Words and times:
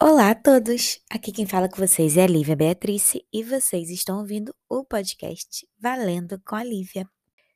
Olá 0.00 0.30
a 0.30 0.34
todos! 0.34 1.00
Aqui 1.10 1.32
quem 1.32 1.46
fala 1.46 1.68
com 1.68 1.76
vocês 1.76 2.16
é 2.16 2.22
a 2.22 2.26
Lívia 2.26 2.54
Beatriz 2.54 3.14
e 3.32 3.42
vocês 3.42 3.90
estão 3.90 4.18
ouvindo 4.18 4.54
o 4.68 4.84
podcast 4.84 5.66
Valendo 5.78 6.40
com 6.44 6.54
a 6.54 6.62
Lívia. 6.62 7.08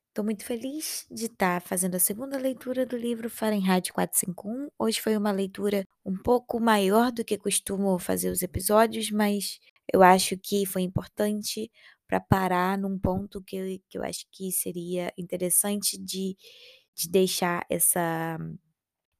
Estou 0.08 0.24
muito 0.24 0.44
feliz 0.44 1.06
de 1.10 1.26
estar 1.26 1.60
tá 1.60 1.66
fazendo 1.66 1.94
a 1.94 2.00
segunda 2.00 2.36
leitura 2.36 2.84
do 2.84 2.96
livro 2.96 3.30
Fahrenheit 3.30 3.92
451. 3.92 4.68
Hoje 4.78 5.00
foi 5.00 5.16
uma 5.16 5.30
leitura 5.30 5.84
um 6.04 6.16
pouco 6.16 6.60
maior 6.60 7.12
do 7.12 7.24
que 7.24 7.38
costumo 7.38 7.98
fazer 7.98 8.30
os 8.30 8.42
episódios, 8.42 9.10
mas 9.10 9.58
eu 9.92 10.02
acho 10.02 10.36
que 10.38 10.66
foi 10.66 10.82
importante 10.82 11.70
para 12.06 12.20
parar 12.20 12.78
num 12.78 12.98
ponto 12.98 13.42
que 13.42 13.56
eu, 13.56 13.80
que 13.88 13.98
eu 13.98 14.02
acho 14.02 14.26
que 14.30 14.50
seria 14.52 15.12
interessante 15.16 15.98
de, 15.98 16.36
de 16.94 17.08
deixar 17.08 17.64
essa 17.70 18.38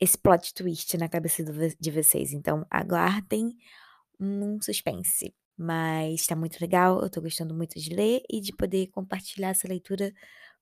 esse 0.00 0.18
plot 0.18 0.52
twist 0.52 0.96
na 0.98 1.08
cabeça 1.08 1.44
de 1.78 1.90
vocês. 1.92 2.32
Então, 2.32 2.66
aguardem 2.68 3.56
um 4.18 4.60
suspense. 4.60 5.32
Mas 5.56 6.22
está 6.22 6.34
muito 6.34 6.60
legal, 6.60 7.00
eu 7.00 7.06
estou 7.06 7.22
gostando 7.22 7.54
muito 7.54 7.78
de 7.78 7.94
ler 7.94 8.20
e 8.28 8.40
de 8.40 8.52
poder 8.52 8.88
compartilhar 8.88 9.50
essa 9.50 9.68
leitura 9.68 10.12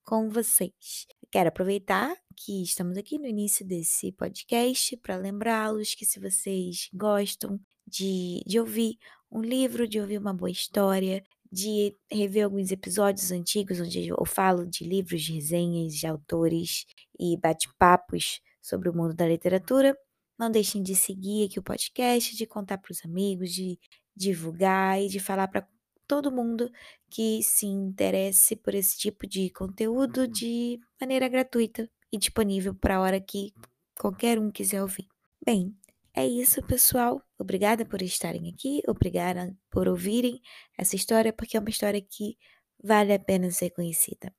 com 0.02 0.28
vocês. 0.28 1.06
Quero 1.30 1.48
aproveitar 1.48 2.14
que 2.36 2.62
estamos 2.62 2.98
aqui 2.98 3.18
no 3.18 3.26
início 3.26 3.66
desse 3.66 4.12
podcast 4.12 4.94
para 4.98 5.16
lembrá-los 5.16 5.94
que 5.94 6.04
se 6.04 6.20
vocês 6.20 6.90
gostam 6.92 7.58
de, 7.86 8.42
de 8.46 8.60
ouvir 8.60 8.98
um 9.30 9.40
livro, 9.40 9.86
de 9.86 10.00
ouvir 10.00 10.18
uma 10.18 10.34
boa 10.34 10.50
história, 10.50 11.22
de 11.50 11.96
rever 12.10 12.44
alguns 12.44 12.70
episódios 12.70 13.32
antigos 13.32 13.80
onde 13.80 14.08
eu 14.08 14.24
falo 14.24 14.66
de 14.66 14.84
livros, 14.84 15.22
de 15.22 15.32
resenhas, 15.32 15.94
de 15.94 16.06
autores 16.06 16.86
e 17.18 17.36
bate-papos 17.36 18.40
sobre 18.62 18.88
o 18.88 18.94
mundo 18.94 19.14
da 19.14 19.26
literatura. 19.26 19.96
Não 20.38 20.50
deixem 20.50 20.82
de 20.82 20.94
seguir 20.94 21.46
aqui 21.46 21.58
o 21.58 21.62
podcast, 21.62 22.36
de 22.36 22.46
contar 22.46 22.78
para 22.78 22.92
os 22.92 23.04
amigos, 23.04 23.52
de 23.52 23.78
divulgar 24.16 25.00
e 25.00 25.08
de 25.08 25.18
falar 25.20 25.48
para 25.48 25.66
todo 26.06 26.32
mundo 26.32 26.70
que 27.08 27.42
se 27.42 27.66
interesse 27.66 28.56
por 28.56 28.74
esse 28.74 28.98
tipo 28.98 29.26
de 29.26 29.50
conteúdo 29.50 30.26
de 30.26 30.80
maneira 31.00 31.28
gratuita 31.28 31.88
e 32.12 32.18
disponível 32.18 32.74
para 32.74 32.96
a 32.96 33.00
hora 33.00 33.20
que 33.20 33.52
qualquer 33.98 34.38
um 34.38 34.50
quiser 34.50 34.82
ouvir. 34.82 35.06
Bem, 35.44 35.74
é 36.14 36.26
isso, 36.26 36.62
pessoal. 36.62 37.22
Obrigada 37.38 37.84
por 37.84 38.02
estarem 38.02 38.48
aqui, 38.52 38.82
obrigada 38.88 39.56
por 39.70 39.88
ouvirem 39.88 40.40
essa 40.76 40.96
história, 40.96 41.32
porque 41.32 41.56
é 41.56 41.60
uma 41.60 41.70
história 41.70 42.00
que 42.00 42.36
vale 42.82 43.12
a 43.12 43.18
pena 43.18 43.50
ser 43.50 43.70
conhecida. 43.70 44.34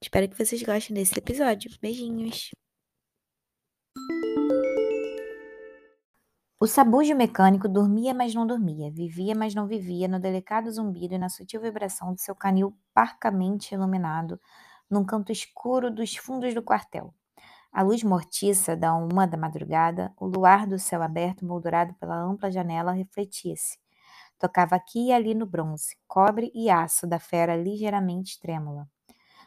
Espero 0.00 0.28
que 0.28 0.36
vocês 0.36 0.62
gostem 0.62 0.94
desse 0.94 1.18
episódio. 1.18 1.70
Beijinhos! 1.80 2.50
O 6.60 6.66
sabujo 6.66 7.14
mecânico 7.14 7.68
dormia, 7.68 8.12
mas 8.12 8.34
não 8.34 8.46
dormia, 8.46 8.90
vivia, 8.90 9.34
mas 9.34 9.54
não 9.54 9.66
vivia, 9.66 10.08
no 10.08 10.18
delicado 10.18 10.70
zumbido 10.70 11.14
e 11.14 11.18
na 11.18 11.28
sutil 11.28 11.60
vibração 11.60 12.14
de 12.14 12.20
seu 12.20 12.34
canil 12.34 12.76
parcamente 12.92 13.74
iluminado, 13.74 14.40
num 14.90 15.04
canto 15.04 15.30
escuro 15.30 15.90
dos 15.90 16.16
fundos 16.16 16.54
do 16.54 16.62
quartel. 16.62 17.14
A 17.72 17.82
luz 17.82 18.02
mortiça 18.02 18.76
da 18.76 18.94
uma 18.94 19.26
da 19.26 19.36
madrugada, 19.36 20.12
o 20.18 20.26
luar 20.26 20.66
do 20.66 20.78
céu 20.78 21.02
aberto 21.02 21.44
moldurado 21.44 21.94
pela 21.94 22.16
ampla 22.16 22.50
janela 22.50 22.92
refletia-se. 22.92 23.78
Tocava 24.38 24.76
aqui 24.76 25.08
e 25.08 25.12
ali 25.12 25.34
no 25.34 25.46
bronze, 25.46 25.96
cobre 26.06 26.50
e 26.54 26.70
aço 26.70 27.06
da 27.06 27.18
fera 27.18 27.56
ligeiramente 27.56 28.40
trêmula. 28.40 28.88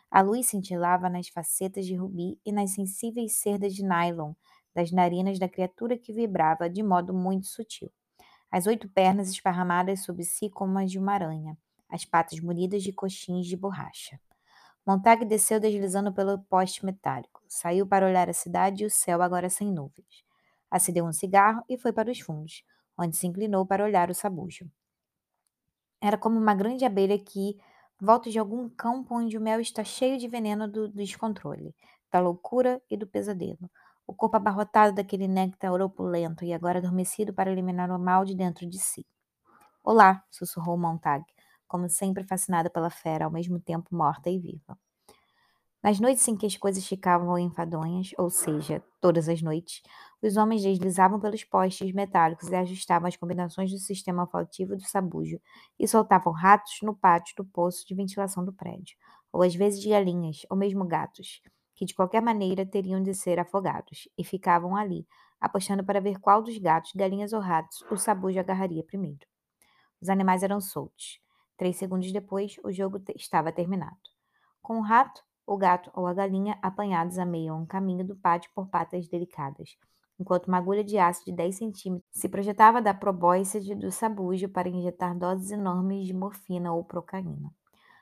A 0.09 0.22
luz 0.22 0.47
cintilava 0.47 1.09
nas 1.09 1.30
facetas 1.30 1.86
de 1.86 1.95
rubi 1.95 2.39
e 2.45 2.52
nas 2.52 2.72
sensíveis 2.72 3.38
cerdas 3.38 3.73
de 3.73 3.84
nylon 3.84 4.34
das 4.73 4.91
narinas 4.91 5.40
da 5.40 5.50
criatura 5.50 5.97
que 5.97 6.13
vibrava 6.13 6.69
de 6.69 6.84
modo 6.84 7.13
muito 7.13 7.47
sutil. 7.47 7.91
As 8.51 8.67
oito 8.67 8.90
pernas 8.90 9.29
esparramadas 9.29 10.03
sob 10.03 10.23
si 10.23 10.50
como 10.50 10.78
as 10.79 10.91
de 10.91 11.00
uma 11.00 11.13
aranha, 11.13 11.57
as 11.90 12.06
patas 12.06 12.40
munidas 12.40 12.84
de 12.84 12.94
coxins 12.94 13.47
de 13.47 13.57
borracha. 13.57 14.19
Montag 14.86 15.25
desceu 15.25 15.59
deslizando 15.59 16.14
pelo 16.14 16.40
poste 16.44 16.86
metálico. 16.86 17.42
Saiu 17.47 17.86
para 17.88 18.06
olhar 18.06 18.30
a 18.30 18.34
cidade 18.34 18.84
e 18.84 18.86
o 18.88 18.90
céu 18.90 19.22
agora 19.22 19.50
sem 19.50 19.72
nuvens. 19.72 20.24
Acendeu 20.69 21.06
um 21.06 21.14
cigarro 21.14 21.64
e 21.69 21.78
foi 21.78 21.94
para 21.94 22.12
os 22.12 22.19
fundos, 22.19 22.64
onde 22.97 23.16
se 23.16 23.28
inclinou 23.28 23.66
para 23.66 23.84
olhar 23.84 24.09
o 24.09 24.16
sabujo. 24.16 24.70
Era 26.02 26.18
como 26.18 26.40
uma 26.40 26.56
grande 26.56 26.84
abelha 26.84 27.18
que 27.18 27.58
volta 28.00 28.30
de 28.30 28.40
algum 28.40 28.68
campo 28.70 29.16
onde 29.16 29.38
o 29.38 29.41
mel 29.41 29.59
está 29.59 29.84
cheio 29.84 30.18
de 30.18 30.28
veneno 30.28 30.68
do 30.68 30.88
descontrole, 30.88 31.75
da 32.12 32.20
loucura 32.20 32.81
e 32.90 32.97
do 32.97 33.06
pesadelo 33.06 33.70
o 34.12 34.14
corpo 34.14 34.36
abarrotado 34.36 34.94
daquele 34.94 35.25
néctar 35.25 35.72
opulento 35.81 36.44
e 36.44 36.53
agora 36.53 36.80
adormecido 36.80 37.34
para 37.34 37.50
eliminar 37.50 37.90
o 37.90 37.97
mal 37.97 38.25
de 38.25 38.36
dentro 38.36 38.68
de 38.68 38.78
si. 38.78 39.06
Olá, 39.81 40.22
sussurrou 40.30 40.78
Montag, 40.78 41.24
como 41.72 41.90
sempre 41.90 42.24
fascinada 42.26 42.70
pela 42.70 42.90
fera, 42.90 43.26
ao 43.26 43.32
mesmo 43.32 43.59
tempo 43.59 43.96
morta 43.96 44.30
e 44.30 44.38
viva. 44.38 44.78
Nas 45.84 46.00
noites 46.00 46.28
em 46.28 46.36
que 46.38 46.46
as 46.46 46.56
coisas 46.58 46.86
ficavam 46.86 47.38
enfadonhas, 47.40 48.12
ou 48.18 48.30
seja, 48.30 48.84
todas 49.00 49.28
as 49.28 49.42
noites, 49.42 49.82
os 50.22 50.38
homens 50.38 50.62
deslizavam 50.62 51.20
pelos 51.20 51.44
postes 51.44 51.92
metálicos 51.92 52.50
e 52.50 52.56
ajustavam 52.56 53.08
as 53.08 53.18
combinações 53.18 53.72
do 53.72 53.80
sistema 53.80 54.24
olfativo 54.24 54.76
do 54.76 54.84
sabujo 54.84 55.40
e 55.80 55.88
soltavam 55.88 56.32
ratos 56.34 56.80
no 56.84 56.96
pátio 56.96 57.36
do 57.36 57.46
poço 57.46 57.86
de 57.88 57.96
ventilação 57.96 58.46
do 58.46 58.53
prédio, 58.53 58.96
ou 59.34 59.42
às 59.42 59.56
vezes 59.56 59.84
galinhas, 59.84 60.46
ou 60.50 60.58
mesmo 60.58 60.86
gatos 60.86 61.42
que 61.76 61.86
de 61.86 61.96
qualquer 61.96 62.22
maneira 62.22 62.64
teriam 62.64 63.02
de 63.02 63.12
ser 63.16 63.40
afogados, 63.40 64.08
e 64.16 64.24
ficavam 64.24 64.76
ali, 64.76 65.08
apostando 65.40 65.84
para 65.84 66.00
ver 66.00 66.20
qual 66.20 66.44
dos 66.44 66.56
gatos, 66.59 66.92
galinhas 66.96 67.34
ou 67.34 67.40
ratos 67.40 67.82
o 67.90 67.98
sabujo 67.98 68.40
agarraria 68.40 68.84
primeiro. 68.84 69.26
Os 70.02 70.09
animais 70.09 70.44
eram 70.44 70.62
soltos. 70.62 71.21
Três 71.61 71.75
segundos 71.75 72.11
depois, 72.11 72.55
o 72.63 72.72
jogo 72.72 72.99
estava 73.16 73.51
terminado. 73.51 73.95
Com 74.63 74.79
o 74.79 74.81
rato, 74.81 75.22
o 75.45 75.55
gato 75.55 75.91
ou 75.94 76.07
a 76.07 76.13
galinha 76.16 76.57
apanhados 76.59 77.19
a 77.19 77.23
meio 77.23 77.53
um 77.53 77.67
caminho 77.67 78.03
do 78.03 78.16
pátio 78.16 78.49
por 78.55 78.67
patas 78.67 79.07
delicadas, 79.07 79.77
enquanto 80.19 80.47
uma 80.47 80.57
agulha 80.57 80.83
de 80.83 80.97
aço 80.97 81.23
de 81.23 81.31
10 81.31 81.55
centímetros 81.55 82.09
se 82.11 82.27
projetava 82.27 82.81
da 82.81 82.95
probóscide 82.95 83.75
do 83.75 83.91
sabujo 83.91 84.49
para 84.49 84.69
injetar 84.69 85.16
doses 85.16 85.51
enormes 85.51 86.07
de 86.07 86.16
morfina 86.16 86.73
ou 86.73 86.83
procaína. 86.83 87.53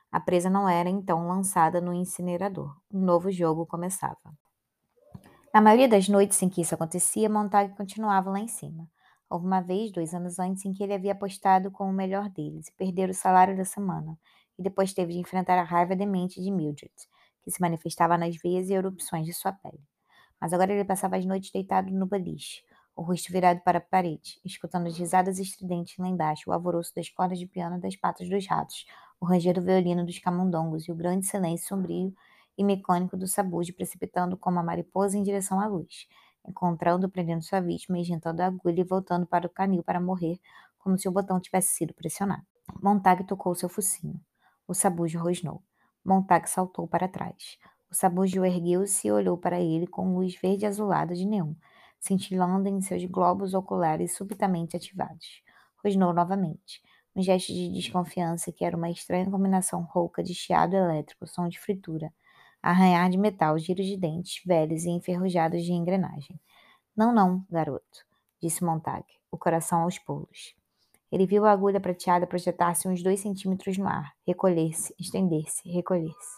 A 0.10 0.22
presa 0.22 0.50
não 0.50 0.70
era 0.70 0.88
então 0.88 1.28
lançada 1.28 1.82
no 1.82 1.94
incinerador. 1.94 2.74
Um 2.90 3.02
novo 3.02 3.30
jogo 3.30 3.66
começava. 3.66 4.34
Na 5.54 5.60
maioria 5.60 5.90
das 5.90 6.08
noites 6.08 6.42
em 6.42 6.48
que 6.48 6.62
isso 6.62 6.76
acontecia, 6.76 7.30
Montag 7.30 7.76
continuava 7.76 8.30
lá 8.30 8.40
em 8.40 8.48
cima. 8.48 8.88
Houve 9.30 9.46
uma 9.46 9.62
vez, 9.62 9.92
dois 9.92 10.14
anos 10.14 10.40
antes, 10.40 10.66
em 10.66 10.74
que 10.74 10.84
ele 10.84 10.94
havia 10.94 11.12
apostado 11.12 11.70
com 11.70 11.90
o 11.90 11.94
melhor 11.94 12.30
deles 12.30 12.68
e 12.68 12.74
perder 12.74 13.10
o 13.10 13.14
salário 13.14 13.56
da 13.56 13.66
semana, 13.66 14.18
e 14.58 14.64
depois 14.64 14.94
teve 14.94 15.14
de 15.14 15.20
enfrentar 15.20 15.58
a 15.60 15.64
raiva 15.64 15.96
demente 15.96 16.42
de 16.42 16.50
Mildred, 16.52 16.92
que 17.44 17.52
se 17.52 17.62
manifestava 17.62 18.18
nas 18.18 18.36
veias 18.38 18.70
e 18.70 18.74
erupções 18.74 19.26
de 19.26 19.34
sua 19.34 19.54
pele. 19.54 19.80
Mas 20.42 20.54
agora 20.54 20.74
ele 20.74 20.86
passava 20.86 21.18
as 21.18 21.26
noites 21.26 21.52
deitado 21.52 21.92
no 21.92 22.06
beliche, 22.06 22.64
o 22.96 23.02
rosto 23.02 23.32
virado 23.32 23.62
para 23.62 23.78
a 23.78 23.82
parede, 23.82 24.40
escutando 24.44 24.88
as 24.88 24.98
risadas 24.98 25.40
estridentes 25.40 25.98
lá 25.98 26.08
embaixo, 26.08 26.50
o 26.50 26.54
alvoroço 26.54 26.94
das 26.96 27.10
cordas 27.10 27.40
de 27.40 27.46
piano 27.46 27.80
das 27.80 27.96
patas 27.96 28.28
dos 28.28 28.46
ratos, 28.48 28.86
o 29.22 29.26
ranger 29.26 29.54
do 29.54 29.62
violino 29.62 30.06
dos 30.06 30.20
camundongos 30.20 30.88
e 30.88 30.92
o 30.92 30.96
grande 30.96 31.26
silêncio 31.26 31.68
sombrio 31.68 32.14
e 32.58 32.64
mecânico 32.64 33.16
do 33.16 33.28
sabujo 33.28 33.74
precipitando 33.74 34.36
como 34.36 34.60
a 34.60 34.64
mariposa 34.64 35.18
em 35.18 35.24
direção 35.24 35.60
à 35.62 35.68
luz, 35.68 36.08
encontrando, 36.48 37.10
prendendo 37.10 37.44
sua 37.44 37.60
vítima, 37.60 37.98
injetando 37.98 38.42
a 38.42 38.48
agulha 38.48 38.82
e 38.82 38.84
voltando 38.84 39.26
para 39.26 39.48
o 39.48 39.50
canil 39.50 39.84
para 39.84 40.00
morrer, 40.00 40.40
como 40.80 40.98
se 40.98 41.08
o 41.08 41.12
botão 41.12 41.40
tivesse 41.40 41.74
sido 41.74 41.94
pressionado. 41.94 42.46
Montag 42.82 43.24
tocou 43.26 43.54
seu 43.56 43.70
focinho. 43.70 44.20
O 44.68 44.74
sabujo 44.74 45.20
rosnou. 45.20 45.62
Montag 46.04 46.50
saltou 46.50 46.88
para 46.88 47.08
trás. 47.08 47.58
O 47.92 47.96
sabujo 47.96 48.46
ergueu-se 48.46 49.08
e 49.08 49.12
olhou 49.12 49.38
para 49.38 49.60
ele 49.60 49.88
com 49.88 50.16
luz 50.16 50.36
verde 50.40 50.66
azulada 50.66 51.16
de 51.16 51.26
neon, 51.26 51.54
cintilando 52.00 52.70
em 52.70 52.80
seus 52.82 53.04
globos 53.06 53.54
oculares 53.54 54.16
subitamente 54.16 54.78
ativados. 54.78 55.42
Rosnou 55.84 56.14
novamente 56.14 56.82
um 57.16 57.22
gesto 57.22 57.52
de 57.52 57.70
desconfiança 57.70 58.52
que 58.52 58.64
era 58.64 58.78
uma 58.78 58.90
estranha 58.90 59.30
combinação 59.30 59.82
rouca 59.82 60.24
de 60.24 60.34
chiado 60.34 60.76
elétrico, 60.76 61.28
som 61.28 61.48
de 61.50 61.60
fritura, 61.60 62.14
arranhar 62.62 63.10
de 63.10 63.18
metal, 63.18 63.58
giros 63.58 63.86
de 63.86 63.98
dentes 63.98 64.44
velhos 64.46 64.84
e 64.84 64.90
enferrujados 64.90 65.64
de 65.64 65.72
engrenagem. 65.72 66.40
Não, 66.96 67.14
não, 67.14 67.46
garoto, 67.50 68.06
disse 68.42 68.64
Montag, 68.64 69.06
o 69.32 69.38
coração 69.38 69.84
aos 69.84 69.98
pulos. 69.98 70.56
Ele 71.12 71.26
viu 71.26 71.46
a 71.46 71.52
agulha 71.52 71.80
prateada 71.80 72.28
projetar-se 72.28 72.88
uns 72.88 73.02
dois 73.02 73.20
centímetros 73.20 73.78
no 73.78 73.88
ar, 73.88 74.14
recolher-se, 74.28 74.94
estender-se, 75.00 75.68
recolher-se. 75.70 76.38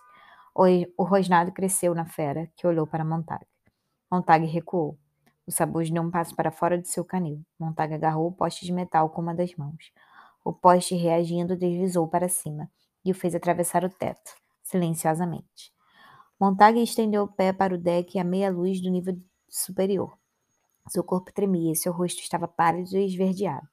O, 0.97 1.03
rosnado 1.03 1.51
cresceu 1.51 1.93
na 1.93 2.05
fera, 2.05 2.49
que 2.55 2.67
olhou 2.67 2.87
para 2.87 3.03
Montag. 3.03 3.45
Montag 4.09 4.45
recuou. 4.45 4.97
O 5.45 5.51
sabujo 5.51 5.93
deu 5.93 6.03
um 6.03 6.11
passo 6.11 6.35
para 6.35 6.51
fora 6.51 6.77
de 6.77 6.87
seu 6.87 7.03
canil. 7.03 7.41
Montag 7.59 7.93
agarrou 7.93 8.27
o 8.27 8.31
poste 8.31 8.65
de 8.65 8.71
metal 8.71 9.09
com 9.09 9.21
uma 9.21 9.33
das 9.33 9.55
mãos. 9.55 9.91
O 10.43 10.53
poste, 10.53 10.95
reagindo, 10.95 11.57
deslizou 11.57 12.07
para 12.07 12.29
cima 12.29 12.69
e 13.03 13.11
o 13.11 13.15
fez 13.15 13.35
atravessar 13.35 13.83
o 13.83 13.89
teto, 13.89 14.35
silenciosamente. 14.63 15.73
Montague 16.41 16.81
estendeu 16.81 17.21
o 17.21 17.27
pé 17.27 17.53
para 17.53 17.75
o 17.75 17.77
deck 17.77 18.17
à 18.17 18.23
meia 18.23 18.49
luz 18.49 18.81
do 18.81 18.89
nível 18.89 19.15
superior. 19.47 20.17
Seu 20.89 21.03
corpo 21.03 21.31
tremia 21.31 21.75
seu 21.75 21.93
rosto 21.93 22.19
estava 22.19 22.47
pálido 22.47 22.97
e 22.97 23.05
esverdeado. 23.05 23.69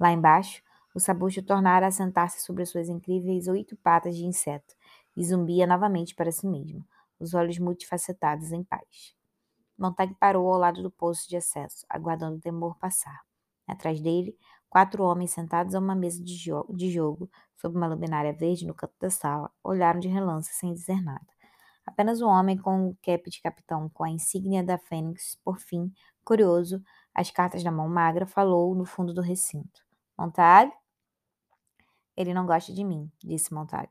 Lá 0.00 0.10
embaixo, 0.10 0.62
o 0.94 1.00
sabucho 1.00 1.42
tornara 1.42 1.86
a 1.86 1.90
sentar-se 1.90 2.40
sobre 2.40 2.64
suas 2.64 2.88
incríveis 2.88 3.46
oito 3.46 3.76
patas 3.76 4.16
de 4.16 4.24
inseto 4.24 4.74
e 5.14 5.22
zumbia 5.22 5.66
novamente 5.66 6.14
para 6.14 6.32
si 6.32 6.46
mesmo, 6.46 6.82
os 7.20 7.34
olhos 7.34 7.58
multifacetados 7.58 8.52
em 8.52 8.64
paz. 8.64 9.14
Montague 9.76 10.16
parou 10.18 10.50
ao 10.50 10.58
lado 10.58 10.82
do 10.82 10.90
poço 10.90 11.28
de 11.28 11.36
acesso, 11.36 11.84
aguardando 11.90 12.38
o 12.38 12.40
temor 12.40 12.78
passar. 12.78 13.20
Atrás 13.66 14.00
dele, 14.00 14.34
quatro 14.70 15.04
homens 15.04 15.32
sentados 15.32 15.74
a 15.74 15.78
uma 15.78 15.94
mesa 15.94 16.24
de, 16.24 16.34
jo 16.34 16.64
de 16.70 16.90
jogo, 16.90 17.30
sob 17.54 17.76
uma 17.76 17.86
luminária 17.86 18.32
verde 18.32 18.66
no 18.66 18.72
canto 18.72 18.94
da 18.98 19.10
sala, 19.10 19.50
olharam 19.62 20.00
de 20.00 20.08
relance 20.08 20.54
sem 20.54 20.72
dizer 20.72 21.02
nada. 21.02 21.37
Apenas 21.98 22.20
o 22.20 22.28
homem 22.28 22.56
com 22.56 22.90
o 22.90 22.96
cap 23.02 23.28
de 23.28 23.42
capitão, 23.42 23.88
com 23.88 24.04
a 24.04 24.08
insígnia 24.08 24.62
da 24.62 24.78
Fênix, 24.78 25.36
por 25.42 25.58
fim, 25.58 25.92
curioso, 26.24 26.80
as 27.12 27.28
cartas 27.28 27.64
na 27.64 27.72
mão 27.72 27.88
magra, 27.88 28.24
falou 28.24 28.72
no 28.72 28.84
fundo 28.84 29.12
do 29.12 29.20
recinto. 29.20 29.84
Montague? 30.16 30.72
Ele 32.16 32.32
não 32.32 32.46
gosta 32.46 32.72
de 32.72 32.84
mim, 32.84 33.10
disse 33.18 33.52
Montague. 33.52 33.90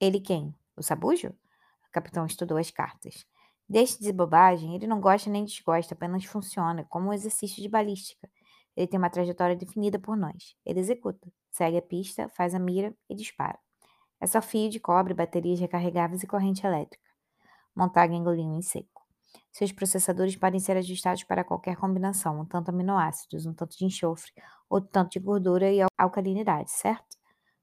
Ele 0.00 0.18
quem? 0.18 0.54
O 0.74 0.82
sabujo? 0.82 1.28
O 1.28 1.90
capitão 1.92 2.24
estudou 2.24 2.56
as 2.56 2.70
cartas. 2.70 3.26
Deixe 3.68 4.00
de 4.00 4.14
bobagem, 4.14 4.74
ele 4.74 4.86
não 4.86 4.98
gosta 4.98 5.28
nem 5.28 5.44
desgosta, 5.44 5.92
apenas 5.92 6.24
funciona, 6.24 6.86
como 6.88 7.10
um 7.10 7.12
exercício 7.12 7.62
de 7.62 7.68
balística. 7.68 8.30
Ele 8.74 8.86
tem 8.86 8.96
uma 8.96 9.10
trajetória 9.10 9.54
definida 9.54 9.98
por 9.98 10.16
nós. 10.16 10.56
Ele 10.64 10.80
executa, 10.80 11.30
segue 11.50 11.76
a 11.76 11.82
pista, 11.82 12.30
faz 12.30 12.54
a 12.54 12.58
mira 12.58 12.96
e 13.10 13.14
dispara. 13.14 13.58
É 14.18 14.26
só 14.26 14.40
fio 14.40 14.70
de 14.70 14.80
cobre, 14.80 15.12
baterias 15.12 15.60
recarregáveis 15.60 16.22
e 16.22 16.26
corrente 16.26 16.66
elétrica. 16.66 17.01
Montague 17.74 18.14
engoliu 18.14 18.44
em 18.44 18.62
seco. 18.62 19.02
Seus 19.50 19.70
processadores 19.70 20.36
podem 20.36 20.58
ser 20.58 20.76
ajustados 20.76 21.24
para 21.24 21.44
qualquer 21.44 21.76
combinação, 21.76 22.40
um 22.40 22.44
tanto 22.44 22.70
aminoácidos, 22.70 23.44
um 23.44 23.52
tanto 23.52 23.76
de 23.76 23.84
enxofre, 23.84 24.32
outro 24.68 24.90
tanto 24.90 25.12
de 25.12 25.20
gordura 25.20 25.70
e 25.70 25.80
alcalinidade, 25.98 26.70
certo? 26.70 27.18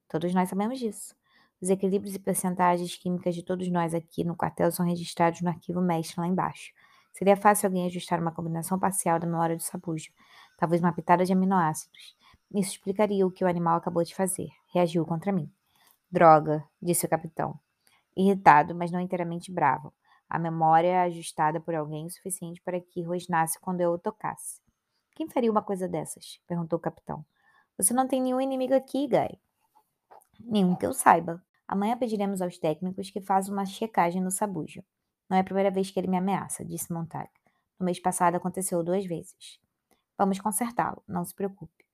Todos 0.07 0.33
nós 0.33 0.49
sabemos 0.49 0.79
disso. 0.79 1.15
Os 1.61 1.69
equilíbrios 1.69 2.15
e 2.15 2.19
percentagens 2.19 2.95
químicas 2.95 3.35
de 3.35 3.43
todos 3.43 3.69
nós 3.69 3.93
aqui 3.93 4.23
no 4.23 4.35
quartel 4.35 4.71
são 4.71 4.85
registrados 4.85 5.41
no 5.41 5.49
arquivo 5.49 5.81
mestre 5.81 6.19
lá 6.19 6.27
embaixo. 6.27 6.71
Seria 7.11 7.35
fácil 7.35 7.67
alguém 7.67 7.85
ajustar 7.85 8.21
uma 8.21 8.31
combinação 8.31 8.79
parcial 8.79 9.19
da 9.19 9.27
memória 9.27 9.57
do 9.57 9.63
sabujo, 9.63 10.11
talvez 10.57 10.81
uma 10.81 10.93
pitada 10.93 11.25
de 11.25 11.33
aminoácidos. 11.33 12.15
Isso 12.53 12.71
explicaria 12.71 13.25
o 13.27 13.31
que 13.31 13.43
o 13.43 13.47
animal 13.47 13.77
acabou 13.77 14.03
de 14.03 14.15
fazer. 14.15 14.47
Reagiu 14.73 15.05
contra 15.05 15.31
mim. 15.31 15.51
Droga, 16.09 16.63
disse 16.81 17.05
o 17.05 17.09
capitão. 17.09 17.59
Irritado, 18.15 18.73
mas 18.73 18.89
não 18.89 18.99
inteiramente 18.99 19.51
bravo. 19.51 19.93
A 20.29 20.37
memória 20.37 21.01
ajustada 21.01 21.59
por 21.59 21.73
alguém 21.73 22.05
o 22.05 22.09
suficiente 22.09 22.61
para 22.61 22.79
que 22.79 23.01
rosnasse 23.01 23.59
quando 23.59 23.81
eu 23.81 23.91
o 23.91 23.97
tocasse. 23.97 24.61
Quem 25.15 25.27
faria 25.27 25.51
uma 25.51 25.61
coisa 25.61 25.87
dessas? 25.87 26.39
perguntou 26.47 26.77
o 26.77 26.81
capitão. 26.81 27.25
Você 27.77 27.93
não 27.93 28.07
tem 28.07 28.21
nenhum 28.21 28.39
inimigo 28.39 28.73
aqui, 28.73 29.07
Guy. 29.07 29.39
Nenhum 30.39 30.75
que 30.75 30.85
eu 30.85 30.93
saiba. 30.93 31.43
Amanhã 31.67 31.97
pediremos 31.97 32.41
aos 32.41 32.57
técnicos 32.57 33.09
que 33.09 33.21
façam 33.21 33.53
uma 33.53 33.65
checagem 33.65 34.21
no 34.21 34.31
sabujo. 34.31 34.83
Não 35.29 35.37
é 35.37 35.41
a 35.41 35.43
primeira 35.43 35.69
vez 35.69 35.91
que 35.91 35.99
ele 35.99 36.07
me 36.07 36.17
ameaça, 36.17 36.65
disse 36.65 36.91
Montague. 36.91 37.29
No 37.79 37.85
mês 37.85 37.99
passado 37.99 38.35
aconteceu 38.35 38.83
duas 38.83 39.05
vezes. 39.05 39.59
Vamos 40.17 40.39
consertá-lo, 40.39 41.01
não 41.07 41.23
se 41.23 41.33
preocupe. 41.33 41.85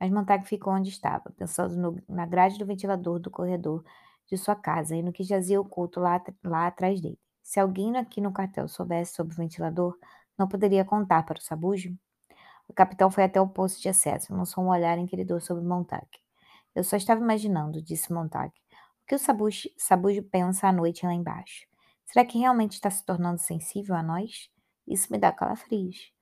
Mas 0.00 0.10
Montague 0.10 0.48
ficou 0.48 0.72
onde 0.72 0.88
estava, 0.88 1.30
pensando 1.36 1.76
no, 1.76 2.02
na 2.08 2.26
grade 2.26 2.58
do 2.58 2.66
ventilador 2.66 3.18
do 3.18 3.30
corredor 3.30 3.84
de 4.26 4.36
sua 4.36 4.56
casa 4.56 4.96
e 4.96 5.02
no 5.02 5.12
que 5.12 5.22
jazia 5.22 5.60
oculto 5.60 6.00
lá, 6.00 6.22
lá 6.42 6.66
atrás 6.66 7.00
dele. 7.00 7.18
Se 7.48 7.58
alguém 7.58 7.96
aqui 7.96 8.20
no 8.20 8.30
quartel 8.30 8.68
soubesse 8.68 9.14
sobre 9.14 9.32
o 9.32 9.36
ventilador, 9.38 9.98
não 10.36 10.46
poderia 10.46 10.84
contar 10.84 11.22
para 11.22 11.38
o 11.38 11.42
sabujo? 11.42 11.96
O 12.68 12.74
capitão 12.74 13.10
foi 13.10 13.24
até 13.24 13.40
o 13.40 13.48
posto 13.48 13.80
de 13.80 13.88
acesso 13.88 14.34
lançou 14.34 14.62
um 14.62 14.68
olhar 14.68 14.98
inquiridor 14.98 15.40
sobre 15.40 15.64
Montague. 15.64 16.20
Eu 16.74 16.84
só 16.84 16.94
estava 16.94 17.22
imaginando, 17.22 17.80
disse 17.80 18.12
Montague. 18.12 18.52
O 19.02 19.06
que 19.06 19.14
o 19.14 19.18
sabujo, 19.18 19.66
sabujo 19.78 20.22
pensa 20.24 20.68
à 20.68 20.72
noite 20.72 21.06
lá 21.06 21.14
embaixo? 21.14 21.66
Será 22.04 22.22
que 22.22 22.36
realmente 22.36 22.72
está 22.72 22.90
se 22.90 23.02
tornando 23.02 23.40
sensível 23.40 23.96
a 23.96 24.02
nós? 24.02 24.50
Isso 24.86 25.10
me 25.10 25.16
dá 25.16 25.32
calafrios. 25.32 26.12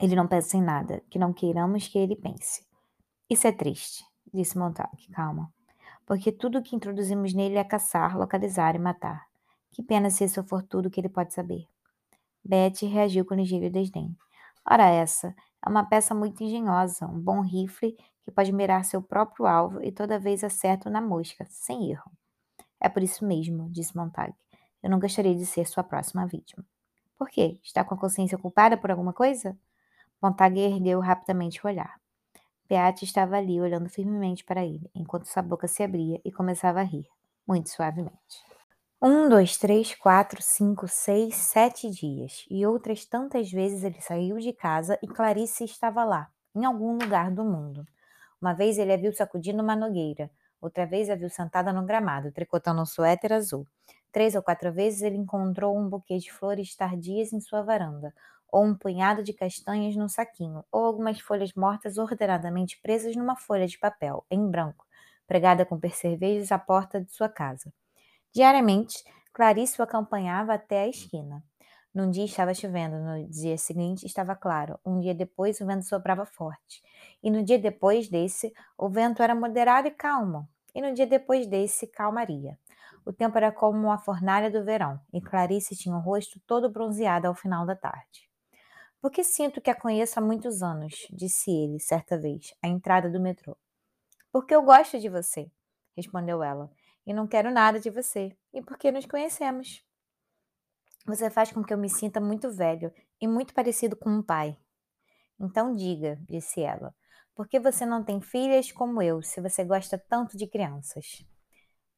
Ele 0.00 0.16
não 0.16 0.26
pensa 0.26 0.56
em 0.56 0.62
nada, 0.62 1.02
que 1.10 1.18
não 1.18 1.34
queiramos 1.34 1.86
que 1.86 1.98
ele 1.98 2.16
pense. 2.16 2.66
Isso 3.28 3.46
é 3.46 3.52
triste, 3.52 4.02
disse 4.32 4.56
Montague, 4.56 5.06
calma. 5.12 5.52
Porque 6.06 6.32
tudo 6.32 6.60
o 6.60 6.62
que 6.62 6.74
introduzimos 6.74 7.34
nele 7.34 7.56
é 7.56 7.64
caçar, 7.64 8.16
localizar 8.16 8.74
e 8.74 8.78
matar. 8.78 9.33
Que 9.74 9.82
pena 9.82 10.08
se 10.08 10.22
isso 10.22 10.40
for 10.44 10.62
tudo 10.62 10.88
que 10.88 11.00
ele 11.00 11.08
pode 11.08 11.34
saber. 11.34 11.66
Betty 12.44 12.86
reagiu 12.86 13.24
com 13.24 13.34
ligeiro 13.34 13.68
desdém. 13.68 14.16
Ora 14.64 14.88
essa, 14.88 15.34
é 15.60 15.68
uma 15.68 15.84
peça 15.84 16.14
muito 16.14 16.44
engenhosa, 16.44 17.06
um 17.06 17.18
bom 17.18 17.40
rifle 17.40 17.96
que 18.22 18.30
pode 18.30 18.52
mirar 18.52 18.84
seu 18.84 19.02
próprio 19.02 19.46
alvo 19.46 19.82
e 19.82 19.90
toda 19.90 20.16
vez 20.16 20.44
acerta 20.44 20.88
na 20.88 21.00
mosca, 21.00 21.44
sem 21.50 21.90
erro. 21.90 22.12
É 22.80 22.88
por 22.88 23.02
isso 23.02 23.26
mesmo, 23.26 23.68
disse 23.68 23.96
Montague. 23.96 24.36
Eu 24.80 24.90
não 24.90 25.00
gostaria 25.00 25.34
de 25.34 25.44
ser 25.44 25.66
sua 25.66 25.82
próxima 25.82 26.24
vítima. 26.24 26.64
Por 27.18 27.28
quê? 27.28 27.58
Está 27.60 27.82
com 27.82 27.96
a 27.96 27.98
consciência 27.98 28.38
culpada 28.38 28.76
por 28.76 28.92
alguma 28.92 29.12
coisa? 29.12 29.58
Montague 30.22 30.60
ergueu 30.60 31.00
rapidamente 31.00 31.60
o 31.64 31.68
olhar. 31.68 32.00
Beate 32.68 33.04
estava 33.04 33.36
ali, 33.36 33.60
olhando 33.60 33.88
firmemente 33.88 34.44
para 34.44 34.64
ele, 34.64 34.88
enquanto 34.94 35.26
sua 35.26 35.42
boca 35.42 35.66
se 35.66 35.82
abria 35.82 36.20
e 36.24 36.30
começava 36.30 36.78
a 36.78 36.84
rir, 36.84 37.08
muito 37.44 37.70
suavemente. 37.70 38.53
Um, 39.02 39.28
dois, 39.28 39.56
três, 39.58 39.94
quatro, 39.94 40.42
cinco, 40.42 40.88
seis, 40.88 41.34
sete 41.36 41.90
dias, 41.90 42.44
e 42.50 42.66
outras 42.66 43.04
tantas 43.04 43.50
vezes 43.50 43.84
ele 43.84 44.00
saiu 44.00 44.38
de 44.38 44.52
casa 44.52 44.98
e 45.02 45.06
Clarice 45.06 45.64
estava 45.64 46.02
lá, 46.04 46.28
em 46.54 46.64
algum 46.64 46.94
lugar 46.96 47.30
do 47.30 47.44
mundo. 47.44 47.86
Uma 48.40 48.54
vez 48.54 48.78
ele 48.78 48.92
a 48.92 48.96
viu 48.96 49.12
sacudindo 49.12 49.62
uma 49.62 49.76
nogueira, 49.76 50.30
outra 50.60 50.86
vez 50.86 51.10
a 51.10 51.16
viu 51.16 51.30
sentada 51.30 51.72
no 51.72 51.84
gramado, 51.84 52.32
tricotando 52.32 52.82
um 52.82 52.86
suéter 52.86 53.32
azul. 53.32 53.66
Três 54.12 54.34
ou 54.36 54.42
quatro 54.42 54.72
vezes 54.72 55.02
ele 55.02 55.16
encontrou 55.18 55.76
um 55.76 55.88
buquê 55.88 56.18
de 56.18 56.32
flores 56.32 56.76
tardias 56.76 57.32
em 57.32 57.40
sua 57.40 57.62
varanda, 57.62 58.14
ou 58.50 58.64
um 58.64 58.76
punhado 58.76 59.22
de 59.24 59.32
castanhas 59.34 59.96
num 59.96 60.08
saquinho, 60.08 60.64
ou 60.72 60.84
algumas 60.84 61.20
folhas 61.20 61.52
mortas 61.54 61.98
ordenadamente 61.98 62.80
presas 62.82 63.16
numa 63.16 63.36
folha 63.36 63.66
de 63.66 63.78
papel, 63.78 64.24
em 64.30 64.48
branco, 64.50 64.86
pregada 65.26 65.66
com 65.66 65.80
percevejos 65.80 66.52
à 66.52 66.58
porta 66.58 67.00
de 67.02 67.12
sua 67.12 67.28
casa. 67.28 67.72
Diariamente, 68.34 69.04
Clarice 69.32 69.80
o 69.80 69.84
acompanhava 69.84 70.54
até 70.54 70.80
a 70.80 70.88
esquina. 70.88 71.40
Num 71.94 72.10
dia 72.10 72.24
estava 72.24 72.52
chovendo, 72.52 72.98
no 72.98 73.28
dia 73.28 73.56
seguinte 73.56 74.04
estava 74.04 74.34
claro, 74.34 74.76
um 74.84 74.98
dia 74.98 75.14
depois 75.14 75.60
o 75.60 75.66
vento 75.66 75.84
soprava 75.84 76.26
forte, 76.26 76.82
e 77.22 77.30
no 77.30 77.44
dia 77.44 77.60
depois 77.60 78.08
desse 78.08 78.52
o 78.76 78.88
vento 78.88 79.22
era 79.22 79.36
moderado 79.36 79.86
e 79.86 79.92
calmo, 79.92 80.48
e 80.74 80.82
no 80.82 80.92
dia 80.92 81.06
depois 81.06 81.46
desse 81.46 81.86
calmaria. 81.86 82.58
O 83.06 83.12
tempo 83.12 83.38
era 83.38 83.52
como 83.52 83.92
a 83.92 83.98
fornalha 83.98 84.50
do 84.50 84.64
verão, 84.64 85.00
e 85.12 85.20
Clarice 85.20 85.76
tinha 85.76 85.94
o 85.94 86.00
rosto 86.00 86.40
todo 86.44 86.68
bronzeado 86.68 87.28
ao 87.28 87.36
final 87.36 87.64
da 87.64 87.76
tarde. 87.76 88.28
Porque 89.00 89.22
sinto 89.22 89.60
que 89.60 89.70
a 89.70 89.76
conheço 89.76 90.18
há 90.18 90.22
muitos 90.22 90.60
anos, 90.60 91.06
disse 91.12 91.52
ele, 91.52 91.78
certa 91.78 92.18
vez, 92.18 92.52
à 92.60 92.66
entrada 92.66 93.08
do 93.08 93.20
metrô. 93.20 93.56
Porque 94.32 94.52
eu 94.52 94.62
gosto 94.64 94.98
de 94.98 95.08
você, 95.08 95.48
respondeu 95.96 96.42
ela, 96.42 96.68
e 97.06 97.12
não 97.12 97.26
quero 97.26 97.50
nada 97.50 97.78
de 97.78 97.90
você, 97.90 98.36
e 98.52 98.62
porque 98.62 98.90
nos 98.90 99.06
conhecemos. 99.06 99.84
Você 101.06 101.28
faz 101.28 101.52
com 101.52 101.62
que 101.62 101.72
eu 101.72 101.78
me 101.78 101.90
sinta 101.90 102.20
muito 102.20 102.50
velho 102.50 102.92
e 103.20 103.28
muito 103.28 103.52
parecido 103.52 103.94
com 103.94 104.10
um 104.10 104.22
pai. 104.22 104.58
Então 105.38 105.74
diga, 105.74 106.18
disse 106.28 106.62
ela, 106.62 106.94
por 107.34 107.48
que 107.48 107.58
você 107.58 107.84
não 107.84 108.02
tem 108.04 108.20
filhas 108.20 108.70
como 108.72 109.02
eu, 109.02 109.20
se 109.20 109.40
você 109.40 109.64
gosta 109.64 109.98
tanto 109.98 110.36
de 110.36 110.46
crianças? 110.46 111.26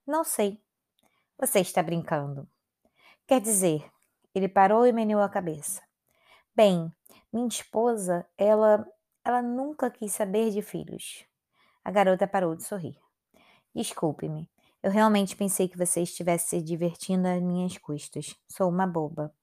Não 0.06 0.24
sei. 0.24 0.60
Você 1.38 1.60
está 1.60 1.82
brincando. 1.82 2.48
Quer 3.26 3.40
dizer, 3.40 3.84
ele 4.34 4.48
parou 4.48 4.86
e 4.86 4.92
meneou 4.92 5.20
a 5.20 5.28
cabeça. 5.28 5.82
Bem, 6.54 6.90
minha 7.32 7.46
esposa, 7.46 8.26
ela, 8.38 8.86
ela 9.22 9.42
nunca 9.42 9.90
quis 9.90 10.12
saber 10.12 10.50
de 10.50 10.62
filhos. 10.62 11.26
A 11.84 11.90
garota 11.90 12.26
parou 12.26 12.56
de 12.56 12.64
sorrir. 12.64 12.98
Desculpe-me, 13.74 14.48
eu 14.86 14.92
realmente 14.92 15.34
pensei 15.34 15.66
que 15.66 15.76
você 15.76 16.02
estivesse 16.02 16.50
se 16.50 16.62
divertindo 16.62 17.26
às 17.26 17.42
minhas 17.42 17.76
custas. 17.76 18.36
Sou 18.48 18.68
uma 18.68 18.86
boba. 18.86 19.34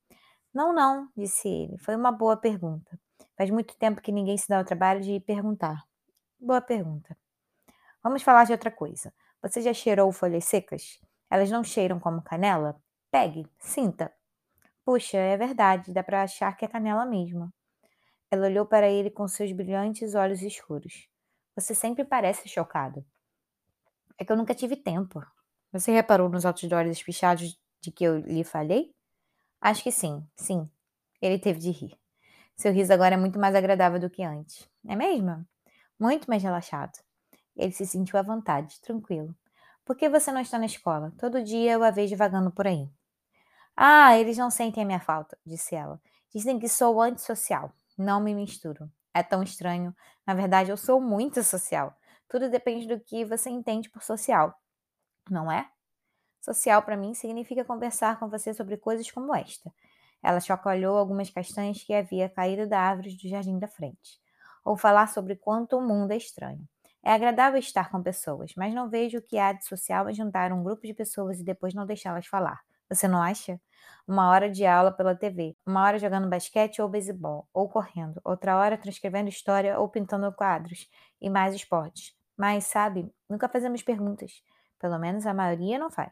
Não, 0.54 0.74
não, 0.74 1.10
disse 1.18 1.50
ele. 1.50 1.78
Foi 1.80 1.98
uma 1.98 2.14
boa 2.14 2.38
pergunta. 2.38 2.98
Faz 3.38 3.50
muito 3.50 3.76
tempo 3.76 4.00
que 4.00 4.14
ninguém 4.14 4.38
se 4.38 4.48
dá 4.48 4.62
o 4.62 4.64
trabalho 4.64 5.02
de 5.02 5.20
perguntar. 5.20 5.84
Boa 6.40 6.62
pergunta. 6.62 7.18
Vamos 8.02 8.24
falar 8.24 8.46
de 8.46 8.54
outra 8.54 8.72
coisa. 8.72 9.14
Você 9.42 9.62
já 9.62 9.74
cheirou 9.74 10.10
folhas 10.14 10.46
secas? 10.46 10.98
Elas 11.30 11.52
não 11.52 11.62
cheiram 11.62 12.00
como 12.00 12.22
canela? 12.22 12.82
Pegue, 13.12 13.46
sinta. 13.60 14.14
Puxa, 14.86 15.18
é 15.18 15.36
verdade, 15.36 15.92
dá 15.92 16.02
para 16.02 16.24
achar 16.24 16.56
que 16.56 16.64
é 16.64 16.70
canela 16.70 17.06
mesmo. 17.06 17.52
Ela 18.32 18.48
olhou 18.48 18.66
para 18.66 18.88
ele 18.90 19.10
com 19.10 19.28
seus 19.28 19.52
brilhantes 19.52 20.16
olhos 20.16 20.42
escuros. 20.42 21.10
Você 21.54 21.76
sempre 21.76 22.06
parece 22.06 22.48
chocado. 22.48 23.06
É 24.24 24.26
que 24.26 24.32
eu 24.32 24.38
nunca 24.38 24.56
tive 24.56 24.78
tempo. 24.78 25.22
Você 25.74 25.92
reparou 25.92 26.30
nos 26.30 26.46
outdoors 26.46 26.90
espichados 26.90 27.60
de 27.82 27.92
que 27.92 28.06
eu 28.06 28.20
lhe 28.20 28.46
falei? 28.46 28.96
Acho 29.60 29.84
que 29.84 29.92
sim, 29.92 30.26
sim. 30.34 30.70
Ele 31.22 31.38
teve 31.38 31.60
de 31.60 31.72
rir. 31.72 32.00
Seu 32.56 32.72
riso 32.72 32.94
agora 32.94 33.16
é 33.16 33.18
muito 33.18 33.38
mais 33.38 33.54
agradável 33.54 34.00
do 34.00 34.10
que 34.10 34.24
antes. 34.24 34.66
É 34.88 34.96
mesmo? 34.96 35.46
Muito 36.00 36.30
mais 36.30 36.42
relaxado. 36.42 36.98
Ele 37.54 37.74
se 37.74 37.86
sentiu 37.86 38.18
à 38.18 38.22
vontade, 38.22 38.80
tranquilo. 38.80 39.36
Por 39.84 39.98
que 39.98 40.08
você 40.08 40.32
não 40.32 40.40
está 40.40 40.58
na 40.58 40.68
escola? 40.68 41.12
Todo 41.18 41.44
dia 41.44 41.74
eu 41.74 41.84
a 41.84 41.92
vejo 41.92 42.16
vagando 42.16 42.50
por 42.50 42.66
aí. 42.66 42.90
Ah, 43.76 44.18
eles 44.18 44.38
não 44.38 44.50
sentem 44.50 44.84
a 44.84 44.86
minha 44.86 45.02
falta, 45.02 45.38
disse 45.46 45.76
ela. 45.76 46.00
Dizem 46.34 46.58
que 46.60 46.70
sou 46.70 47.02
antissocial. 47.02 47.74
Não 47.98 48.22
me 48.22 48.34
misturo. 48.34 48.90
É 49.14 49.22
tão 49.22 49.44
estranho. 49.44 49.94
Na 50.26 50.34
verdade, 50.34 50.72
eu 50.72 50.78
sou 50.78 51.02
muito 51.02 51.44
social. 51.44 51.94
Tudo 52.28 52.50
depende 52.50 52.88
do 52.88 53.00
que 53.00 53.26
você 53.26 53.50
entende 53.50 53.90
por 53.90 54.04
social. 54.04 54.54
Não 55.30 55.52
é? 55.52 55.70
Social 56.42 56.82
para 56.82 56.98
mim 56.98 57.14
significa 57.14 57.64
conversar 57.64 58.20
com 58.20 58.28
você 58.30 58.54
sobre 58.54 58.78
coisas 58.78 59.10
como 59.10 59.34
esta. 59.34 59.72
Ela 60.22 60.40
chacoalhou 60.40 60.98
algumas 60.98 61.30
castanhas 61.30 61.84
que 61.84 61.94
havia 61.94 62.30
caído 62.30 62.68
da 62.68 62.80
árvore 62.80 63.16
do 63.16 63.30
jardim 63.30 63.60
da 63.60 63.68
frente. 63.68 64.20
Ou 64.64 64.78
falar 64.78 65.08
sobre 65.08 65.36
quanto 65.36 65.78
o 65.78 65.82
mundo 65.82 66.12
é 66.12 66.18
estranho. 66.18 66.68
É 67.04 67.12
agradável 67.12 67.60
estar 67.60 67.92
com 67.92 68.02
pessoas, 68.02 68.54
mas 68.56 68.74
não 68.74 68.90
vejo 68.90 69.18
o 69.18 69.22
que 69.22 69.38
há 69.38 69.52
de 69.52 69.66
social 69.66 70.10
em 70.10 70.14
juntar 70.14 70.54
um 70.54 70.64
grupo 70.64 70.88
de 70.88 70.94
pessoas 70.94 71.40
e 71.40 71.44
depois 71.44 71.74
não 71.74 71.86
deixá-las 71.86 72.28
falar. 72.28 72.62
Você 72.94 73.08
não 73.08 73.22
acha? 73.22 73.60
Uma 74.08 74.30
hora 74.30 74.50
de 74.50 74.66
aula 74.66 74.92
pela 74.92 75.16
TV, 75.16 75.56
uma 75.66 75.84
hora 75.84 75.98
jogando 75.98 76.30
basquete 76.30 76.82
ou 76.82 76.88
beisebol, 76.88 77.48
ou 77.54 77.68
correndo, 77.68 78.22
outra 78.24 78.56
hora 78.58 78.78
transcrevendo 78.78 79.30
história 79.30 79.80
ou 79.80 79.90
pintando 79.90 80.32
quadros, 80.32 80.88
e 81.20 81.30
mais 81.30 81.56
esportes. 81.56 82.14
Mas, 82.38 82.66
sabe, 82.66 83.12
nunca 83.30 83.50
fazemos 83.50 83.82
perguntas. 83.82 84.44
Pelo 84.80 85.00
menos 85.00 85.26
a 85.26 85.34
maioria 85.34 85.80
não 85.80 85.90
faz. 85.90 86.12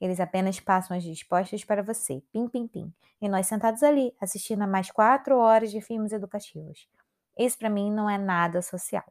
Eles 0.00 0.18
apenas 0.18 0.58
passam 0.58 0.96
as 0.96 1.04
respostas 1.04 1.64
para 1.64 1.82
você, 1.82 2.22
pim, 2.32 2.48
pim, 2.48 2.66
pim. 2.66 2.92
E 3.20 3.28
nós 3.28 3.46
sentados 3.46 3.82
ali, 3.82 4.12
assistindo 4.20 4.62
a 4.62 4.66
mais 4.66 4.90
quatro 4.90 5.38
horas 5.38 5.70
de 5.70 5.80
filmes 5.80 6.12
educativos. 6.12 6.88
Isso 7.38 7.58
para 7.58 7.70
mim 7.70 7.92
não 7.92 8.10
é 8.10 8.18
nada 8.18 8.62
social. 8.62 9.04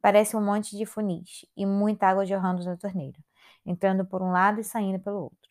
Parece 0.00 0.36
um 0.36 0.44
monte 0.44 0.76
de 0.76 0.86
funis 0.86 1.46
e 1.56 1.64
muita 1.66 2.08
água 2.08 2.26
jorrando 2.26 2.64
na 2.64 2.76
torneira, 2.76 3.18
entrando 3.64 4.04
por 4.04 4.22
um 4.22 4.32
lado 4.32 4.60
e 4.60 4.64
saindo 4.64 4.98
pelo 4.98 5.24
outro 5.24 5.49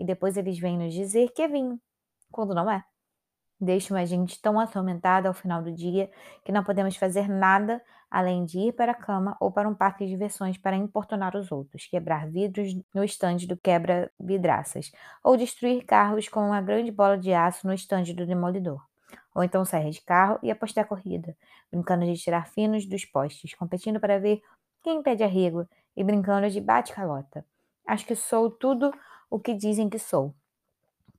e 0.00 0.04
depois 0.04 0.38
eles 0.38 0.58
vêm 0.58 0.78
nos 0.78 0.94
dizer 0.94 1.30
que 1.34 1.42
é 1.42 1.48
vinho, 1.48 1.78
quando 2.32 2.54
não 2.54 2.70
é. 2.70 2.82
Deixam 3.60 3.94
a 3.94 4.06
gente 4.06 4.40
tão 4.40 4.58
atormentada 4.58 5.28
ao 5.28 5.34
final 5.34 5.62
do 5.62 5.70
dia 5.70 6.10
que 6.42 6.50
não 6.50 6.64
podemos 6.64 6.96
fazer 6.96 7.28
nada 7.28 7.82
além 8.10 8.46
de 8.46 8.58
ir 8.58 8.72
para 8.72 8.92
a 8.92 8.94
cama 8.94 9.36
ou 9.38 9.52
para 9.52 9.68
um 9.68 9.74
parque 9.74 10.04
de 10.04 10.10
diversões 10.10 10.56
para 10.56 10.74
importunar 10.74 11.36
os 11.36 11.52
outros, 11.52 11.86
quebrar 11.86 12.26
vidros 12.26 12.74
no 12.94 13.04
estande 13.04 13.46
do 13.46 13.58
quebra-vidraças, 13.58 14.90
ou 15.22 15.36
destruir 15.36 15.84
carros 15.84 16.26
com 16.28 16.40
uma 16.40 16.62
grande 16.62 16.90
bola 16.90 17.18
de 17.18 17.32
aço 17.34 17.66
no 17.66 17.74
estande 17.74 18.14
do 18.14 18.26
demolidor. 18.26 18.82
Ou 19.34 19.44
então 19.44 19.64
sair 19.64 19.90
de 19.90 20.00
carro 20.00 20.38
e 20.42 20.50
apostar 20.50 20.88
corrida, 20.88 21.36
brincando 21.70 22.06
de 22.06 22.16
tirar 22.16 22.48
finos 22.48 22.86
dos 22.86 23.04
postes, 23.04 23.54
competindo 23.54 24.00
para 24.00 24.18
ver 24.18 24.40
quem 24.82 25.02
pede 25.02 25.22
arrego 25.22 25.68
e 25.94 26.02
brincando 26.02 26.48
de 26.48 26.60
bate-calota. 26.60 27.44
Acho 27.86 28.06
que 28.06 28.14
sou 28.14 28.50
tudo 28.50 28.92
o 29.30 29.38
que 29.38 29.54
dizem 29.54 29.88
que 29.88 29.98
sou. 29.98 30.34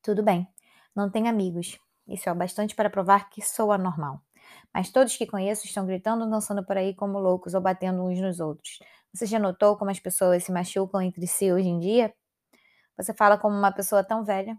Tudo 0.01 0.22
bem, 0.22 0.48
não 0.96 1.10
tenho 1.10 1.27
amigos. 1.27 1.80
Isso 2.08 2.27
é 2.27 2.32
o 2.32 2.36
bastante 2.36 2.75
para 2.75 2.89
provar 2.89 3.30
que 3.30 3.41
sou 3.41 3.72
anormal. 3.72 4.22
Mas 4.74 4.91
todos 4.91 5.15
que 5.15 5.25
conheço 5.25 5.65
estão 5.65 5.86
gritando, 5.86 6.30
dançando 6.30 6.65
por 6.65 6.77
aí 6.77 6.94
como 6.94 7.20
loucos 7.20 7.53
ou 7.53 7.62
batendo 7.62 8.03
uns 8.03 8.20
nos 8.20 8.39
outros. 8.39 8.80
Você 9.13 9.25
já 9.25 9.39
notou 9.39 9.77
como 9.77 9.91
as 9.91 10.00
pessoas 10.00 10.44
se 10.44 10.51
machucam 10.51 11.01
entre 11.01 11.25
si 11.27 11.51
hoje 11.51 11.68
em 11.70 11.80
dia? 11.80 12.13
Você 12.98 13.13
fala 13.13 13.38
como 13.38 13.56
uma 13.56 13.72
pessoa 13.72 14.03
tão 14.03 14.24
velha. 14.24 14.58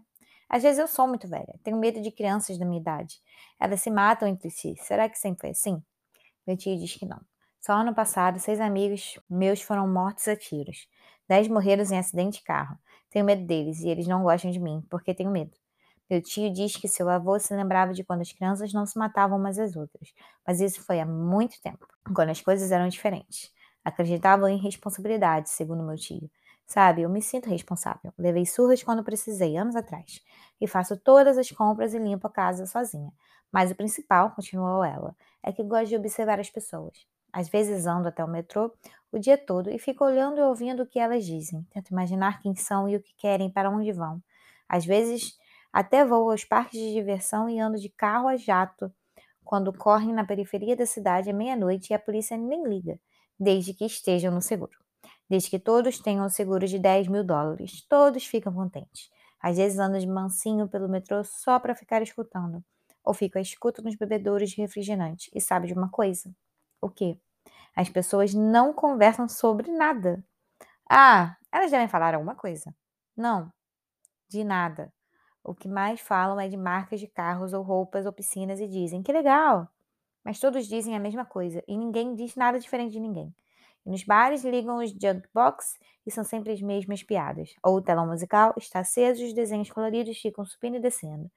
Às 0.49 0.63
vezes 0.63 0.79
eu 0.79 0.87
sou 0.87 1.07
muito 1.07 1.27
velha. 1.27 1.59
Tenho 1.63 1.77
medo 1.77 2.01
de 2.01 2.11
crianças 2.11 2.57
da 2.57 2.65
minha 2.65 2.79
idade. 2.79 3.19
Elas 3.59 3.81
se 3.81 3.89
matam 3.89 4.27
entre 4.27 4.49
si. 4.49 4.75
Será 4.77 5.09
que 5.09 5.17
sempre 5.17 5.41
foi 5.41 5.49
assim? 5.51 5.83
Meu 6.45 6.57
tio 6.57 6.77
diz 6.77 6.95
que 6.95 7.05
não. 7.05 7.21
Só 7.59 7.73
ano 7.73 7.95
passado, 7.95 8.39
seis 8.39 8.59
amigos 8.59 9.17
meus 9.29 9.61
foram 9.61 9.87
mortos 9.87 10.27
a 10.27 10.35
tiros. 10.35 10.87
Dez 11.33 11.47
morreram 11.47 11.83
em 11.83 11.97
acidente 11.97 12.37
de 12.37 12.43
carro. 12.43 12.77
Tenho 13.09 13.25
medo 13.25 13.43
deles 13.43 13.79
e 13.79 13.89
eles 13.89 14.05
não 14.05 14.21
gostam 14.21 14.51
de 14.51 14.59
mim, 14.59 14.85
porque 14.87 15.15
tenho 15.15 15.31
medo. 15.31 15.49
Meu 16.07 16.21
tio 16.21 16.53
diz 16.53 16.75
que 16.75 16.87
seu 16.87 17.09
avô 17.09 17.39
se 17.39 17.55
lembrava 17.55 17.91
de 17.91 18.03
quando 18.03 18.21
as 18.21 18.31
crianças 18.31 18.71
não 18.71 18.85
se 18.85 18.99
matavam 18.99 19.39
umas 19.39 19.57
às 19.57 19.75
outras, 19.75 20.13
mas 20.45 20.61
isso 20.61 20.83
foi 20.83 20.99
há 20.99 21.07
muito 21.07 21.59
tempo, 21.59 21.87
quando 22.15 22.29
as 22.29 22.39
coisas 22.39 22.71
eram 22.71 22.87
diferentes. 22.87 23.51
Acreditavam 23.83 24.47
em 24.47 24.59
responsabilidade, 24.59 25.49
segundo 25.49 25.81
meu 25.81 25.95
tio. 25.95 26.29
Sabe, 26.67 27.01
eu 27.01 27.09
me 27.09 27.19
sinto 27.19 27.49
responsável. 27.49 28.13
Levei 28.15 28.45
surras 28.45 28.83
quando 28.83 29.03
precisei, 29.03 29.57
anos 29.57 29.75
atrás. 29.75 30.21
E 30.61 30.67
faço 30.67 30.95
todas 30.97 31.35
as 31.35 31.49
compras 31.49 31.95
e 31.95 31.97
limpo 31.97 32.27
a 32.27 32.31
casa 32.31 32.67
sozinha. 32.67 33.11
Mas 33.51 33.71
o 33.71 33.75
principal, 33.75 34.29
continuou 34.35 34.83
ela, 34.83 35.15
é 35.41 35.51
que 35.51 35.63
gosto 35.63 35.87
de 35.87 35.95
observar 35.95 36.39
as 36.39 36.51
pessoas. 36.51 37.07
Às 37.31 37.49
vezes 37.49 37.87
ando 37.87 38.07
até 38.07 38.23
o 38.23 38.27
metrô 38.27 38.71
o 39.13 39.19
dia 39.19 39.37
todo 39.37 39.69
e 39.69 39.77
fico 39.77 40.03
olhando 40.03 40.39
e 40.39 40.41
ouvindo 40.41 40.81
o 40.81 40.87
que 40.87 40.99
elas 40.99 41.23
dizem. 41.23 41.63
Tento 41.71 41.89
imaginar 41.91 42.41
quem 42.41 42.55
são 42.55 42.89
e 42.89 42.95
o 42.95 43.01
que 43.01 43.13
querem, 43.15 43.49
para 43.49 43.69
onde 43.69 43.91
vão. 43.91 44.21
Às 44.67 44.85
vezes 44.85 45.37
até 45.71 46.03
vou 46.03 46.31
aos 46.31 46.43
parques 46.43 46.79
de 46.79 46.93
diversão 46.93 47.47
e 47.47 47.59
ando 47.59 47.79
de 47.79 47.89
carro 47.89 48.27
a 48.27 48.35
jato 48.35 48.91
quando 49.43 49.71
correm 49.71 50.13
na 50.13 50.25
periferia 50.25 50.75
da 50.75 50.85
cidade 50.85 51.29
à 51.29 51.33
meia-noite 51.33 51.91
e 51.91 51.93
a 51.93 51.99
polícia 51.99 52.35
nem 52.35 52.67
liga, 52.67 52.99
desde 53.39 53.73
que 53.73 53.85
estejam 53.85 54.33
no 54.33 54.41
seguro. 54.41 54.77
Desde 55.29 55.49
que 55.49 55.59
todos 55.59 55.99
tenham 55.99 56.25
o 56.25 56.29
seguro 56.29 56.67
de 56.67 56.79
10 56.79 57.07
mil 57.07 57.23
dólares, 57.23 57.85
todos 57.87 58.25
ficam 58.25 58.53
contentes. 58.53 59.09
Às 59.39 59.57
vezes 59.57 59.77
ando 59.77 59.99
de 59.99 60.07
mansinho 60.07 60.67
pelo 60.67 60.89
metrô 60.89 61.23
só 61.23 61.59
para 61.59 61.75
ficar 61.75 62.01
escutando. 62.01 62.63
Ou 63.03 63.13
fico 63.13 63.37
a 63.37 63.41
escuta 63.41 63.81
nos 63.81 63.95
bebedouros 63.95 64.51
de 64.51 64.61
refrigerante. 64.61 65.29
E 65.35 65.41
sabe 65.41 65.67
de 65.67 65.73
uma 65.73 65.89
coisa? 65.89 66.33
O 66.81 66.89
quê? 66.89 67.19
As 67.75 67.89
pessoas 67.89 68.33
não 68.33 68.73
conversam 68.73 69.27
sobre 69.27 69.71
nada. 69.71 70.23
Ah, 70.89 71.37
elas 71.51 71.71
devem 71.71 71.87
falar 71.87 72.13
alguma 72.13 72.35
coisa. 72.35 72.75
Não, 73.15 73.51
de 74.29 74.43
nada. 74.43 74.91
O 75.43 75.53
que 75.53 75.67
mais 75.67 75.99
falam 75.99 76.39
é 76.39 76.47
de 76.47 76.57
marcas 76.57 76.99
de 76.99 77.07
carros 77.07 77.53
ou 77.53 77.61
roupas 77.63 78.05
ou 78.05 78.13
piscinas 78.13 78.59
e 78.59 78.67
dizem 78.67 79.03
que 79.03 79.11
legal. 79.11 79.69
Mas 80.23 80.39
todos 80.39 80.67
dizem 80.67 80.95
a 80.95 80.99
mesma 80.99 81.25
coisa 81.25 81.63
e 81.67 81.77
ninguém 81.77 82.15
diz 82.15 82.35
nada 82.35 82.59
diferente 82.59 82.93
de 82.93 82.99
ninguém. 82.99 83.35
E 83.85 83.89
nos 83.89 84.03
bares 84.03 84.43
ligam 84.43 84.77
os 84.77 84.91
jukebox 84.91 85.77
e 86.05 86.11
são 86.11 86.23
sempre 86.23 86.53
as 86.53 86.61
mesmas 86.61 87.03
piadas. 87.03 87.53
Ou 87.61 87.77
o 87.77 87.81
telão 87.81 88.07
musical 88.07 88.53
está 88.57 88.79
aceso 88.79 89.21
e 89.21 89.27
os 89.27 89.33
desenhos 89.33 89.69
coloridos 89.69 90.17
ficam 90.17 90.45
subindo 90.45 90.77
e 90.77 90.81
descendo. 90.81 91.29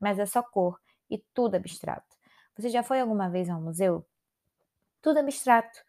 Mas 0.00 0.18
é 0.18 0.26
só 0.26 0.42
cor 0.42 0.80
e 1.08 1.18
tudo 1.32 1.54
abstrato. 1.54 2.16
Você 2.56 2.68
já 2.68 2.82
foi 2.82 3.00
alguma 3.00 3.30
vez 3.30 3.48
a 3.48 3.56
um 3.56 3.62
museu? 3.62 4.04
Tudo 5.02 5.18
abstrato. 5.18 5.80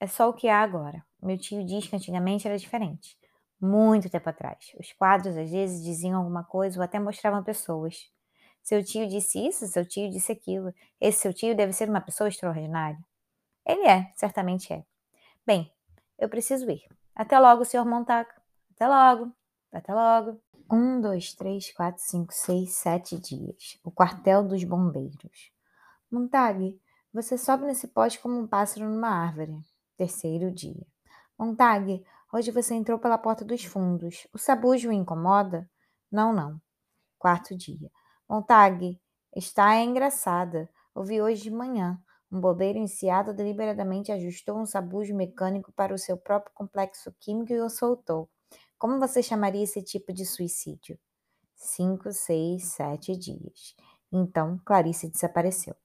É 0.00 0.06
só 0.06 0.28
o 0.28 0.32
que 0.32 0.48
há 0.48 0.60
agora. 0.62 1.04
Meu 1.22 1.38
tio 1.38 1.64
diz 1.64 1.86
que 1.86 1.94
antigamente 1.94 2.48
era 2.48 2.58
diferente. 2.58 3.16
Muito 3.60 4.10
tempo 4.10 4.28
atrás. 4.28 4.72
Os 4.80 4.92
quadros 4.92 5.36
às 5.36 5.50
vezes 5.50 5.84
diziam 5.84 6.18
alguma 6.18 6.42
coisa 6.42 6.78
ou 6.78 6.84
até 6.84 6.98
mostravam 6.98 7.44
pessoas. 7.44 8.10
Seu 8.62 8.82
tio 8.82 9.06
disse 9.06 9.46
isso, 9.46 9.66
seu 9.68 9.86
tio 9.86 10.10
disse 10.10 10.32
aquilo. 10.32 10.72
Esse 10.98 11.20
seu 11.20 11.34
tio 11.34 11.54
deve 11.54 11.72
ser 11.72 11.88
uma 11.88 12.00
pessoa 12.00 12.28
extraordinária. 12.28 12.98
Ele 13.66 13.86
é, 13.86 14.10
certamente 14.16 14.72
é. 14.72 14.82
Bem, 15.46 15.70
eu 16.18 16.28
preciso 16.28 16.68
ir. 16.70 16.82
Até 17.14 17.38
logo, 17.38 17.64
senhor 17.64 17.84
Montag. 17.84 18.28
Até 18.74 18.88
logo. 18.88 19.30
Até 19.70 19.92
logo. 19.92 20.40
Um, 20.72 21.00
dois, 21.00 21.34
três, 21.34 21.70
quatro, 21.72 22.02
cinco, 22.02 22.32
seis, 22.32 22.72
sete 22.72 23.18
dias. 23.18 23.78
O 23.84 23.90
quartel 23.90 24.42
dos 24.42 24.64
bombeiros. 24.64 25.52
Montag, 26.10 26.78
você 27.14 27.38
sobe 27.38 27.64
nesse 27.64 27.86
poste 27.86 28.18
como 28.18 28.36
um 28.36 28.44
pássaro 28.44 28.90
numa 28.90 29.08
árvore. 29.08 29.56
Terceiro 29.96 30.50
dia. 30.50 30.84
Montag, 31.38 32.04
hoje 32.32 32.50
você 32.50 32.74
entrou 32.74 32.98
pela 32.98 33.16
porta 33.16 33.44
dos 33.44 33.64
fundos. 33.64 34.26
O 34.32 34.38
sabujo 34.38 34.88
o 34.88 34.92
incomoda? 34.92 35.70
Não, 36.10 36.32
não. 36.32 36.60
Quarto 37.16 37.56
dia. 37.56 37.88
Montag, 38.28 39.00
está 39.34 39.80
engraçada. 39.80 40.68
Ouvi 40.92 41.22
hoje 41.22 41.44
de 41.44 41.50
manhã. 41.52 42.02
Um 42.32 42.40
bobeiro 42.40 42.80
enseado 42.80 43.32
deliberadamente 43.32 44.10
ajustou 44.10 44.58
um 44.58 44.66
sabujo 44.66 45.14
mecânico 45.14 45.72
para 45.72 45.94
o 45.94 45.98
seu 45.98 46.16
próprio 46.16 46.52
complexo 46.52 47.14
químico 47.20 47.52
e 47.52 47.60
o 47.60 47.70
soltou. 47.70 48.28
Como 48.76 48.98
você 48.98 49.22
chamaria 49.22 49.62
esse 49.62 49.80
tipo 49.82 50.12
de 50.12 50.26
suicídio? 50.26 50.98
Cinco, 51.54 52.10
seis, 52.10 52.64
sete 52.64 53.16
dias. 53.16 53.76
Então, 54.10 54.58
Clarice 54.64 55.08
desapareceu. 55.08 55.76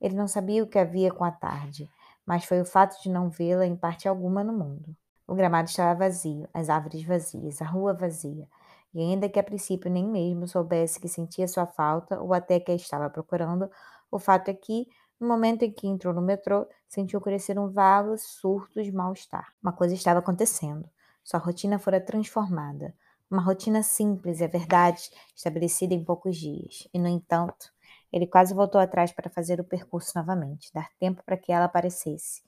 Ele 0.00 0.14
não 0.14 0.28
sabia 0.28 0.62
o 0.62 0.66
que 0.66 0.78
havia 0.78 1.10
com 1.12 1.24
a 1.24 1.30
tarde, 1.30 1.88
mas 2.26 2.44
foi 2.44 2.60
o 2.60 2.64
fato 2.64 3.00
de 3.02 3.08
não 3.10 3.30
vê-la 3.30 3.66
em 3.66 3.76
parte 3.76 4.08
alguma 4.08 4.42
no 4.44 4.52
mundo. 4.52 4.96
O 5.26 5.34
gramado 5.34 5.68
estava 5.68 5.98
vazio, 5.98 6.48
as 6.52 6.68
árvores 6.68 7.02
vazias, 7.04 7.62
a 7.62 7.64
rua 7.66 7.94
vazia, 7.94 8.46
e 8.92 9.00
ainda 9.00 9.28
que 9.28 9.38
a 9.38 9.42
princípio 9.42 9.90
nem 9.90 10.06
mesmo 10.06 10.46
soubesse 10.46 11.00
que 11.00 11.08
sentia 11.08 11.48
sua 11.48 11.66
falta 11.66 12.20
ou 12.20 12.32
até 12.34 12.60
que 12.60 12.70
a 12.70 12.74
estava 12.74 13.10
procurando, 13.10 13.70
o 14.10 14.18
fato 14.18 14.48
é 14.48 14.54
que, 14.54 14.86
No 15.20 15.28
momento 15.28 15.62
em 15.62 15.72
que 15.72 15.86
entrou 15.86 16.12
no 16.12 16.20
metrô, 16.20 16.66
sentiu 16.88 17.20
crescer 17.20 17.58
um 17.58 17.70
vago 17.70 18.16
surto 18.18 18.82
de 18.82 18.92
mal-estar. 18.92 19.54
Uma 19.62 19.72
coisa 19.72 19.94
estava 19.94 20.18
acontecendo. 20.18 20.88
Sua 21.22 21.38
rotina 21.38 21.78
fora 21.78 22.00
transformada. 22.00 22.94
Uma 23.30 23.40
rotina 23.42 23.82
simples, 23.82 24.40
é 24.40 24.48
verdade, 24.48 25.10
estabelecida 25.34 25.94
em 25.94 26.04
poucos 26.04 26.36
dias. 26.36 26.86
E, 26.92 26.98
no 26.98 27.08
entanto, 27.08 27.72
ele 28.14 28.28
quase 28.28 28.54
voltou 28.54 28.80
atrás 28.80 29.10
para 29.10 29.28
fazer 29.28 29.58
o 29.58 29.64
percurso 29.64 30.12
novamente, 30.14 30.72
dar 30.72 30.88
tempo 31.00 31.20
para 31.26 31.36
que 31.36 31.50
ela 31.50 31.64
aparecesse. 31.64 32.44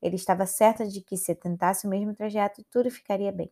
Ele 0.00 0.14
estava 0.14 0.46
certo 0.46 0.86
de 0.86 1.00
que, 1.00 1.16
se 1.16 1.34
tentasse 1.34 1.88
o 1.88 1.90
mesmo 1.90 2.14
trajeto, 2.14 2.64
tudo 2.70 2.88
ficaria 2.88 3.32
bem. 3.32 3.50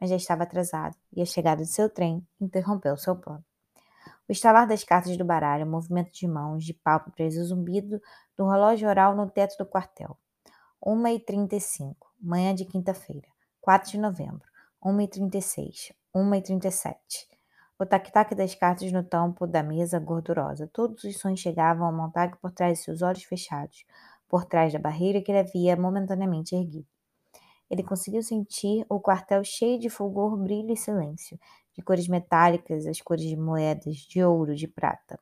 Mas 0.00 0.10
já 0.10 0.16
estava 0.16 0.42
atrasado, 0.42 0.96
e 1.12 1.22
a 1.22 1.24
chegada 1.24 1.62
de 1.62 1.70
seu 1.70 1.88
trem 1.88 2.26
interrompeu 2.40 2.96
seu 2.96 3.14
plano. 3.14 3.44
O 4.28 4.32
estalar 4.32 4.66
das 4.66 4.82
cartas 4.82 5.16
do 5.16 5.24
baralho, 5.24 5.64
o 5.64 5.70
movimento 5.70 6.10
de 6.10 6.26
mãos, 6.26 6.64
de 6.64 6.74
pálpebras, 6.74 7.36
o 7.36 7.44
zumbido 7.44 8.02
do 8.36 8.50
relógio 8.50 8.88
oral 8.88 9.14
no 9.14 9.30
teto 9.30 9.56
do 9.58 9.64
quartel. 9.64 10.18
1h35, 10.84 11.94
manhã 12.20 12.52
de 12.52 12.64
quinta-feira, 12.64 13.28
4 13.60 13.92
de 13.92 13.98
novembro. 13.98 14.42
1h36, 14.84 15.94
1h37. 16.12 16.96
O 17.78 17.84
tac-tac 17.84 18.34
das 18.34 18.54
cartas 18.54 18.90
no 18.90 19.04
tampo 19.04 19.46
da 19.46 19.62
mesa 19.62 19.98
gordurosa. 19.98 20.66
Todos 20.72 21.04
os 21.04 21.18
sons 21.18 21.40
chegavam 21.40 21.86
a 21.86 21.92
Montague 21.92 22.38
por 22.40 22.50
trás 22.50 22.78
de 22.78 22.84
seus 22.84 23.02
olhos 23.02 23.24
fechados, 23.24 23.84
por 24.26 24.46
trás 24.46 24.72
da 24.72 24.78
barreira 24.78 25.20
que 25.20 25.30
ele 25.30 25.40
havia 25.40 25.76
momentaneamente 25.76 26.54
erguido. 26.54 26.88
Ele 27.68 27.82
conseguiu 27.82 28.22
sentir 28.22 28.86
o 28.88 28.98
quartel 28.98 29.44
cheio 29.44 29.78
de 29.78 29.90
fulgor, 29.90 30.36
brilho 30.38 30.72
e 30.72 30.76
silêncio, 30.76 31.38
de 31.74 31.82
cores 31.82 32.08
metálicas, 32.08 32.86
as 32.86 33.00
cores 33.02 33.26
de 33.26 33.36
moedas, 33.36 33.96
de 33.96 34.24
ouro, 34.24 34.54
de 34.54 34.66
prata. 34.66 35.18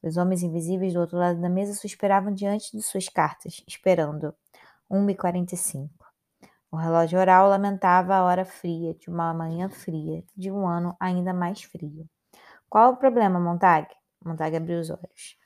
Os 0.00 0.16
homens 0.16 0.44
invisíveis 0.44 0.94
do 0.94 1.00
outro 1.00 1.18
lado 1.18 1.40
da 1.40 1.48
mesa 1.48 1.74
suspiravam 1.74 2.32
diante 2.32 2.76
de 2.76 2.82
suas 2.82 3.08
cartas, 3.08 3.64
esperando. 3.66 4.32
1h45. 4.88 6.07
O 6.70 6.76
relógio 6.76 7.18
oral 7.18 7.48
lamentava 7.48 8.14
a 8.14 8.24
hora 8.24 8.44
fria, 8.44 8.94
de 8.94 9.08
uma 9.08 9.32
manhã 9.32 9.70
fria, 9.70 10.22
de 10.36 10.50
um 10.50 10.66
ano 10.66 10.94
ainda 11.00 11.32
mais 11.32 11.62
frio. 11.62 12.06
Qual 12.68 12.92
o 12.92 12.96
problema, 12.96 13.40
Montag? 13.40 13.88
Montag 14.22 14.54
abriu 14.54 14.78
os 14.78 14.90
olhos. 14.90 15.38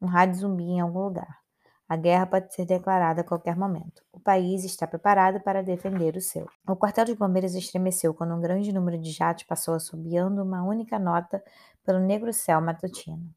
Um 0.00 0.06
rádio 0.06 0.40
zumbia 0.40 0.76
em 0.76 0.80
algum 0.80 1.00
lugar. 1.00 1.40
A 1.86 1.96
guerra 1.96 2.24
pode 2.24 2.54
ser 2.54 2.64
declarada 2.64 3.20
a 3.20 3.24
qualquer 3.24 3.56
momento. 3.56 4.02
O 4.10 4.20
país 4.20 4.64
está 4.64 4.86
preparado 4.86 5.40
para 5.40 5.62
defender 5.62 6.16
o 6.16 6.20
seu. 6.20 6.48
O 6.66 6.76
quartel 6.76 7.04
de 7.04 7.14
bombeiros 7.14 7.54
estremeceu 7.54 8.14
quando 8.14 8.32
um 8.32 8.40
grande 8.40 8.72
número 8.72 8.96
de 8.96 9.10
jatos 9.10 9.44
passou 9.44 9.74
assobiando 9.74 10.42
uma 10.42 10.62
única 10.62 10.98
nota 10.98 11.42
pelo 11.84 11.98
negro 11.98 12.32
céu 12.32 12.60
matutino. 12.60 13.28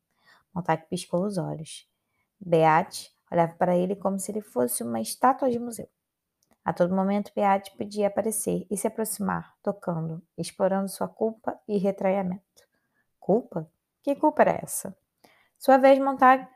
Montague 0.54 0.86
piscou 0.90 1.26
os 1.26 1.38
olhos. 1.38 1.90
Beate 2.40 3.12
olhava 3.32 3.54
para 3.54 3.76
ele 3.76 3.96
como 3.96 4.20
se 4.20 4.32
ele 4.32 4.42
fosse 4.42 4.84
uma 4.84 5.02
estátua 5.02 5.50
de 5.50 5.58
museu. 5.58 5.90
A 6.66 6.72
todo 6.72 6.96
momento, 6.96 7.32
Beate 7.36 7.76
podia 7.78 8.08
aparecer 8.08 8.66
e 8.72 8.78
se 8.78 8.88
aproximar, 8.88 9.54
tocando, 9.62 10.22
explorando 10.38 10.90
sua 10.90 11.08
culpa 11.08 11.60
e 11.68 11.78
retraimento. 11.78 12.42
Culpa? 13.20 13.70
Que 14.02 14.16
culpa 14.16 14.44
era 14.44 14.60
essa? 14.64 14.96
Sua 15.58 15.78
vez, 15.78 16.00
Montague, 16.00 16.48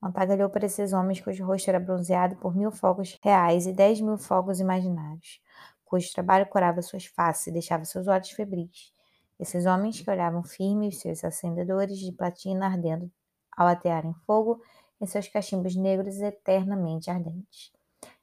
Montague 0.00 0.32
olhou 0.32 0.50
para 0.50 0.66
esses 0.66 0.92
homens 0.92 1.20
cujo 1.20 1.46
rosto 1.46 1.68
era 1.68 1.80
bronzeado 1.80 2.36
por 2.36 2.54
mil 2.54 2.70
fogos 2.70 3.18
reais 3.22 3.66
e 3.66 3.72
dez 3.72 4.00
mil 4.00 4.18
fogos 4.18 4.60
imaginários, 4.60 5.40
cujo 5.84 6.12
trabalho 6.12 6.46
curava 6.46 6.82
suas 6.82 7.06
faces 7.06 7.46
e 7.46 7.52
deixava 7.52 7.84
seus 7.84 8.06
olhos 8.06 8.30
febris. 8.30 8.92
Esses 9.40 9.66
homens 9.66 10.00
que 10.00 10.10
olhavam 10.10 10.44
firmes 10.44 11.00
seus 11.00 11.24
acendedores 11.24 11.98
de 11.98 12.12
platina 12.12 12.66
ardendo 12.66 13.10
ao 13.56 13.66
atearem 13.66 14.14
fogo 14.26 14.62
em 15.00 15.06
seus 15.06 15.26
cachimbos 15.26 15.74
negros 15.74 16.20
eternamente 16.20 17.10
ardentes. 17.10 17.72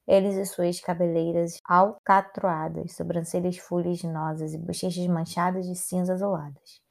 Eles 0.08 0.36
e 0.36 0.46
suas 0.46 0.80
cabeleiras 0.80 1.60
alcatroadas, 1.66 2.96
sobrancelhas 2.96 3.58
fuliginosas 3.58 4.54
e 4.54 4.58
bochechas 4.58 5.08
manchadas 5.08 5.66
de 5.66 5.76
cinza 5.76 6.14
azuladas 6.14 6.82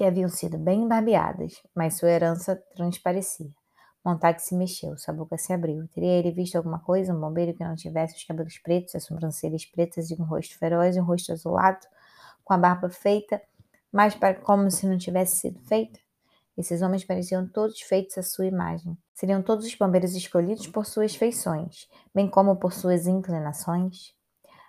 que 0.00 0.04
haviam 0.06 0.30
sido 0.30 0.56
bem 0.56 0.88
barbeadas, 0.88 1.62
mas 1.74 1.98
sua 1.98 2.08
herança 2.08 2.56
transparecia. 2.74 3.50
Montague 4.02 4.40
se 4.40 4.54
mexeu, 4.54 4.96
sua 4.96 5.12
boca 5.12 5.36
se 5.36 5.52
abriu. 5.52 5.86
Teria 5.88 6.12
ele 6.12 6.30
visto 6.30 6.56
alguma 6.56 6.78
coisa, 6.78 7.12
um 7.12 7.20
bombeiro 7.20 7.52
que 7.52 7.62
não 7.62 7.76
tivesse 7.76 8.16
os 8.16 8.24
cabelos 8.24 8.56
pretos, 8.56 8.94
as 8.94 9.04
sobrancelhas 9.04 9.66
pretas 9.66 10.10
e 10.10 10.14
um 10.14 10.24
rosto 10.24 10.58
feroz 10.58 10.96
e 10.96 11.00
um 11.02 11.04
rosto 11.04 11.32
azulado, 11.32 11.86
com 12.42 12.54
a 12.54 12.56
barba 12.56 12.88
feita, 12.88 13.42
mas 13.92 14.14
para, 14.14 14.36
como 14.36 14.70
se 14.70 14.86
não 14.86 14.96
tivesse 14.96 15.36
sido 15.36 15.60
feita? 15.64 16.00
Esses 16.60 16.82
homens 16.82 17.06
pareciam 17.06 17.48
todos 17.48 17.80
feitos 17.80 18.18
à 18.18 18.22
sua 18.22 18.44
imagem. 18.44 18.94
Seriam 19.14 19.40
todos 19.40 19.64
os 19.64 19.74
bombeiros 19.74 20.14
escolhidos 20.14 20.66
por 20.66 20.84
suas 20.84 21.16
feições, 21.16 21.88
bem 22.14 22.28
como 22.28 22.54
por 22.54 22.74
suas 22.74 23.06
inclinações? 23.06 24.14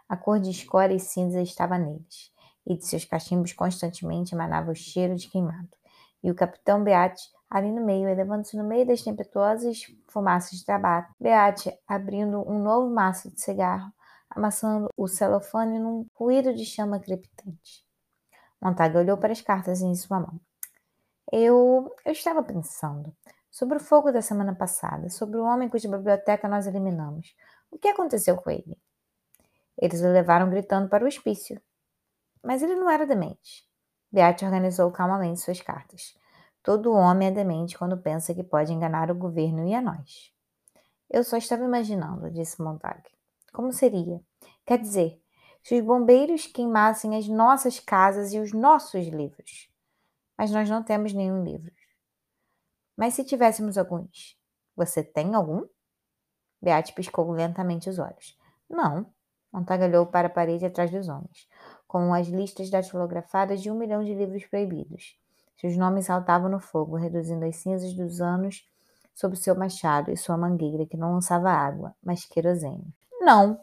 A 0.08 0.15
cor 0.15 0.39
de 0.39 0.49
escória 0.49 0.95
e 0.95 0.99
cinza 1.01 1.41
estava 1.41 1.77
neles 1.77 2.32
e 2.65 2.77
de 2.77 2.86
seus 2.86 3.04
cachimbos 3.04 3.51
constantemente 3.51 4.34
emanava 4.34 4.71
o 4.71 4.75
cheiro 4.75 5.17
de 5.17 5.27
queimado. 5.27 5.67
E 6.23 6.32
o 6.32 6.36
capitão 6.36 6.82
Beate 6.82 7.23
ali 7.49 7.69
no 7.69 7.86
meio, 7.86 8.08
elevando-se 8.08 8.56
no 8.56 8.63
meio 8.63 8.88
das 8.88 9.01
tempestuosas 9.01 9.82
fumaças 10.08 10.60
de 10.60 10.63
tabaco. 10.63 11.13
Beate 11.19 11.77
abrindo 11.86 12.41
um 12.49 12.63
novo 12.63 12.89
maço 12.89 13.30
de 13.30 13.41
cigarro, 13.41 13.91
amassando 14.30 14.88
o 14.95 15.10
celofane 15.10 15.77
num 15.77 16.06
ruído 16.15 16.54
de 16.56 16.63
chama 16.63 17.01
crepitante. 17.01 17.86
Montague 18.62 18.95
olhou 18.95 19.17
para 19.17 19.34
as 19.34 19.41
cartas 19.41 19.82
em 19.82 19.93
sua 19.93 20.21
mão. 20.21 20.39
Eu, 21.32 21.96
eu 22.04 22.12
estava 22.12 22.44
pensando 22.44 23.15
sobre 23.50 23.78
o 23.78 23.80
fogo 23.80 24.12
da 24.12 24.22
semana 24.22 24.54
passada, 24.54 25.10
sobre 25.10 25.38
o 25.38 25.44
homem 25.44 25.70
cuja 25.70 25.89
biblioteca 25.89 26.48
nós 26.48 26.67
eliminamos. 26.67 27.34
O 27.72 27.78
que 27.78 27.88
aconteceu 27.88 28.36
com 28.36 28.52
ele? 28.52 28.78
Eles 29.78 30.02
o 30.02 30.08
levaram 30.08 30.50
gritando 30.50 30.89
para 30.89 31.06
o 31.06 31.08
hospício. 31.08 31.62
Mas 32.44 32.62
ele 32.62 32.76
não 32.76 32.89
era 32.89 33.08
demente. 33.08 33.65
Beate 34.12 34.44
organizou 34.44 34.91
calmamente 34.91 35.39
suas 35.39 35.62
cartas. 35.62 36.17
Todo 36.62 36.91
homem 36.91 37.30
é 37.30 37.32
demente 37.32 37.78
quando 37.78 37.98
pensa 37.98 38.34
que 38.34 38.44
pode 38.44 38.74
enganar 38.74 39.10
o 39.10 39.15
governo 39.15 39.65
e 39.65 39.74
a 39.74 39.82
nós. 39.82 40.34
Eu 41.10 41.24
só 41.24 41.38
estava 41.38 41.63
imaginando, 41.63 42.30
disse 42.30 42.62
Montague. 42.62 43.10
Como 43.54 43.72
seria? 43.72 44.22
Quer 44.65 44.80
dizer, 44.80 45.22
se 45.63 45.76
os 45.80 45.86
bombeiros 45.86 46.46
queimassem 46.46 47.15
as 47.15 47.28
nossas 47.28 47.80
casas 47.80 48.34
e 48.34 48.39
os 48.39 48.52
nossos 48.52 49.08
livros. 49.08 49.70
Mas 50.38 50.52
nós 50.52 50.70
não 50.70 50.84
temos 50.84 51.13
nenhum 51.13 51.44
livro. 51.44 51.72
Mas 52.98 53.13
se 53.13 53.24
tivéssemos 53.24 53.78
alguns? 53.78 54.38
Você 54.76 55.04
tem 55.04 55.34
algum? 55.36 55.65
Beate 56.62 56.94
piscou 56.94 57.32
lentamente 57.32 57.89
os 57.89 58.00
olhos. 58.00 58.38
Não. 58.70 59.06
Montague 59.52 59.84
olhou 59.84 60.06
para 60.06 60.28
a 60.28 60.32
parede 60.32 60.65
atrás 60.65 60.89
dos 60.91 61.10
homens 61.10 61.48
com 61.91 62.13
as 62.13 62.28
listas 62.28 62.70
datilografadas 62.70 63.62
de 63.62 63.70
um 63.70 63.76
milhão 63.76 64.02
de 64.02 64.13
livros 64.13 64.46
proibidos. 64.46 65.20
Seus 65.58 65.76
nomes 65.76 66.06
saltavam 66.06 66.48
no 66.48 66.58
fogo, 66.58 66.96
reduzindo 66.96 67.44
as 67.44 67.58
cinzas 67.58 67.94
dos 67.94 68.22
anos 68.22 68.65
sob 69.13 69.36
seu 69.36 69.54
machado 69.56 70.10
e 70.10 70.15
sua 70.15 70.38
mangueira, 70.38 70.86
que 70.86 70.96
não 70.96 71.12
lançava 71.12 71.52
água, 71.52 71.94
mas 72.02 72.24
querosene. 72.24 72.96
Não! 73.20 73.60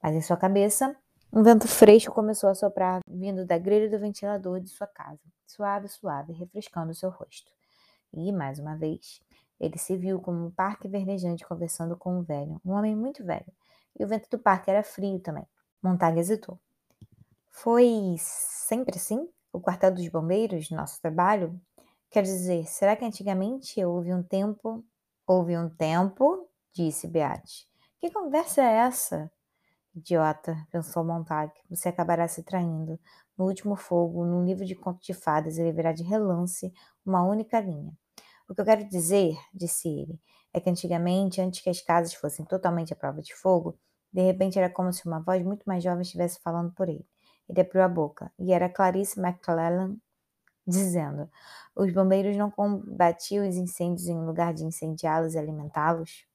Mas 0.00 0.14
em 0.14 0.22
sua 0.22 0.36
cabeça, 0.36 0.94
um 1.32 1.42
vento 1.42 1.68
fresco 1.68 2.12
começou 2.12 2.48
a 2.48 2.54
soprar, 2.54 3.00
vindo 3.06 3.44
da 3.44 3.58
grelha 3.58 3.90
do 3.90 3.98
ventilador 3.98 4.60
de 4.60 4.70
sua 4.70 4.86
casa, 4.86 5.20
suave, 5.46 5.88
suave, 5.88 6.32
refrescando 6.32 6.94
seu 6.94 7.10
rosto. 7.10 7.50
E, 8.12 8.32
mais 8.32 8.58
uma 8.58 8.76
vez, 8.76 9.20
ele 9.60 9.76
se 9.76 9.96
viu 9.96 10.20
como 10.20 10.46
um 10.46 10.50
parque 10.50 10.88
verdejante 10.88 11.46
conversando 11.46 11.96
com 11.96 12.18
um 12.18 12.22
velho, 12.22 12.60
um 12.64 12.72
homem 12.72 12.96
muito 12.96 13.24
velho. 13.24 13.52
E 13.98 14.04
o 14.04 14.08
vento 14.08 14.28
do 14.30 14.38
parque 14.38 14.70
era 14.70 14.82
frio 14.82 15.20
também. 15.20 15.46
Montague 15.82 16.20
hesitou. 16.20 16.58
Foi 17.50 18.16
sempre 18.18 18.96
assim? 18.96 19.28
O 19.52 19.60
quartel 19.60 19.92
dos 19.92 20.08
bombeiros, 20.08 20.70
nosso 20.70 21.00
trabalho? 21.00 21.60
Quer 22.10 22.22
dizer, 22.22 22.66
será 22.66 22.96
que 22.96 23.04
antigamente 23.04 23.84
houve 23.84 24.14
um 24.14 24.22
tempo? 24.22 24.84
Houve 25.26 25.58
um 25.58 25.68
tempo, 25.68 26.48
disse 26.72 27.06
Beate. 27.06 27.68
Que 28.00 28.10
conversa 28.10 28.62
é 28.62 28.76
essa? 28.86 29.30
Idiota, 29.98 30.56
pensou 30.70 31.04
Montag. 31.04 31.52
Você 31.68 31.88
acabará 31.88 32.26
se 32.26 32.42
traindo. 32.42 32.98
No 33.36 33.46
último 33.46 33.76
fogo, 33.76 34.24
num 34.24 34.44
livro 34.44 34.64
de 34.64 34.74
contos 34.74 35.06
de 35.06 35.14
fadas, 35.14 35.58
ele 35.58 35.72
verá 35.72 35.92
de 35.92 36.02
relance 36.02 36.72
uma 37.04 37.22
única 37.22 37.60
linha. 37.60 37.92
O 38.48 38.54
que 38.54 38.60
eu 38.60 38.64
quero 38.64 38.88
dizer, 38.88 39.36
disse 39.52 39.88
ele, 39.88 40.20
é 40.52 40.60
que 40.60 40.70
antigamente, 40.70 41.40
antes 41.40 41.60
que 41.60 41.70
as 41.70 41.80
casas 41.80 42.14
fossem 42.14 42.44
totalmente 42.44 42.92
à 42.92 42.96
prova 42.96 43.20
de 43.20 43.34
fogo, 43.34 43.78
de 44.12 44.22
repente 44.22 44.58
era 44.58 44.70
como 44.70 44.92
se 44.92 45.06
uma 45.06 45.20
voz 45.20 45.44
muito 45.44 45.64
mais 45.66 45.84
jovem 45.84 46.02
estivesse 46.02 46.40
falando 46.40 46.72
por 46.72 46.88
ele. 46.88 47.06
Ele 47.48 47.60
abriu 47.60 47.82
a 47.82 47.88
boca, 47.88 48.32
e 48.38 48.52
era 48.52 48.68
Clarice 48.68 49.20
McClellan 49.20 49.96
dizendo: 50.66 51.30
Os 51.74 51.92
bombeiros 51.92 52.36
não 52.36 52.50
combatiam 52.50 53.46
os 53.48 53.56
incêndios 53.56 54.08
em 54.08 54.24
lugar 54.24 54.54
de 54.54 54.64
incendiá-los 54.64 55.34
e 55.34 55.38
alimentá-los? 55.38 56.26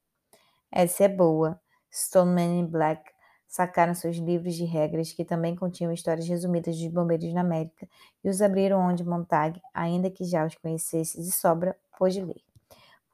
Essa 0.71 1.05
é 1.05 1.07
boa. 1.07 1.59
Stoneman 1.91 2.65
Black 2.65 3.12
sacaram 3.53 3.93
seus 3.93 4.17
livros 4.17 4.55
de 4.55 4.65
regras, 4.65 5.13
que 5.13 5.23
também 5.23 5.55
continham 5.55 5.93
histórias 5.93 6.27
resumidas 6.27 6.75
dos 6.75 6.87
bombeiros 6.87 7.31
na 7.35 7.41
América, 7.41 7.87
e 8.23 8.27
os 8.27 8.41
abriram 8.41 8.79
onde 8.79 9.03
Montague, 9.03 9.61
ainda 9.71 10.09
que 10.09 10.25
já 10.25 10.43
os 10.43 10.55
conhecesse 10.55 11.21
de 11.21 11.31
sobra, 11.31 11.77
pôde 11.95 12.19
ler. 12.19 12.41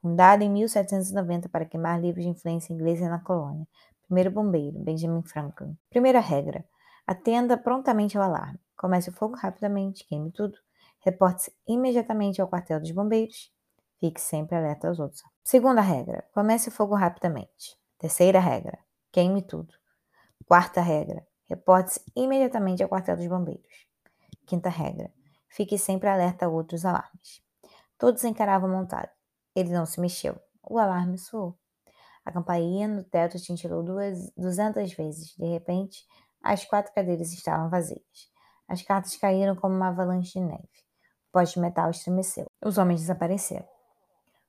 fundada 0.00 0.42
em 0.42 0.48
1790 0.48 1.46
para 1.50 1.66
queimar 1.66 2.00
livros 2.00 2.24
de 2.24 2.30
influência 2.30 2.72
inglesa 2.72 3.06
na 3.10 3.18
colônia. 3.18 3.68
Primeiro 4.06 4.30
bombeiro, 4.30 4.78
Benjamin 4.78 5.22
Franklin. 5.22 5.76
Primeira 5.90 6.20
regra: 6.20 6.64
atenda 7.06 7.58
prontamente 7.58 8.16
ao 8.16 8.24
alarme. 8.24 8.58
Comece 8.78 9.10
o 9.10 9.12
fogo 9.12 9.36
rapidamente, 9.36 10.06
queime 10.06 10.30
tudo. 10.30 10.56
Reporte-se 11.00 11.52
imediatamente 11.68 12.40
ao 12.40 12.48
quartel 12.48 12.80
dos 12.80 12.92
bombeiros. 12.92 13.52
Fique 13.98 14.20
sempre 14.22 14.56
alerta 14.56 14.88
aos 14.88 14.98
outros. 14.98 15.22
Segunda 15.44 15.82
regra: 15.82 16.24
comece 16.32 16.70
o 16.70 16.72
fogo 16.72 16.94
rapidamente. 16.94 17.76
Terceira 17.98 18.40
regra: 18.40 18.78
queime 19.12 19.42
tudo. 19.42 19.79
Quarta 20.50 20.80
regra: 20.80 21.24
reporte-se 21.48 22.02
imediatamente 22.16 22.82
ao 22.82 22.88
quartel 22.88 23.16
dos 23.16 23.28
bombeiros. 23.28 23.86
Quinta 24.44 24.68
regra: 24.68 25.08
fique 25.48 25.78
sempre 25.78 26.08
alerta 26.08 26.46
a 26.46 26.48
outros 26.48 26.84
alarmes. 26.84 27.40
Todos 27.96 28.24
encaravam 28.24 28.68
montado. 28.68 29.08
Ele 29.54 29.70
não 29.70 29.86
se 29.86 30.00
mexeu. 30.00 30.36
O 30.68 30.76
alarme 30.76 31.18
soou. 31.18 31.56
A 32.24 32.32
campainha 32.32 32.88
no 32.88 33.04
teto 33.04 33.38
tintilou 33.38 33.84
duas, 33.84 34.28
duzentas 34.36 34.92
vezes. 34.92 35.36
De 35.36 35.46
repente, 35.46 36.04
as 36.42 36.64
quatro 36.64 36.92
cadeiras 36.92 37.32
estavam 37.32 37.70
vazias. 37.70 38.28
As 38.66 38.82
cartas 38.82 39.14
caíram 39.14 39.54
como 39.54 39.76
uma 39.76 39.90
avalanche 39.90 40.40
de 40.40 40.44
neve. 40.44 40.68
O 41.28 41.32
poste 41.32 41.54
de 41.54 41.60
metal 41.60 41.90
estremeceu. 41.90 42.46
Os 42.60 42.76
homens 42.76 43.02
desapareceram. 43.02 43.68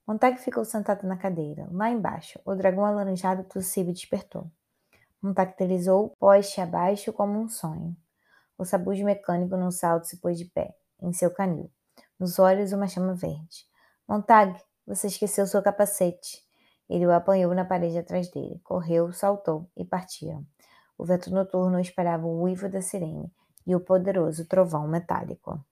Montag 0.04 0.36
ficou 0.38 0.64
sentado 0.64 1.06
na 1.06 1.16
cadeira. 1.16 1.68
Lá 1.70 1.90
embaixo, 1.90 2.40
o 2.44 2.56
dragão 2.56 2.84
alaranjado 2.84 3.44
tossiu 3.44 3.88
e 3.88 3.92
despertou. 3.92 4.50
Montag 5.22 5.54
deslizou 5.56 6.16
poste 6.18 6.60
abaixo 6.60 7.12
como 7.12 7.38
um 7.38 7.48
sonho. 7.48 7.96
O 8.58 8.64
sabujo 8.64 9.04
mecânico 9.04 9.56
num 9.56 9.70
salto 9.70 10.04
se 10.04 10.16
pôs 10.16 10.36
de 10.36 10.46
pé, 10.46 10.74
em 11.00 11.12
seu 11.12 11.30
canil. 11.30 11.70
Nos 12.18 12.40
olhos, 12.40 12.72
uma 12.72 12.88
chama 12.88 13.14
verde. 13.14 13.64
Montag, 14.08 14.60
você 14.84 15.06
esqueceu 15.06 15.46
seu 15.46 15.62
capacete. 15.62 16.42
Ele 16.90 17.06
o 17.06 17.12
apanhou 17.12 17.54
na 17.54 17.64
parede 17.64 17.98
atrás 17.98 18.28
dele. 18.30 18.60
Correu, 18.64 19.12
saltou 19.12 19.70
e 19.76 19.84
partiram. 19.84 20.44
O 20.98 21.04
vento 21.04 21.30
noturno 21.30 21.78
esperava 21.78 22.26
o 22.26 22.42
uivo 22.42 22.68
da 22.68 22.82
sirene 22.82 23.32
e 23.64 23.76
o 23.76 23.80
poderoso 23.80 24.44
trovão 24.46 24.88
metálico. 24.88 25.64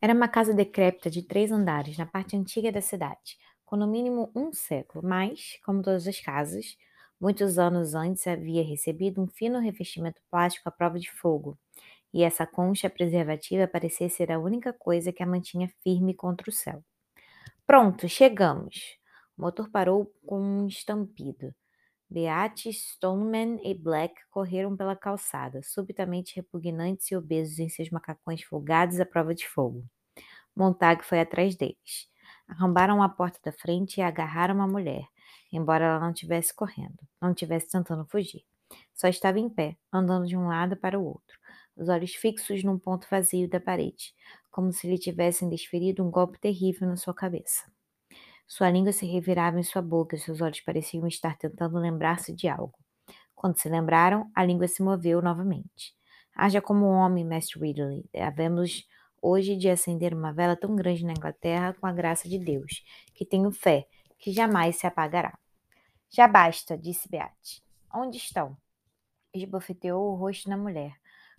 Era 0.00 0.12
uma 0.12 0.28
casa 0.28 0.52
decrépita 0.52 1.08
de 1.08 1.22
três 1.22 1.50
andares 1.50 1.96
na 1.96 2.04
parte 2.04 2.36
antiga 2.36 2.70
da 2.70 2.82
cidade, 2.82 3.38
com 3.64 3.76
no 3.76 3.86
mínimo 3.86 4.30
um 4.34 4.52
século, 4.52 5.02
mas, 5.06 5.58
como 5.64 5.82
todas 5.82 6.06
as 6.06 6.20
casas, 6.20 6.76
muitos 7.20 7.58
anos 7.58 7.94
antes 7.94 8.26
havia 8.26 8.62
recebido 8.64 9.22
um 9.22 9.26
fino 9.26 9.58
revestimento 9.60 10.20
plástico 10.30 10.68
à 10.68 10.72
prova 10.72 10.98
de 10.98 11.10
fogo, 11.10 11.58
e 12.12 12.22
essa 12.22 12.46
concha 12.46 12.88
preservativa 12.88 13.68
parecia 13.68 14.08
ser 14.08 14.32
a 14.32 14.38
única 14.38 14.72
coisa 14.72 15.12
que 15.12 15.22
a 15.22 15.26
mantinha 15.26 15.68
firme 15.82 16.14
contra 16.14 16.48
o 16.48 16.52
céu. 16.52 16.82
Pronto, 17.66 18.08
chegamos! 18.08 18.96
O 19.36 19.42
motor 19.42 19.70
parou 19.70 20.12
com 20.26 20.40
um 20.40 20.66
estampido. 20.66 21.54
Beate, 22.08 22.72
Stoneman 22.72 23.58
e 23.64 23.74
Black 23.74 24.14
correram 24.30 24.76
pela 24.76 24.94
calçada, 24.96 25.60
subitamente 25.62 26.36
repugnantes 26.36 27.10
e 27.10 27.16
obesos 27.16 27.58
em 27.58 27.68
seus 27.68 27.90
macacões 27.90 28.42
folgados 28.42 29.00
à 29.00 29.04
prova 29.04 29.34
de 29.34 29.46
fogo. 29.46 29.84
Montag 30.54 31.04
foi 31.04 31.20
atrás 31.20 31.56
deles. 31.56 32.08
Arrombaram 32.48 33.02
a 33.02 33.08
porta 33.08 33.38
da 33.44 33.52
frente 33.52 33.98
e 33.98 34.02
agarraram 34.02 34.62
a 34.62 34.68
mulher, 34.68 35.04
embora 35.52 35.84
ela 35.84 36.00
não 36.00 36.10
estivesse 36.10 36.54
correndo, 36.54 36.98
não 37.20 37.30
estivesse 37.30 37.70
tentando 37.70 38.04
fugir. 38.06 38.44
Só 38.94 39.08
estava 39.08 39.38
em 39.38 39.48
pé, 39.48 39.76
andando 39.92 40.26
de 40.26 40.36
um 40.36 40.48
lado 40.48 40.76
para 40.76 40.98
o 40.98 41.04
outro, 41.04 41.38
os 41.76 41.88
olhos 41.88 42.14
fixos 42.14 42.64
num 42.64 42.78
ponto 42.78 43.06
vazio 43.10 43.48
da 43.48 43.60
parede, 43.60 44.14
como 44.50 44.72
se 44.72 44.88
lhe 44.88 44.98
tivessem 44.98 45.48
desferido 45.48 46.04
um 46.04 46.10
golpe 46.10 46.38
terrível 46.38 46.88
na 46.88 46.96
sua 46.96 47.14
cabeça. 47.14 47.70
Sua 48.46 48.70
língua 48.70 48.92
se 48.92 49.04
revirava 49.04 49.58
em 49.58 49.62
sua 49.62 49.82
boca 49.82 50.16
e 50.16 50.18
seus 50.18 50.40
olhos 50.40 50.60
pareciam 50.60 51.06
estar 51.06 51.36
tentando 51.36 51.78
lembrar-se 51.78 52.32
de 52.32 52.48
algo. 52.48 52.78
Quando 53.34 53.58
se 53.58 53.68
lembraram, 53.68 54.30
a 54.34 54.44
língua 54.44 54.68
se 54.68 54.82
moveu 54.82 55.20
novamente. 55.20 55.94
Haja 56.34 56.62
como 56.62 56.86
homem, 56.86 57.24
Mestre 57.24 57.60
Ridley. 57.60 58.04
Havemos 58.14 58.86
hoje 59.20 59.56
de 59.56 59.68
acender 59.68 60.14
uma 60.14 60.32
vela 60.32 60.56
tão 60.56 60.76
grande 60.76 61.04
na 61.04 61.12
Inglaterra 61.12 61.74
com 61.74 61.86
a 61.86 61.92
graça 61.92 62.28
de 62.28 62.38
Deus, 62.38 62.84
que 63.14 63.26
tenho 63.26 63.50
fé, 63.50 63.86
que 64.18 64.32
jamais 64.32 64.76
se 64.76 64.86
apagará. 64.86 65.38
Já 66.10 66.26
basta, 66.28 66.76
disse 66.76 67.08
Beate. 67.08 67.62
Onde 67.92 68.16
estão? 68.16 68.56
Esbofeteou 69.34 70.12
o 70.12 70.14
rosto 70.14 70.48
na 70.48 70.56
mulher, 70.56 70.94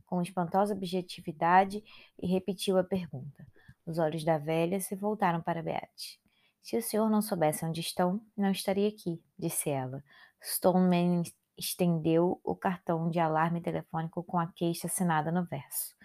com 0.05 0.21
espantosa 0.21 0.73
objetividade, 0.73 1.83
e 2.21 2.27
repetiu 2.27 2.77
a 2.77 2.83
pergunta. 2.83 3.45
Os 3.85 3.97
olhos 3.97 4.23
da 4.23 4.37
velha 4.37 4.79
se 4.79 4.95
voltaram 4.95 5.41
para 5.41 5.63
Beate. 5.63 6.19
Se 6.61 6.77
o 6.77 6.81
senhor 6.81 7.09
não 7.09 7.21
soubesse 7.21 7.65
onde 7.65 7.79
estão, 7.79 8.21
não 8.35 8.51
estaria 8.51 8.89
aqui, 8.89 9.23
disse 9.39 9.69
ela. 9.69 10.03
Stoneman 10.43 11.23
estendeu 11.57 12.39
o 12.43 12.55
cartão 12.55 13.09
de 13.09 13.19
alarme 13.19 13.61
telefônico 13.61 14.21
com 14.23 14.37
a 14.37 14.47
queixa 14.47 14.87
assinada 14.87 15.31
no 15.31 15.45
verso. 15.45 15.95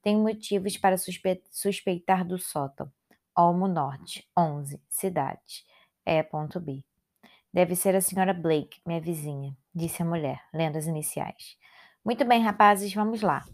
Tenho 0.00 0.20
motivos 0.20 0.76
para 0.76 0.96
suspe 0.96 1.42
suspeitar 1.50 2.24
do 2.24 2.38
sótão. 2.38 2.90
Olmo 3.36 3.66
Norte, 3.68 4.28
11, 4.36 4.80
cidade. 4.88 5.64
É 6.04 6.22
ponto 6.22 6.60
B. 6.60 6.84
Deve 7.52 7.76
ser 7.76 7.94
a 7.96 8.00
senhora 8.00 8.34
Blake, 8.34 8.80
minha 8.86 9.00
vizinha, 9.00 9.56
disse 9.74 10.02
a 10.02 10.06
mulher, 10.06 10.40
lendo 10.54 10.78
as 10.78 10.86
iniciais. 10.86 11.56
Muito 12.04 12.24
bem, 12.24 12.42
rapazes, 12.42 12.92
vamos 12.94 13.22
lá. 13.22 13.44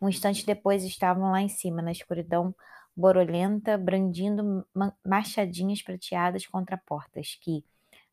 Um 0.00 0.08
instante 0.08 0.46
depois 0.46 0.84
estavam 0.84 1.30
lá 1.32 1.40
em 1.42 1.48
cima, 1.48 1.82
na 1.82 1.92
escuridão 1.92 2.54
borolenta, 2.96 3.78
brandindo 3.78 4.66
machadinhas 5.06 5.82
prateadas 5.82 6.46
contra 6.46 6.78
portas 6.78 7.36
que, 7.42 7.64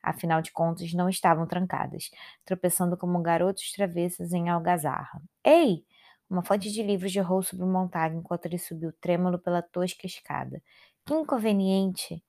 afinal 0.02 0.42
de 0.42 0.52
contas, 0.52 0.94
não 0.94 1.10
estavam 1.10 1.48
trancadas, 1.48 2.10
tropeçando 2.46 2.98
como 2.98 3.22
garotos 3.22 3.72
travessos 3.74 4.34
em 4.34 4.50
algazarra. 4.50 5.22
Ei! 5.44 5.86
Uma 6.30 6.44
fonte 6.44 6.72
de 6.72 6.84
livros 6.84 7.12
jorrou 7.12 7.42
sobre 7.42 7.64
o 7.66 7.68
montague 7.68 8.18
enquanto 8.18 8.46
ele 8.48 8.58
subiu 8.58 8.92
trêmulo 9.02 9.40
pela 9.40 9.62
tosca 9.62 10.06
escada. 10.08 10.62
Que 11.06 11.14
inconveniente! 11.14 12.24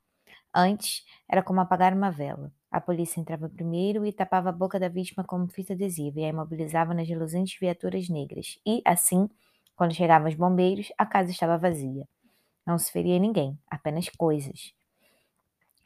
Antes, 0.55 1.05
era 1.29 1.43
como 1.43 1.61
apagar 1.61 1.93
uma 1.95 2.11
vela. 2.11 2.53
A 2.71 2.81
polícia 2.81 3.21
entrava 3.21 3.49
primeiro 3.49 4.05
e 4.05 4.13
tapava 4.13 4.51
a 4.51 4.53
boca 4.53 4.79
da 4.79 4.89
vítima 4.89 5.25
como 5.25 5.49
fita 5.49 5.73
adesiva 5.73 6.21
e 6.21 6.25
a 6.25 6.29
imobilizava 6.29 6.93
nas 6.95 7.09
reluzentes 7.09 7.59
viaturas 7.59 8.09
negras. 8.09 8.59
E, 8.67 8.83
assim, 8.85 9.29
quando 9.77 9.95
chegavam 9.95 10.29
os 10.29 10.35
bombeiros, 10.35 10.93
a 10.99 11.07
casa 11.07 11.31
estava 11.31 11.57
vazia. 11.59 12.07
Não 12.67 12.79
se 12.79 12.93
feria 12.93 13.19
ninguém, 13.19 13.59
apenas 13.71 14.09
coisas. 14.11 14.75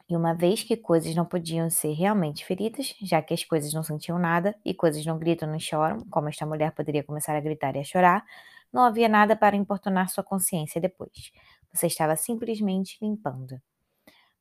E 0.09 0.16
uma 0.16 0.35
vez 0.35 0.62
que 0.62 0.77
coisas 0.77 1.14
não 1.14 1.25
podiam 1.25 1.68
ser 1.70 1.92
realmente 1.92 2.44
feridas, 2.44 2.94
já 3.03 3.22
que 3.22 3.33
as 3.35 3.44
coisas 3.44 3.72
não 3.72 3.83
sentiam 3.83 4.18
nada 4.18 4.55
e 4.64 4.75
coisas 4.75 5.05
não 5.07 5.18
gritam 5.18 5.48
nem 5.51 5.59
choram, 5.61 6.01
como 6.11 6.29
esta 6.29 6.44
mulher 6.46 6.72
poderia 6.72 7.03
começar 7.03 7.35
a 7.37 7.40
gritar 7.40 7.75
e 7.77 7.81
a 7.81 7.85
chorar, 7.85 8.25
não 8.72 8.83
havia 8.85 9.09
nada 9.09 9.35
para 9.37 9.57
importunar 9.57 10.09
sua 10.11 10.22
consciência 10.25 10.81
depois. 10.81 11.33
Você 11.72 11.87
estava 11.87 12.14
simplesmente 12.16 12.98
limpando. 13.01 13.61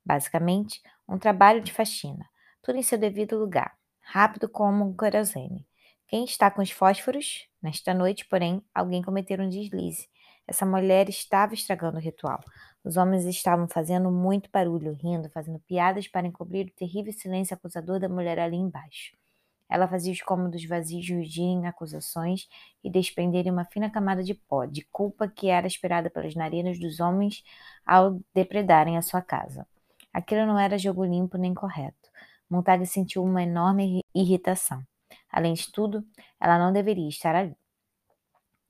Basicamente, 0.06 0.82
um 1.08 1.18
trabalho 1.18 1.62
de 1.62 1.72
faxina, 1.72 2.26
tudo 2.62 2.78
em 2.78 2.84
seu 2.84 2.98
devido 2.98 3.38
lugar, 3.38 3.76
rápido 4.00 4.50
como 4.50 4.86
um 4.86 4.96
querosene. 4.96 5.68
Quem 6.08 6.26
está 6.26 6.52
com 6.52 6.62
os 6.62 6.72
fósforos? 6.72 7.48
Nesta 7.62 7.94
noite, 7.94 8.26
porém, 8.26 8.64
alguém 8.74 9.02
cometeu 9.02 9.40
um 9.40 9.50
deslize 9.50 10.10
essa 10.52 10.66
mulher 10.66 11.08
estava 11.08 11.54
estragando 11.54 11.98
o 11.98 12.02
ritual. 12.02 12.44
Os 12.84 12.98
homens 12.98 13.26
estavam 13.26 13.68
fazendo 13.70 14.12
muito 14.12 14.50
barulho, 14.52 14.94
rindo, 14.94 15.30
fazendo 15.30 15.60
piadas 15.60 16.10
para 16.10 16.28
encobrir 16.28 16.68
o 16.68 16.72
terrível 16.72 17.14
silêncio 17.14 17.56
acusador 17.56 18.00
da 18.00 18.10
mulher 18.10 18.38
ali 18.38 18.58
embaixo. 18.58 19.16
Ela 19.70 19.88
fazia 19.88 20.12
os 20.12 20.22
cômodos 20.22 20.66
vazios 20.66 21.10
rugirem 21.10 21.66
acusações 21.66 22.50
e 22.84 22.90
desprenderem 22.90 23.50
uma 23.50 23.64
fina 23.64 23.90
camada 23.90 24.22
de 24.22 24.34
pó, 24.34 24.66
de 24.66 24.84
culpa 24.92 25.30
que 25.30 25.48
era 25.48 25.66
esperada 25.66 26.10
pelas 26.10 26.36
narinas 26.36 26.78
dos 26.78 27.00
homens 27.00 27.44
ao 27.86 28.20
depredarem 28.34 28.98
a 28.98 29.02
sua 29.02 29.22
casa. 29.22 29.66
Aquilo 30.14 30.46
não 30.46 30.60
era 30.60 30.78
jogo 30.78 31.06
limpo 31.06 31.38
nem 31.38 31.54
correto. 31.54 32.10
Montag 32.50 32.86
sentiu 32.86 33.24
uma 33.24 33.44
enorme 33.44 34.04
irritação. 34.14 34.84
Além 35.32 35.54
de 35.54 35.72
tudo, 35.72 36.06
ela 36.40 36.60
não 36.60 36.74
deveria 36.74 37.08
estar 37.08 37.36
ali. 37.36 37.56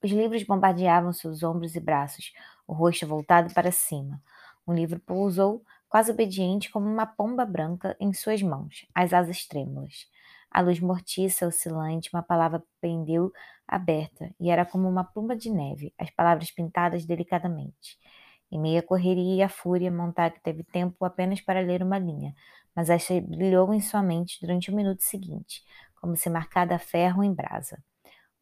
Os 0.03 0.11
livros 0.11 0.43
bombardeavam 0.43 1.13
seus 1.13 1.43
ombros 1.43 1.75
e 1.75 1.79
braços, 1.79 2.33
o 2.67 2.73
rosto 2.73 3.05
voltado 3.05 3.53
para 3.53 3.71
cima. 3.71 4.21
Um 4.67 4.73
livro 4.73 4.99
pousou, 4.99 5.63
quase 5.87 6.11
obediente 6.11 6.71
como 6.71 6.87
uma 6.87 7.05
pomba 7.05 7.45
branca, 7.45 7.95
em 7.99 8.13
suas 8.13 8.41
mãos, 8.41 8.85
as 8.95 9.13
asas 9.13 9.45
trêmulas. 9.45 10.07
A 10.49 10.61
luz 10.61 10.79
mortiça, 10.79 11.47
oscilante, 11.47 12.09
uma 12.13 12.23
palavra 12.23 12.63
pendeu 12.79 13.31
aberta, 13.67 14.33
e 14.39 14.49
era 14.49 14.65
como 14.65 14.87
uma 14.87 15.03
pluma 15.03 15.35
de 15.35 15.49
neve, 15.49 15.93
as 15.97 16.09
palavras 16.09 16.51
pintadas 16.51 17.05
delicadamente. 17.05 17.97
Em 18.51 18.59
meia 18.59 18.83
correria 18.83 19.35
e 19.35 19.41
a 19.41 19.47
fúria, 19.49 19.89
Montag 19.89 20.39
teve 20.41 20.63
tempo 20.63 21.05
apenas 21.05 21.39
para 21.39 21.61
ler 21.61 21.81
uma 21.81 21.97
linha, 21.97 22.35
mas 22.75 22.89
esta 22.89 23.19
brilhou 23.21 23.73
em 23.73 23.79
sua 23.79 24.03
mente 24.03 24.39
durante 24.41 24.69
o 24.69 24.75
minuto 24.75 25.01
seguinte, 25.01 25.63
como 26.01 26.15
se 26.15 26.29
marcada 26.29 26.75
a 26.75 26.79
ferro 26.79 27.23
em 27.23 27.33
brasa. 27.33 27.81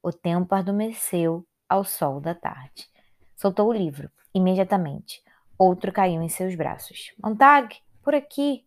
O 0.02 0.12
tempo 0.12 0.56
adormeceu 0.56 1.46
ao 1.68 1.84
sol 1.84 2.20
da 2.20 2.34
tarde. 2.34 2.90
Soltou 3.36 3.68
o 3.68 3.74
livro, 3.74 4.10
imediatamente. 4.34 5.22
Outro 5.58 5.92
caiu 5.92 6.22
em 6.22 6.30
seus 6.30 6.56
braços. 6.56 7.14
Montag, 7.22 7.76
por 8.02 8.16
aqui! 8.16 8.66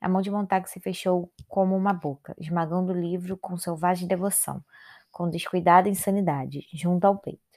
A 0.00 0.08
mão 0.08 0.22
de 0.22 0.30
Montag 0.30 0.68
se 0.70 0.80
fechou 0.80 1.30
como 1.46 1.76
uma 1.76 1.92
boca, 1.92 2.34
esmagando 2.38 2.92
o 2.92 3.00
livro 3.00 3.36
com 3.36 3.56
selvagem 3.56 4.08
devoção, 4.08 4.64
com 5.10 5.28
descuidada 5.28 5.88
insanidade, 5.88 6.66
junto 6.72 7.04
ao 7.04 7.18
peito. 7.18 7.51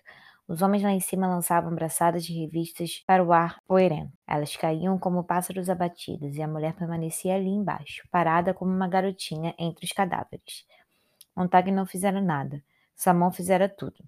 Os 0.48 0.62
homens 0.62 0.84
lá 0.84 0.92
em 0.92 1.00
cima 1.00 1.28
lançavam 1.28 1.74
braçadas 1.74 2.24
de 2.24 2.32
revistas 2.40 3.04
para 3.08 3.24
o 3.24 3.34
ar 3.34 3.60
poerento. 3.68 4.14
Elas 4.28 4.56
caíam 4.56 4.98
como 5.00 5.24
pássaros 5.24 5.70
abatidos 5.72 6.36
e 6.36 6.42
a 6.42 6.48
mulher 6.48 6.74
permanecia 6.76 7.34
ali 7.36 7.50
embaixo, 7.50 8.08
parada 8.12 8.54
como 8.54 8.72
uma 8.72 8.88
garotinha 8.88 9.56
entre 9.58 9.86
os 9.86 9.92
cadáveres. 9.92 10.64
Montag 11.36 11.72
não 11.72 11.86
fizera 11.86 12.22
nada. 12.22 12.64
Sua 12.96 13.14
mão 13.14 13.32
fizera 13.32 13.68
tudo. 13.68 14.04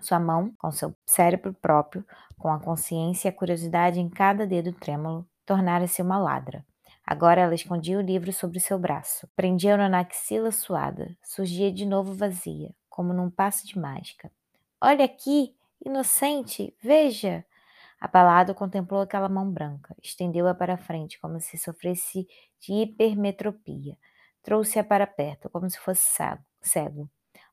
Sua 0.00 0.20
mão, 0.20 0.52
com 0.58 0.70
seu 0.70 0.94
cérebro 1.04 1.52
próprio, 1.52 2.06
com 2.38 2.48
a 2.48 2.60
consciência 2.60 3.28
e 3.28 3.30
a 3.30 3.32
curiosidade 3.32 3.98
em 3.98 4.08
cada 4.08 4.46
dedo 4.46 4.72
trêmulo, 4.72 5.26
tornara-se 5.44 6.00
uma 6.00 6.16
ladra. 6.16 6.64
Agora 7.04 7.40
ela 7.40 7.54
escondia 7.54 7.98
o 7.98 8.02
livro 8.02 8.32
sobre 8.32 8.60
seu 8.60 8.78
braço, 8.78 9.28
prendia-o 9.34 9.88
na 9.88 10.00
axila 10.00 10.52
suada, 10.52 11.16
surgia 11.22 11.72
de 11.72 11.84
novo 11.86 12.14
vazia, 12.14 12.74
como 12.88 13.12
num 13.12 13.30
passe 13.30 13.66
de 13.66 13.78
mágica. 13.78 14.30
Olha 14.80 15.04
aqui, 15.06 15.56
inocente, 15.84 16.74
veja! 16.82 17.44
Abalado, 17.98 18.54
contemplou 18.54 19.00
aquela 19.00 19.28
mão 19.28 19.50
branca, 19.50 19.96
estendeu-a 20.02 20.54
para 20.54 20.76
frente, 20.76 21.18
como 21.18 21.40
se 21.40 21.56
sofresse 21.56 22.26
de 22.60 22.72
hipermetropia. 22.72 23.96
Trouxe-a 24.42 24.84
para 24.84 25.06
perto, 25.06 25.48
como 25.48 25.68
se 25.68 25.78
fosse 25.78 26.04
cego. 26.60 27.10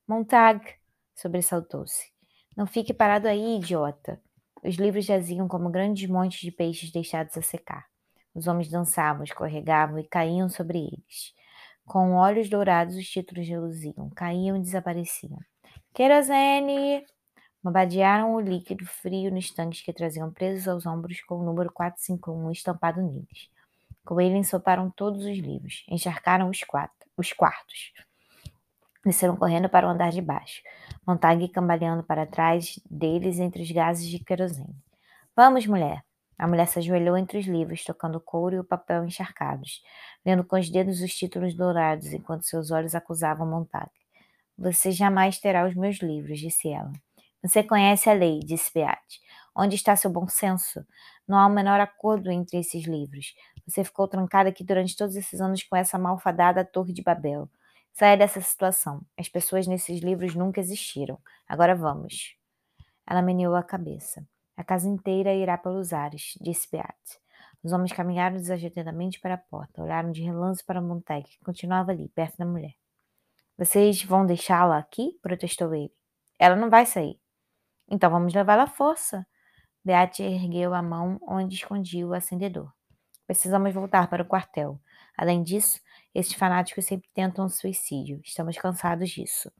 Montag! 0.07 0.75
sobressaltou-se. 1.15 2.11
Não 2.57 2.67
fique 2.67 2.93
parado 2.93 3.27
aí, 3.27 3.55
idiota! 3.55 4.21
Os 4.61 4.75
livros 4.75 5.05
jaziam 5.05 5.47
como 5.47 5.69
grandes 5.69 6.09
montes 6.09 6.41
de 6.41 6.51
peixes 6.51 6.91
deixados 6.91 7.37
a 7.37 7.41
secar. 7.41 7.85
Os 8.35 8.47
homens 8.47 8.69
dançavam, 8.69 9.23
escorregavam 9.23 9.97
e 9.97 10.03
caíam 10.07 10.49
sobre 10.49 10.79
eles. 10.79 11.33
Com 11.85 12.15
olhos 12.15 12.49
dourados, 12.49 12.95
os 12.95 13.07
títulos 13.07 13.47
reluziam, 13.47 14.09
caíam 14.09 14.57
e 14.57 14.61
desapareciam. 14.61 15.39
Querosene! 15.93 17.05
Bombardearam 17.63 18.35
o 18.35 18.41
líquido 18.41 18.85
frio 18.85 19.31
nos 19.31 19.49
tanques 19.49 19.81
que 19.81 19.93
traziam 19.93 20.29
presos 20.29 20.67
aos 20.67 20.85
ombros 20.85 21.21
com 21.21 21.35
o 21.39 21.43
número 21.43 21.71
451 21.71 22.51
estampado 22.51 23.01
neles. 23.01 23.49
Com 24.03 24.19
ele 24.19 24.35
ensoparam 24.35 24.89
todos 24.89 25.23
os 25.23 25.37
livros, 25.37 25.85
encharcaram 25.87 26.49
os, 26.49 26.61
quatro, 26.63 27.07
os 27.15 27.31
quartos. 27.31 27.93
Desceram 29.05 29.37
correndo 29.37 29.69
para 29.69 29.87
o 29.87 29.89
andar 29.89 30.11
de 30.11 30.21
baixo, 30.21 30.61
Montag 31.07 31.47
cambaleando 31.49 32.03
para 32.03 32.25
trás 32.25 32.79
deles 32.89 33.39
entre 33.39 33.63
os 33.63 33.71
gases 33.71 34.09
de 34.09 34.19
querosene. 34.19 34.75
Vamos, 35.33 35.65
mulher! 35.65 36.03
A 36.37 36.47
mulher 36.47 36.67
se 36.67 36.79
ajoelhou 36.79 37.17
entre 37.17 37.37
os 37.37 37.45
livros, 37.45 37.85
tocando 37.85 38.17
o 38.17 38.21
couro 38.21 38.55
e 38.55 38.59
o 38.59 38.63
papel 38.63 39.05
encharcados, 39.05 39.81
lendo 40.25 40.43
com 40.43 40.59
os 40.59 40.69
dedos 40.69 41.01
os 41.01 41.13
títulos 41.15 41.53
dourados, 41.53 42.11
enquanto 42.11 42.43
seus 42.43 42.71
olhos 42.71 42.93
acusavam 42.93 43.47
Montag. 43.47 43.89
Você 44.57 44.91
jamais 44.91 45.39
terá 45.39 45.65
os 45.65 45.75
meus 45.75 45.99
livros, 45.99 46.39
disse 46.39 46.69
ela. 46.69 46.91
Você 47.43 47.61
conhece 47.61 48.09
a 48.09 48.13
lei, 48.13 48.39
disse 48.39 48.71
Beate. 48.73 49.21
Onde 49.53 49.75
está 49.75 49.95
seu 49.97 50.09
bom 50.09 50.27
senso? 50.27 50.85
Não 51.27 51.37
há 51.37 51.45
o 51.45 51.49
menor 51.49 51.79
acordo 51.79 52.31
entre 52.31 52.57
esses 52.57 52.85
livros. 52.85 53.35
Você 53.67 53.83
ficou 53.83 54.07
trancada 54.07 54.47
aqui 54.47 54.63
durante 54.63 54.95
todos 54.95 55.15
esses 55.17 55.41
anos 55.41 55.61
com 55.61 55.75
essa 55.75 55.99
malfadada 55.99 56.63
Torre 56.63 56.93
de 56.93 57.03
Babel. 57.03 57.49
Saia 57.91 58.15
dessa 58.15 58.39
situação. 58.39 59.05
As 59.17 59.27
pessoas 59.27 59.67
nesses 59.67 60.01
livros 60.01 60.33
nunca 60.33 60.61
existiram. 60.61 61.19
Agora 61.47 61.75
vamos. 61.75 62.35
Ela 63.05 63.21
meneou 63.21 63.55
a 63.55 63.61
cabeça. 63.61 64.25
A 64.55 64.63
casa 64.63 64.87
inteira 64.87 65.33
irá 65.33 65.57
pelos 65.57 65.91
ares, 65.91 66.37
disse 66.39 66.69
Beate. 66.71 67.19
Os 67.61 67.73
homens 67.73 67.91
caminharam 67.91 68.37
desajeitadamente 68.37 69.19
para 69.19 69.33
a 69.33 69.37
porta, 69.37 69.81
olharam 69.81 70.11
de 70.11 70.21
relance 70.21 70.63
para 70.63 70.81
Montag, 70.81 71.23
que 71.23 71.43
continuava 71.43 71.91
ali, 71.91 72.07
perto 72.09 72.37
da 72.37 72.45
mulher. 72.45 72.73
Vocês 73.57 74.01
vão 74.03 74.25
deixá-la 74.25 74.77
aqui? 74.77 75.19
protestou 75.21 75.73
ele. 75.75 75.91
Ela 76.39 76.55
não 76.55 76.69
vai 76.69 76.85
sair. 76.85 77.22
Então 77.89 78.09
vamos 78.09 78.33
levá-la 78.33 78.63
à 78.63 78.67
força. 78.67 79.25
Beate 79.83 80.23
ergueu 80.23 80.73
a 80.73 80.81
mão 80.81 81.19
onde 81.21 81.55
escondia 81.55 82.07
o 82.07 82.13
acendedor. 82.13 82.71
Precisamos 83.27 83.73
voltar 83.73 84.09
para 84.09 84.23
o 84.23 84.25
quartel. 84.25 84.79
Além 85.17 85.43
disso, 85.43 85.79
esses 86.13 86.33
fanáticos 86.33 86.85
sempre 86.85 87.09
tentam 87.13 87.47
suicídio. 87.49 88.21
Estamos 88.23 88.57
cansados 88.57 89.09
disso. 89.09 89.51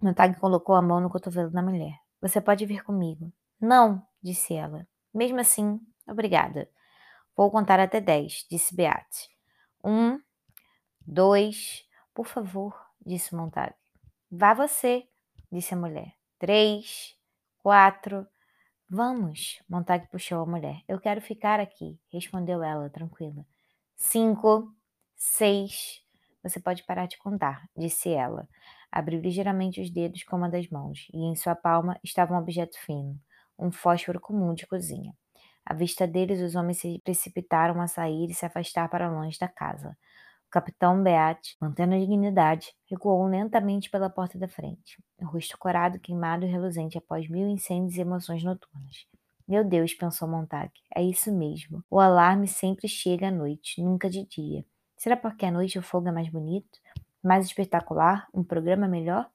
Montag 0.00 0.38
colocou 0.40 0.74
a 0.74 0.82
mão 0.82 1.00
no 1.00 1.10
cotovelo 1.10 1.50
da 1.50 1.62
mulher. 1.62 1.98
Você 2.20 2.40
pode 2.40 2.66
vir 2.66 2.82
comigo. 2.82 3.32
Não, 3.60 4.04
disse 4.22 4.54
ela. 4.54 4.86
Mesmo 5.14 5.40
assim, 5.40 5.80
obrigada. 6.06 6.68
Vou 7.36 7.50
contar 7.50 7.78
até 7.80 8.00
dez, 8.00 8.46
disse 8.50 8.74
Beate. 8.74 9.30
Um, 9.84 10.20
dois, 11.06 11.84
por 12.14 12.26
favor, 12.26 12.78
disse 13.04 13.34
Montag. 13.34 13.74
Vá 14.30 14.54
você, 14.54 15.06
disse 15.50 15.74
a 15.74 15.76
mulher. 15.76 16.21
Três, 16.42 17.16
quatro. 17.58 18.26
Vamos, 18.90 19.62
Montag 19.68 20.08
puxou 20.10 20.42
a 20.42 20.44
mulher. 20.44 20.82
Eu 20.88 20.98
quero 20.98 21.20
ficar 21.20 21.60
aqui, 21.60 22.00
respondeu 22.12 22.64
ela, 22.64 22.90
tranquila. 22.90 23.46
Cinco, 23.94 24.74
seis. 25.14 26.02
Você 26.42 26.58
pode 26.58 26.82
parar 26.82 27.06
de 27.06 27.16
contar, 27.16 27.68
disse 27.76 28.08
ela. 28.10 28.48
Abriu 28.90 29.20
ligeiramente 29.20 29.80
os 29.80 29.88
dedos 29.88 30.24
com 30.24 30.34
uma 30.34 30.50
das 30.50 30.68
mãos, 30.68 31.06
e 31.14 31.18
em 31.18 31.36
sua 31.36 31.54
palma 31.54 31.96
estava 32.02 32.34
um 32.34 32.38
objeto 32.38 32.76
fino, 32.76 33.16
um 33.56 33.70
fósforo 33.70 34.18
comum 34.18 34.52
de 34.52 34.66
cozinha. 34.66 35.14
À 35.64 35.74
vista 35.74 36.08
deles, 36.08 36.40
os 36.40 36.56
homens 36.56 36.78
se 36.78 37.00
precipitaram 37.04 37.80
a 37.80 37.86
sair 37.86 38.28
e 38.28 38.34
se 38.34 38.44
afastar 38.44 38.88
para 38.88 39.08
longe 39.08 39.38
da 39.38 39.46
casa 39.46 39.96
capitão 40.52 41.02
Beate, 41.02 41.56
mantendo 41.58 41.94
a 41.94 41.98
dignidade, 41.98 42.74
recuou 42.88 43.26
lentamente 43.26 43.90
pela 43.90 44.10
porta 44.10 44.38
da 44.38 44.46
frente, 44.46 45.02
o 45.18 45.24
rosto 45.24 45.56
corado, 45.56 45.98
queimado 45.98 46.44
e 46.44 46.48
reluzente 46.48 46.98
após 46.98 47.26
mil 47.26 47.48
incêndios 47.48 47.96
e 47.96 48.02
emoções 48.02 48.44
noturnas. 48.44 49.06
Meu 49.48 49.64
Deus, 49.64 49.94
pensou 49.94 50.28
Montag, 50.28 50.70
é 50.94 51.02
isso 51.02 51.32
mesmo. 51.32 51.82
O 51.90 51.98
alarme 51.98 52.46
sempre 52.46 52.86
chega 52.86 53.28
à 53.28 53.30
noite, 53.30 53.82
nunca 53.82 54.10
de 54.10 54.26
dia. 54.26 54.64
Será 54.94 55.16
porque 55.16 55.46
à 55.46 55.50
noite 55.50 55.78
o 55.78 55.82
fogo 55.82 56.08
é 56.08 56.12
mais 56.12 56.28
bonito? 56.28 56.78
Mais 57.22 57.46
espetacular? 57.46 58.28
Um 58.32 58.44
programa 58.44 58.86
melhor? 58.86 59.28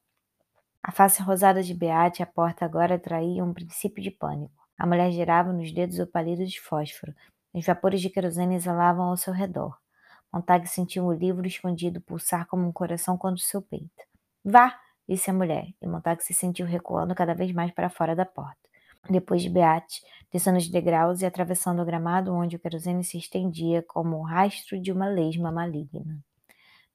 A 0.83 0.91
face 0.91 1.21
rosada 1.21 1.63
de 1.63 1.73
Beate 1.73 2.21
à 2.21 2.27
porta 2.27 2.63
agora 2.63 2.99
traía 2.99 3.43
um 3.43 3.53
princípio 3.53 4.03
de 4.03 4.11
pânico. 4.11 4.53
A 4.77 4.85
mulher 4.85 5.11
girava 5.11 5.51
nos 5.51 5.73
dedos 5.73 5.97
o 5.97 6.05
palito 6.05 6.45
de 6.45 6.61
fósforo. 6.61 7.13
Os 7.53 7.65
vapores 7.65 8.01
de 8.01 8.09
querosene 8.09 8.55
exalavam 8.55 9.05
ao 9.05 9.17
seu 9.17 9.33
redor. 9.33 9.75
Montag 10.31 10.67
sentiu 10.67 11.05
o 11.05 11.13
livro 11.13 11.47
escondido 11.47 12.01
pulsar 12.01 12.45
como 12.47 12.67
um 12.67 12.71
coração 12.71 13.17
contra 13.17 13.35
o 13.35 13.39
seu 13.39 13.61
peito. 13.61 14.05
Vá, 14.43 14.77
disse 15.07 15.29
a 15.29 15.33
mulher, 15.33 15.67
e 15.81 15.87
Montag 15.87 16.23
se 16.23 16.33
sentiu 16.33 16.65
recuando 16.65 17.15
cada 17.15 17.33
vez 17.33 17.51
mais 17.51 17.71
para 17.71 17.89
fora 17.89 18.15
da 18.15 18.25
porta. 18.25 18.67
Depois 19.09 19.41
de 19.41 19.49
Beate, 19.49 20.01
descendo 20.31 20.57
os 20.57 20.67
degraus 20.67 21.21
e 21.21 21.25
atravessando 21.25 21.81
o 21.81 21.85
gramado 21.85 22.33
onde 22.33 22.57
o 22.57 22.59
querosene 22.59 23.03
se 23.03 23.17
estendia 23.17 23.81
como 23.83 24.17
o 24.17 24.23
rastro 24.23 24.79
de 24.79 24.91
uma 24.91 25.07
lesma 25.07 25.51
maligna. 25.51 26.19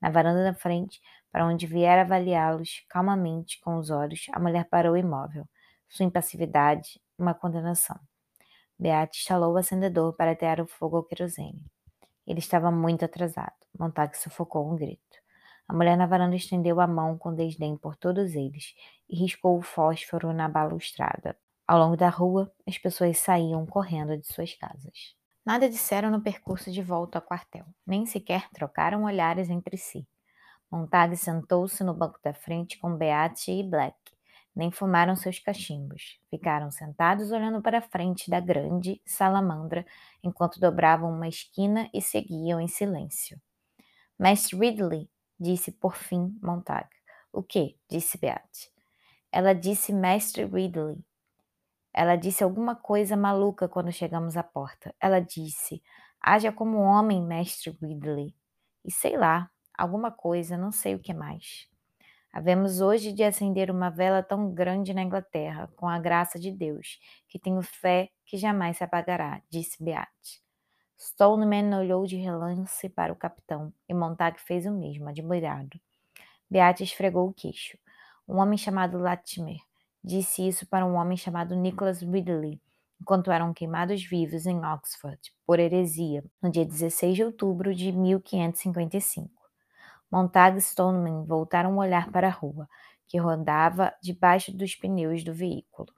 Na 0.00 0.10
varanda 0.10 0.44
da 0.44 0.52
frente, 0.52 1.00
para 1.30 1.46
onde 1.46 1.66
viera 1.66 2.02
avaliá-los 2.02 2.84
calmamente 2.88 3.58
com 3.60 3.76
os 3.76 3.88
olhos, 3.88 4.26
a 4.32 4.38
mulher 4.38 4.68
parou 4.68 4.96
imóvel. 4.96 5.48
Sua 5.88 6.04
impassividade, 6.04 7.00
uma 7.18 7.32
condenação. 7.32 7.98
Beate 8.78 9.20
instalou 9.20 9.54
o 9.54 9.56
acendedor 9.56 10.14
para 10.14 10.32
atear 10.32 10.60
o 10.60 10.66
fogo 10.66 10.96
ao 10.96 11.04
querosene. 11.04 11.64
Ele 12.26 12.38
estava 12.38 12.70
muito 12.70 13.04
atrasado. 13.04 13.54
Montag 13.78 14.16
sufocou 14.16 14.70
um 14.70 14.76
grito. 14.76 15.22
A 15.68 15.74
mulher 15.74 15.96
na 15.96 16.06
varanda 16.06 16.36
estendeu 16.36 16.80
a 16.80 16.86
mão 16.86 17.16
com 17.16 17.34
desdém 17.34 17.76
por 17.76 17.96
todos 17.96 18.34
eles 18.34 18.74
e 19.08 19.16
riscou 19.16 19.58
o 19.58 19.62
fósforo 19.62 20.32
na 20.32 20.48
balustrada. 20.48 21.36
Ao 21.66 21.78
longo 21.78 21.96
da 21.96 22.08
rua, 22.08 22.52
as 22.66 22.76
pessoas 22.76 23.18
saíam 23.18 23.64
correndo 23.64 24.18
de 24.18 24.26
suas 24.26 24.54
casas. 24.54 25.16
Nada 25.44 25.68
disseram 25.68 26.10
no 26.10 26.22
percurso 26.22 26.70
de 26.70 26.82
volta 26.82 27.18
ao 27.18 27.22
quartel, 27.22 27.64
nem 27.86 28.06
sequer 28.06 28.48
trocaram 28.50 29.04
olhares 29.04 29.48
entre 29.48 29.76
si. 29.76 30.06
Montag 30.70 31.16
sentou-se 31.16 31.82
no 31.82 31.94
banco 31.94 32.18
da 32.22 32.32
frente 32.32 32.78
com 32.78 32.96
Beate 32.96 33.50
e 33.50 33.62
Black, 33.62 33.96
nem 34.54 34.70
fumaram 34.70 35.16
seus 35.16 35.38
cachimbos. 35.38 36.20
Ficaram 36.30 36.70
sentados 36.70 37.30
olhando 37.30 37.62
para 37.62 37.78
a 37.78 37.82
frente 37.82 38.30
da 38.30 38.40
grande 38.40 39.00
salamandra 39.04 39.84
enquanto 40.22 40.60
dobravam 40.60 41.12
uma 41.12 41.28
esquina 41.28 41.88
e 41.92 42.00
seguiam 42.00 42.60
em 42.60 42.68
silêncio. 42.68 43.40
Mestre 44.18 44.56
Ridley, 44.56 45.10
disse 45.38 45.72
por 45.72 45.96
fim 45.96 46.38
Montag. 46.42 46.88
O 47.32 47.42
que? 47.42 47.76
disse 47.88 48.18
Beate. 48.18 48.70
Ela 49.32 49.54
disse 49.54 49.92
Mestre 49.92 50.44
Ridley. 50.44 51.02
Ela 51.92 52.16
disse 52.16 52.44
alguma 52.44 52.76
coisa 52.76 53.16
maluca 53.16 53.68
quando 53.68 53.90
chegamos 53.90 54.36
à 54.36 54.42
porta. 54.42 54.94
Ela 55.00 55.20
disse: 55.20 55.82
Haja 56.20 56.52
como 56.52 56.78
homem, 56.78 57.22
Mestre 57.22 57.76
Ridley. 57.82 58.34
E 58.84 58.92
sei 58.92 59.16
lá, 59.16 59.50
alguma 59.76 60.10
coisa, 60.10 60.56
não 60.56 60.70
sei 60.70 60.94
o 60.94 60.98
que 60.98 61.12
mais. 61.14 61.68
Havemos 62.32 62.80
hoje 62.80 63.12
de 63.12 63.22
acender 63.22 63.70
uma 63.70 63.90
vela 63.90 64.22
tão 64.22 64.50
grande 64.54 64.94
na 64.94 65.02
Inglaterra, 65.02 65.70
com 65.76 65.86
a 65.86 65.98
graça 65.98 66.38
de 66.38 66.50
Deus, 66.50 66.98
que 67.28 67.38
tenho 67.38 67.60
fé 67.60 68.08
que 68.24 68.38
jamais 68.38 68.78
se 68.78 68.84
apagará, 68.84 69.42
disse 69.50 69.82
Beate. 69.84 70.42
Stoneman 70.98 71.78
olhou 71.78 72.06
de 72.06 72.16
relance 72.16 72.88
para 72.88 73.12
o 73.12 73.16
capitão 73.16 73.70
e 73.86 73.92
Montag 73.92 74.40
fez 74.40 74.64
o 74.64 74.72
mesmo, 74.72 75.08
admirado. 75.08 75.78
Beate 76.48 76.82
esfregou 76.82 77.28
o 77.28 77.34
queixo. 77.34 77.76
Um 78.26 78.38
homem 78.38 78.56
chamado 78.56 78.98
Latimer 78.98 79.58
disse 80.02 80.46
isso 80.46 80.66
para 80.66 80.86
um 80.86 80.94
homem 80.94 81.18
chamado 81.18 81.54
Nicholas 81.54 82.00
Ridley, 82.00 82.60
enquanto 83.00 83.30
eram 83.30 83.52
queimados 83.52 84.02
vivos 84.02 84.46
em 84.46 84.64
Oxford, 84.64 85.20
por 85.46 85.58
heresia, 85.58 86.24
no 86.40 86.50
dia 86.50 86.64
16 86.64 87.16
de 87.16 87.24
outubro 87.24 87.74
de 87.74 87.92
1555. 87.92 89.41
Montag 90.12 90.58
e 90.58 90.60
Stoneman 90.60 91.24
voltaram 91.24 91.72
a 91.72 91.84
olhar 91.84 92.12
para 92.12 92.28
a 92.28 92.30
rua, 92.30 92.68
que 93.08 93.16
rodava 93.16 93.94
debaixo 94.02 94.54
dos 94.54 94.74
pneus 94.76 95.24
do 95.24 95.32
veículo. 95.32 95.88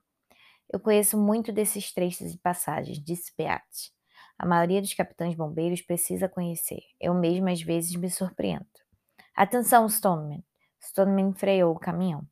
Eu 0.72 0.79
conheço 0.79 1.18
muito 1.18 1.53
desses 1.53 1.92
trechos 1.92 2.33
e 2.33 2.38
passagens, 2.38 3.03
disse 3.03 3.33
Beate. 3.37 3.92
A 4.38 4.46
maioria 4.46 4.81
dos 4.81 4.94
capitães 4.94 5.35
bombeiros 5.35 5.83
precisa 5.83 6.29
conhecer. 6.29 6.81
Eu 7.00 7.12
mesmo 7.12 7.48
às 7.48 7.61
vezes 7.61 7.96
me 7.96 8.09
surpreendo. 8.09 8.64
Atenção, 9.35 9.88
Stoneman. 9.88 10.44
Stoneman 10.81 11.35
freou 11.35 11.74
o 11.74 11.79
caminhão. 11.79 12.24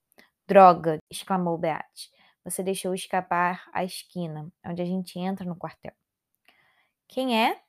Droga! 0.47 0.99
exclamou 1.11 1.59
Beate. 1.59 2.13
Você 2.45 2.63
deixou 2.63 2.95
escapar 2.95 3.69
a 3.73 3.83
esquina, 3.83 4.49
onde 4.65 4.81
a 4.81 4.85
gente 4.85 5.19
entra 5.19 5.45
no 5.45 5.57
quartel. 5.57 5.95
Quem 7.09 7.41
é? 7.41 7.61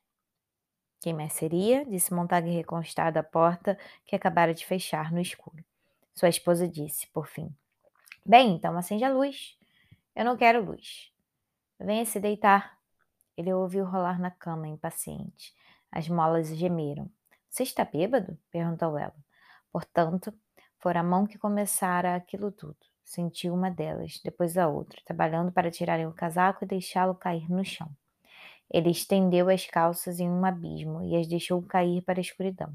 Quem 1.04 1.14
mais 1.14 1.34
seria? 1.34 1.84
disse 1.84 2.14
Montague 2.14 2.50
recostado 2.50 3.20
à 3.20 3.24
porta 3.24 3.78
que 4.06 4.16
acabara 4.16 4.54
de 4.54 4.66
fechar 4.66 5.12
no 5.12 5.20
escuro. 5.20 5.62
Sua 6.16 6.30
esposa 6.30 6.66
disse, 6.66 7.08
por 7.08 7.28
fim. 7.28 7.54
Bem, 8.26 8.56
então 8.56 8.78
acende 8.78 9.04
a 9.04 9.12
luz. 9.12 9.60
Eu 10.16 10.24
não 10.24 10.38
quero 10.38 10.64
luz. 10.64 11.12
Venha 11.78 12.06
se 12.06 12.22
deitar. 12.22 12.80
Ele 13.36 13.52
ouviu 13.52 13.84
rolar 13.84 14.18
na 14.18 14.32
cama, 14.32 14.66
impaciente. 14.66 15.54
As 15.92 16.08
molas 16.08 16.48
gemeram. 16.56 17.12
Você 17.50 17.64
está 17.64 17.84
bêbado? 17.84 18.40
perguntou 18.50 18.98
ela. 18.98 19.14
Portanto, 19.74 20.34
fora 20.80 21.02
a 21.02 21.04
mão 21.04 21.28
que 21.28 21.38
começara 21.38 22.16
aquilo 22.16 22.50
tudo. 22.50 22.78
Sentiu 23.04 23.54
uma 23.54 23.70
delas, 23.70 24.22
depois 24.24 24.58
a 24.58 24.70
outra, 24.70 25.02
trabalhando 25.04 25.52
para 25.52 25.70
tirarem 25.70 26.08
o 26.08 26.14
casaco 26.14 26.64
e 26.64 26.68
deixá-lo 26.68 27.14
cair 27.14 27.52
no 27.52 27.66
chão. 27.66 27.94
Ele 28.74 28.90
estendeu 28.90 29.50
as 29.50 29.68
calças 29.68 30.20
em 30.20 30.28
um 30.28 30.44
abismo 30.44 31.04
e 31.04 31.16
as 31.16 31.28
deixou 31.28 31.62
cair 31.62 32.02
para 32.02 32.20
a 32.20 32.22
escuridão. 32.22 32.74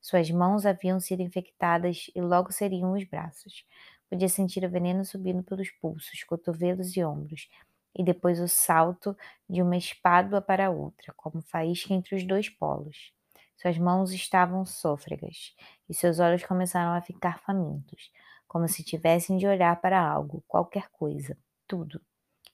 Suas 0.00 0.30
mãos 0.30 0.64
haviam 0.64 1.00
sido 1.00 1.20
infectadas 1.20 2.10
e 2.14 2.20
logo 2.20 2.52
seriam 2.52 2.92
os 2.92 3.04
braços. 3.04 3.64
Podia 4.08 4.28
sentir 4.28 4.64
o 4.64 4.70
veneno 4.70 5.04
subindo 5.04 5.42
pelos 5.42 5.70
pulsos, 5.70 6.22
cotovelos 6.24 6.96
e 6.96 7.04
ombros, 7.04 7.48
e 7.94 8.04
depois 8.04 8.40
o 8.40 8.48
salto 8.48 9.16
de 9.48 9.62
uma 9.62 9.76
espádua 9.76 10.40
para 10.40 10.70
outra, 10.70 11.12
como 11.16 11.42
faísca 11.42 11.92
entre 11.92 12.14
os 12.16 12.24
dois 12.24 12.48
polos. 12.48 13.12
Suas 13.56 13.78
mãos 13.78 14.12
estavam 14.12 14.64
sôfregas, 14.64 15.54
e 15.88 15.94
seus 15.94 16.18
olhos 16.18 16.44
começaram 16.44 16.92
a 16.94 17.00
ficar 17.00 17.40
famintos, 17.40 18.10
como 18.48 18.68
se 18.68 18.82
tivessem 18.84 19.36
de 19.36 19.46
olhar 19.46 19.80
para 19.80 20.00
algo, 20.00 20.42
qualquer 20.46 20.88
coisa, 20.90 21.36
tudo. 21.66 22.00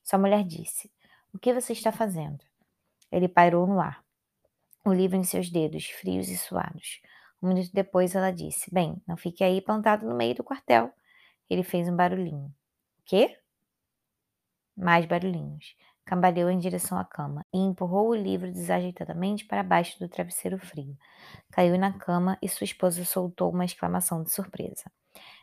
Sua 0.04 0.18
mulher 0.18 0.44
disse: 0.44 0.90
O 1.32 1.38
que 1.38 1.52
você 1.52 1.72
está 1.72 1.90
fazendo? 1.90 2.47
Ele 3.10 3.28
pairou 3.28 3.66
no 3.66 3.80
ar, 3.80 4.04
o 4.84 4.92
livro 4.92 5.16
em 5.16 5.24
seus 5.24 5.50
dedos, 5.50 5.86
frios 5.86 6.28
e 6.28 6.36
suados. 6.36 7.00
Um 7.42 7.48
minuto 7.48 7.70
depois 7.72 8.14
ela 8.14 8.32
disse: 8.32 8.72
Bem, 8.72 9.00
não 9.06 9.16
fique 9.16 9.44
aí 9.44 9.60
plantado 9.60 10.06
no 10.06 10.14
meio 10.14 10.34
do 10.34 10.44
quartel. 10.44 10.92
Ele 11.48 11.62
fez 11.62 11.88
um 11.88 11.96
barulhinho. 11.96 12.52
Quê? 13.04 13.38
Mais 14.76 15.06
barulhinhos. 15.06 15.74
Cambaleou 16.04 16.50
em 16.50 16.58
direção 16.58 16.98
à 16.98 17.04
cama 17.04 17.44
e 17.52 17.58
empurrou 17.58 18.08
o 18.08 18.14
livro 18.14 18.50
desajeitadamente 18.50 19.44
para 19.44 19.62
baixo 19.62 19.98
do 19.98 20.08
travesseiro 20.08 20.58
frio. 20.58 20.96
Caiu 21.50 21.78
na 21.78 21.92
cama 21.92 22.38
e 22.42 22.48
sua 22.48 22.64
esposa 22.64 23.04
soltou 23.04 23.50
uma 23.50 23.64
exclamação 23.64 24.22
de 24.22 24.32
surpresa. 24.32 24.90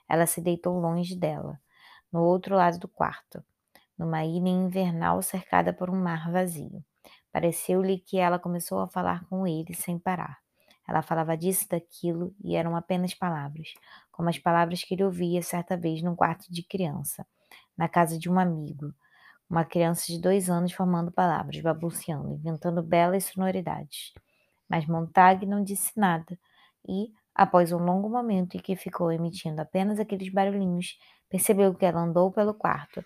Ela 0.10 0.26
se 0.26 0.42
deitou 0.42 0.80
longe 0.80 1.16
dela, 1.16 1.60
no 2.12 2.22
outro 2.22 2.56
lado 2.56 2.80
do 2.80 2.88
quarto, 2.88 3.44
numa 3.98 4.26
ilha 4.26 4.50
invernal 4.50 5.22
cercada 5.22 5.72
por 5.72 5.90
um 5.90 6.02
mar 6.02 6.32
vazio. 6.32 6.84
Pareceu-lhe 7.36 8.00
que 8.00 8.18
ela 8.18 8.40
começou 8.40 8.80
a 8.80 8.88
falar 8.88 9.26
com 9.26 9.46
ele 9.46 9.74
sem 9.74 10.00
parar. 10.00 10.38
Ela 10.88 11.02
falava 11.02 11.36
disso, 11.36 11.68
daquilo, 11.68 12.34
e 12.42 12.56
eram 12.56 12.78
apenas 12.78 13.14
palavras, 13.14 13.74
como 14.10 14.30
as 14.30 14.40
palavras 14.40 14.86
que 14.86 14.94
ele 14.94 15.04
ouvia 15.04 15.42
certa 15.42 15.76
vez 15.76 16.02
num 16.02 16.16
quarto 16.16 16.50
de 16.50 16.64
criança, 16.64 17.28
na 17.78 17.90
casa 17.90 18.18
de 18.18 18.30
um 18.30 18.40
amigo. 18.40 18.94
Uma 19.50 19.66
criança 19.66 20.06
de 20.08 20.18
dois 20.18 20.50
anos 20.50 20.72
formando 20.72 21.12
palavras, 21.12 21.60
balbuciando, 21.60 22.32
inventando 22.32 22.82
belas 22.82 23.26
sonoridades. 23.26 24.14
Mas 24.70 24.88
Montag 24.88 25.46
não 25.46 25.62
disse 25.62 25.92
nada, 26.00 26.40
e, 26.88 27.12
após 27.36 27.74
um 27.74 27.84
longo 27.84 28.08
momento 28.08 28.56
em 28.56 28.62
que 28.62 28.78
ficou 28.78 29.12
emitindo 29.12 29.62
apenas 29.62 30.00
aqueles 30.00 30.32
barulhinhos, 30.32 30.98
percebeu 31.30 31.76
que 31.76 31.86
ela 31.86 32.00
andou 32.00 32.32
pelo 32.32 32.54
quarto 32.54 33.04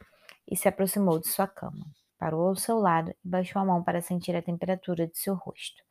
e 0.48 0.56
se 0.56 0.68
aproximou 0.68 1.18
de 1.18 1.30
sua 1.30 1.48
cama. 1.48 1.84
Parou 2.20 2.50
ao 2.50 2.56
seu 2.56 2.78
lado 2.78 3.12
e 3.12 3.28
baixou 3.28 3.62
a 3.62 3.66
mão 3.66 3.82
para 3.82 4.02
sentir 4.02 4.36
a 4.36 4.42
temperatura 4.42 5.08
de 5.08 5.18
seu 5.18 5.34
rosto. 5.34 5.82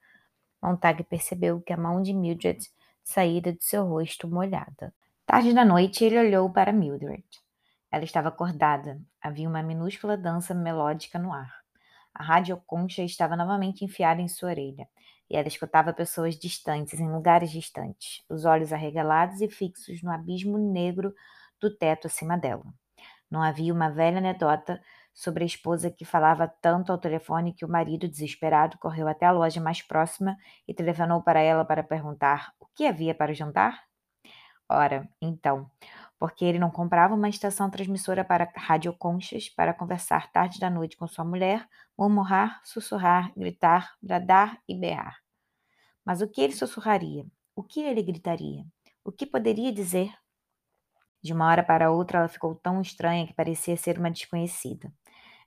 Montag 0.62 1.02
percebeu 1.04 1.60
que 1.62 1.72
a 1.72 1.76
mão 1.76 2.02
de 2.02 2.12
Mildred 2.12 2.70
saíra 3.02 3.52
de 3.52 3.64
seu 3.64 3.86
rosto 3.86 4.28
molhada. 4.28 4.92
Tarde 5.24 5.54
da 5.54 5.64
noite, 5.64 6.04
ele 6.04 6.18
olhou 6.18 6.50
para 6.50 6.70
Mildred. 6.70 7.24
Ela 7.90 8.04
estava 8.04 8.28
acordada. 8.28 9.00
Havia 9.22 9.48
uma 9.48 9.62
minúscula 9.62 10.16
dança 10.16 10.54
melódica 10.54 11.18
no 11.18 11.32
ar. 11.32 11.50
A 12.14 12.22
radioconcha 12.22 13.02
estava 13.02 13.34
novamente 13.34 13.84
enfiada 13.84 14.20
em 14.20 14.28
sua 14.28 14.50
orelha, 14.50 14.86
e 15.30 15.36
ela 15.36 15.48
escutava 15.48 15.92
pessoas 15.92 16.36
distantes, 16.36 17.00
em 17.00 17.10
lugares 17.10 17.50
distantes, 17.50 18.22
os 18.28 18.44
olhos 18.44 18.72
arregalados 18.72 19.40
e 19.40 19.48
fixos 19.48 20.02
no 20.02 20.10
abismo 20.10 20.58
negro 20.58 21.14
do 21.60 21.74
teto 21.74 22.06
acima 22.06 22.36
dela. 22.36 22.64
Não 23.30 23.42
havia 23.42 23.72
uma 23.72 23.90
velha 23.90 24.18
anedota 24.18 24.82
sobre 25.18 25.42
a 25.42 25.46
esposa 25.46 25.90
que 25.90 26.04
falava 26.04 26.46
tanto 26.46 26.92
ao 26.92 26.98
telefone 26.98 27.52
que 27.52 27.64
o 27.64 27.68
marido, 27.68 28.06
desesperado, 28.06 28.78
correu 28.78 29.08
até 29.08 29.26
a 29.26 29.32
loja 29.32 29.60
mais 29.60 29.82
próxima 29.82 30.36
e 30.66 30.72
telefonou 30.72 31.20
para 31.20 31.40
ela 31.40 31.64
para 31.64 31.82
perguntar 31.82 32.54
o 32.60 32.66
que 32.66 32.86
havia 32.86 33.12
para 33.12 33.32
o 33.32 33.34
jantar? 33.34 33.82
Ora, 34.68 35.08
então, 35.20 35.68
porque 36.20 36.44
ele 36.44 36.60
não 36.60 36.70
comprava 36.70 37.16
uma 37.16 37.28
estação 37.28 37.68
transmissora 37.68 38.24
para 38.24 38.48
radioconchas 38.54 39.48
para 39.48 39.74
conversar 39.74 40.30
tarde 40.30 40.60
da 40.60 40.70
noite 40.70 40.96
com 40.96 41.08
sua 41.08 41.24
mulher, 41.24 41.68
murmurar, 41.98 42.60
sussurrar, 42.62 43.32
gritar, 43.36 43.96
bradar 44.00 44.62
e 44.68 44.78
berrar. 44.78 45.18
Mas 46.04 46.22
o 46.22 46.28
que 46.28 46.40
ele 46.40 46.52
sussurraria? 46.52 47.26
O 47.56 47.64
que 47.64 47.80
ele 47.80 48.04
gritaria? 48.04 48.64
O 49.02 49.10
que 49.10 49.26
poderia 49.26 49.72
dizer? 49.72 50.14
De 51.20 51.32
uma 51.32 51.48
hora 51.48 51.64
para 51.64 51.90
outra, 51.90 52.18
ela 52.20 52.28
ficou 52.28 52.54
tão 52.54 52.80
estranha 52.80 53.26
que 53.26 53.34
parecia 53.34 53.76
ser 53.76 53.98
uma 53.98 54.12
desconhecida. 54.12 54.92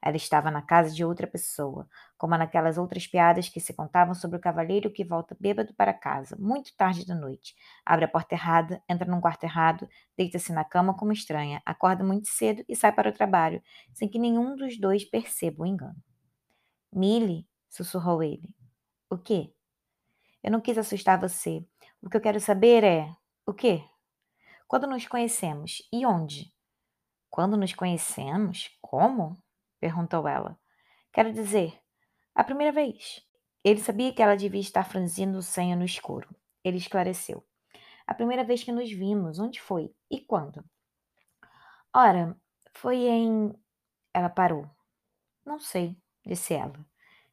Ela 0.01 0.17
estava 0.17 0.49
na 0.49 0.61
casa 0.61 0.93
de 0.93 1.05
outra 1.05 1.27
pessoa, 1.27 1.87
como 2.17 2.35
naquelas 2.35 2.77
outras 2.77 3.05
piadas 3.05 3.47
que 3.49 3.59
se 3.59 3.73
contavam 3.73 4.15
sobre 4.15 4.37
o 4.37 4.39
cavalheiro 4.41 4.91
que 4.91 5.03
volta 5.03 5.37
bêbado 5.39 5.73
para 5.75 5.93
casa, 5.93 6.35
muito 6.39 6.75
tarde 6.75 7.05
da 7.05 7.13
noite. 7.13 7.55
Abre 7.85 8.05
a 8.05 8.07
porta 8.07 8.33
errada, 8.33 8.81
entra 8.89 9.09
num 9.09 9.21
quarto 9.21 9.43
errado, 9.43 9.87
deita-se 10.17 10.51
na 10.51 10.63
cama 10.63 10.95
como 10.95 11.11
estranha, 11.11 11.61
acorda 11.65 12.03
muito 12.03 12.27
cedo 12.27 12.63
e 12.67 12.75
sai 12.75 12.91
para 12.91 13.09
o 13.09 13.13
trabalho, 13.13 13.61
sem 13.93 14.09
que 14.09 14.17
nenhum 14.17 14.55
dos 14.55 14.79
dois 14.79 15.05
perceba 15.05 15.63
o 15.63 15.65
engano. 15.65 16.01
Millie, 16.91 17.47
sussurrou 17.69 18.23
ele. 18.23 18.55
O 19.09 19.17
quê? 19.17 19.53
Eu 20.43 20.51
não 20.51 20.61
quis 20.61 20.77
assustar 20.77 21.19
você. 21.19 21.65
O 22.01 22.09
que 22.09 22.17
eu 22.17 22.21
quero 22.21 22.39
saber 22.39 22.83
é. 22.83 23.15
O 23.45 23.53
quê? 23.53 23.83
Quando 24.67 24.87
nos 24.87 25.05
conhecemos 25.05 25.87
e 25.91 26.05
onde? 26.05 26.51
Quando 27.29 27.55
nos 27.55 27.73
conhecemos? 27.73 28.69
Como? 28.81 29.41
Perguntou 29.81 30.27
ela. 30.27 30.57
Quero 31.11 31.33
dizer, 31.33 31.77
a 32.33 32.43
primeira 32.43 32.71
vez. 32.71 33.25
Ele 33.63 33.79
sabia 33.79 34.13
que 34.13 34.21
ela 34.21 34.37
devia 34.37 34.61
estar 34.61 34.83
franzindo 34.83 35.37
o 35.37 35.43
senho 35.43 35.77
no 35.77 35.83
escuro. 35.83 36.33
Ele 36.63 36.77
esclareceu. 36.77 37.45
A 38.07 38.13
primeira 38.13 38.43
vez 38.43 38.63
que 38.63 38.71
nos 38.71 38.89
vimos, 38.91 39.39
onde 39.39 39.59
foi 39.59 39.93
e 40.09 40.19
quando? 40.19 40.63
Ora, 41.93 42.35
foi 42.73 42.97
em. 42.97 43.53
Ela 44.13 44.29
parou. 44.29 44.69
Não 45.45 45.59
sei, 45.59 45.97
disse 46.25 46.53
ela. 46.53 46.73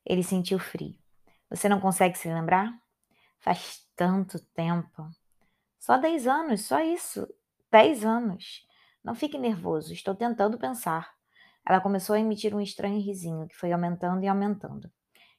Ele 0.04 0.22
sentiu 0.22 0.58
frio. 0.58 0.98
Você 1.48 1.68
não 1.68 1.80
consegue 1.80 2.18
se 2.18 2.28
lembrar? 2.28 2.72
Faz 3.38 3.86
tanto 3.96 4.38
tempo. 4.52 5.08
Só 5.78 5.96
dez 5.96 6.26
anos, 6.26 6.66
só 6.66 6.80
isso. 6.80 7.26
Dez 7.70 8.04
anos. 8.04 8.66
Não 9.02 9.14
fique 9.14 9.38
nervoso, 9.38 9.92
estou 9.92 10.14
tentando 10.14 10.58
pensar. 10.58 11.17
Ela 11.68 11.82
começou 11.82 12.16
a 12.16 12.18
emitir 12.18 12.54
um 12.54 12.62
estranho 12.62 12.98
risinho 12.98 13.46
que 13.46 13.54
foi 13.54 13.70
aumentando 13.72 14.24
e 14.24 14.26
aumentando. 14.26 14.90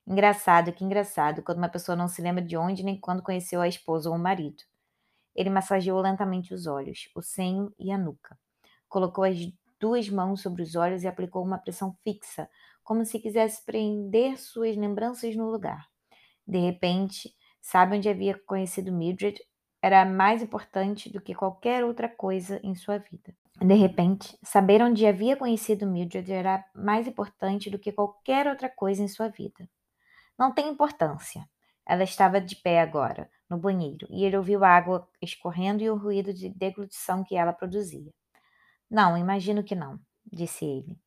Engraçado, 0.06 0.72
que 0.72 0.86
engraçado, 0.86 1.42
quando 1.42 1.58
uma 1.58 1.70
pessoa 1.70 1.96
não 1.96 2.08
se 2.08 2.22
lembra 2.22 2.44
de 2.44 2.56
onde 2.56 2.84
nem 2.84 3.00
quando 3.00 3.24
conheceu 3.24 3.62
a 3.62 3.68
esposa 3.68 4.12
ou 4.12 4.16
o 4.16 4.20
marido. 4.20 4.62
Ele 5.36 5.50
massageou 5.50 6.00
lentamente 6.00 6.54
os 6.54 6.68
olhos, 6.68 7.10
o 7.16 7.22
senho 7.24 7.74
e 7.80 7.92
a 7.92 7.98
nuca. 7.98 8.38
Colocou 8.88 9.24
as 9.24 9.38
duas 9.80 10.08
mãos 10.08 10.42
sobre 10.44 10.62
os 10.62 10.76
olhos 10.76 11.02
e 11.02 11.08
aplicou 11.08 11.44
uma 11.44 11.58
pressão 11.58 11.98
fixa, 12.04 12.48
como 12.84 13.04
se 13.06 13.20
quisesse 13.20 13.66
prender 13.66 14.38
suas 14.38 14.78
lembranças 14.78 15.36
no 15.36 15.50
lugar. 15.50 15.88
De 16.46 16.60
repente, 16.60 17.34
sabe 17.60 17.98
onde 17.98 18.08
havia 18.08 18.38
conhecido 18.46 18.92
Mildred 18.92 19.40
era 19.82 20.06
mais 20.06 20.44
importante 20.44 21.12
do 21.12 21.22
que 21.22 21.34
qualquer 21.34 21.84
outra 21.84 22.08
coisa 22.08 22.60
em 22.64 22.76
sua 22.76 23.00
vida. 23.00 23.34
De 23.62 23.76
repente, 23.76 24.38
saber 24.42 24.82
onde 24.82 25.06
havia 25.06 25.36
conhecido 25.36 25.86
Mildred 25.86 26.32
era 26.32 26.64
mais 26.74 27.08
importante 27.08 27.70
do 27.70 27.78
que 27.78 27.92
qualquer 27.92 28.48
outra 28.48 28.70
coisa 28.70 29.04
em 29.04 29.08
sua 29.08 29.28
vida. 29.28 29.70
Não 30.38 30.54
tem 30.54 30.70
importância. 30.70 31.46
Ela 31.86 32.04
estava 32.04 32.40
de 32.40 32.56
pé 32.56 32.80
agora, 32.80 33.30
no 33.50 33.58
banheiro, 33.58 34.08
e 34.10 34.24
ele 34.24 34.38
ouviu 34.38 34.64
a 34.64 34.70
água 34.70 35.10
escorrendo 35.22 35.84
e 35.84 35.90
o 35.90 35.98
ruído 35.98 36.34
de 36.34 36.50
deglutição 36.50 37.24
que 37.24 37.36
ela 37.36 37.52
produzia. 37.52 38.14
Não, 38.90 39.18
imagino 39.18 39.64
que 39.64 39.76
não, 39.76 40.00
disse 40.32 40.66
ele. 40.66 40.98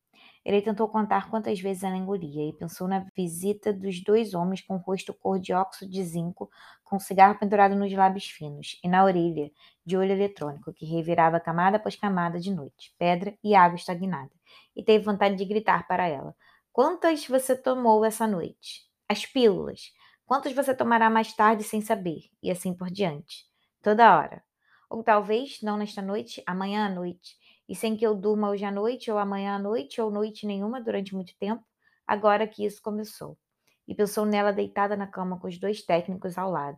Ele 0.45 0.61
tentou 0.61 0.89
contar 0.89 1.29
quantas 1.29 1.59
vezes 1.61 1.83
ela 1.83 1.95
engolia 1.95 2.49
e 2.49 2.53
pensou 2.53 2.85
na 2.87 3.05
visita 3.15 3.71
dos 3.71 4.03
dois 4.03 4.33
homens 4.33 4.61
com 4.61 4.75
o 4.75 4.79
rosto 4.79 5.13
cor 5.13 5.39
de 5.39 5.53
óxido 5.53 5.89
de 5.89 6.03
zinco, 6.03 6.49
com 6.83 6.99
cigarro 6.99 7.39
pendurado 7.39 7.75
nos 7.75 7.91
lábios 7.93 8.25
finos, 8.25 8.77
e 8.83 8.89
na 8.89 9.05
orelha, 9.05 9.49
de 9.85 9.95
olho 9.95 10.11
eletrônico, 10.11 10.73
que 10.73 10.85
revirava 10.85 11.39
camada 11.39 11.77
após 11.77 11.95
camada 11.95 12.39
de 12.39 12.51
noite, 12.51 12.93
pedra 12.99 13.37
e 13.41 13.55
água 13.55 13.77
estagnada. 13.77 14.31
E 14.75 14.83
teve 14.83 15.05
vontade 15.05 15.35
de 15.35 15.45
gritar 15.45 15.87
para 15.87 16.07
ela: 16.07 16.35
Quantas 16.73 17.25
você 17.25 17.55
tomou 17.55 18.03
essa 18.03 18.27
noite? 18.27 18.81
As 19.07 19.25
pílulas. 19.25 19.93
Quantas 20.25 20.53
você 20.53 20.73
tomará 20.75 21.09
mais 21.09 21.33
tarde 21.33 21.63
sem 21.63 21.81
saber? 21.81 22.23
E 22.41 22.51
assim 22.51 22.73
por 22.73 22.89
diante. 22.89 23.45
Toda 23.81 24.17
hora. 24.17 24.43
Ou 24.89 25.03
talvez, 25.03 25.59
não 25.61 25.77
nesta 25.77 26.01
noite, 26.01 26.43
amanhã 26.45 26.85
à 26.85 26.89
noite 26.89 27.37
e 27.73 27.75
sem 27.75 27.97
que 27.97 28.05
eu 28.05 28.13
durma 28.13 28.51
hoje 28.51 28.63
à 28.63 28.69
noite, 28.69 29.09
ou 29.09 29.17
amanhã 29.17 29.55
à 29.55 29.57
noite, 29.57 29.99
ou 29.99 30.11
noite 30.11 30.45
nenhuma 30.45 30.79
durante 30.79 31.15
muito 31.15 31.35
tempo, 31.39 31.65
agora 32.05 32.47
que 32.47 32.63
isso 32.63 32.79
começou. 32.79 33.35
E 33.87 33.95
pensou 33.95 34.27
nela 34.27 34.53
deitada 34.53 34.95
na 34.95 35.07
cama 35.07 35.39
com 35.39 35.47
os 35.47 35.57
dois 35.57 35.81
técnicos 35.81 36.37
ao 36.37 36.51
lado, 36.51 36.77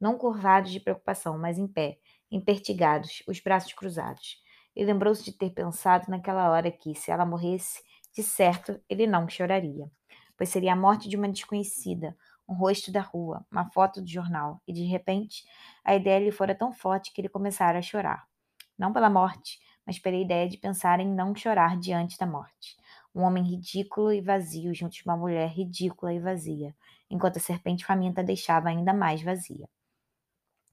não 0.00 0.16
curvados 0.16 0.70
de 0.70 0.78
preocupação, 0.78 1.36
mas 1.36 1.58
em 1.58 1.66
pé, 1.66 1.98
empertigados, 2.30 3.24
os 3.26 3.40
braços 3.40 3.72
cruzados. 3.72 4.36
E 4.76 4.84
lembrou-se 4.84 5.24
de 5.24 5.32
ter 5.32 5.50
pensado 5.50 6.08
naquela 6.08 6.48
hora 6.48 6.70
que, 6.70 6.94
se 6.94 7.10
ela 7.10 7.26
morresse, 7.26 7.82
de 8.14 8.22
certo 8.22 8.80
ele 8.88 9.04
não 9.04 9.28
choraria, 9.28 9.90
pois 10.36 10.48
seria 10.48 10.74
a 10.74 10.76
morte 10.76 11.08
de 11.08 11.16
uma 11.16 11.28
desconhecida, 11.28 12.16
um 12.48 12.54
rosto 12.54 12.92
da 12.92 13.00
rua, 13.00 13.44
uma 13.50 13.68
foto 13.72 14.00
do 14.00 14.08
jornal, 14.08 14.62
e 14.64 14.72
de 14.72 14.84
repente 14.84 15.42
a 15.84 15.96
ideia 15.96 16.20
lhe 16.20 16.30
fora 16.30 16.54
tão 16.54 16.72
forte 16.72 17.12
que 17.12 17.20
ele 17.20 17.28
começara 17.28 17.80
a 17.80 17.82
chorar. 17.82 18.28
Não 18.78 18.92
pela 18.92 19.10
morte, 19.10 19.58
mas 19.86 19.98
pela 19.98 20.16
ideia 20.16 20.48
de 20.48 20.58
pensar 20.58 20.98
em 20.98 21.08
não 21.08 21.34
chorar 21.34 21.78
diante 21.78 22.18
da 22.18 22.26
morte. 22.26 22.76
Um 23.14 23.22
homem 23.22 23.44
ridículo 23.44 24.12
e 24.12 24.20
vazio 24.20 24.74
junto 24.74 24.94
de 24.94 25.02
uma 25.04 25.16
mulher 25.16 25.48
ridícula 25.48 26.12
e 26.12 26.18
vazia, 26.18 26.74
enquanto 27.08 27.36
a 27.36 27.40
serpente 27.40 27.84
faminta 27.84 28.22
deixava 28.22 28.68
ainda 28.68 28.92
mais 28.92 29.22
vazia. 29.22 29.68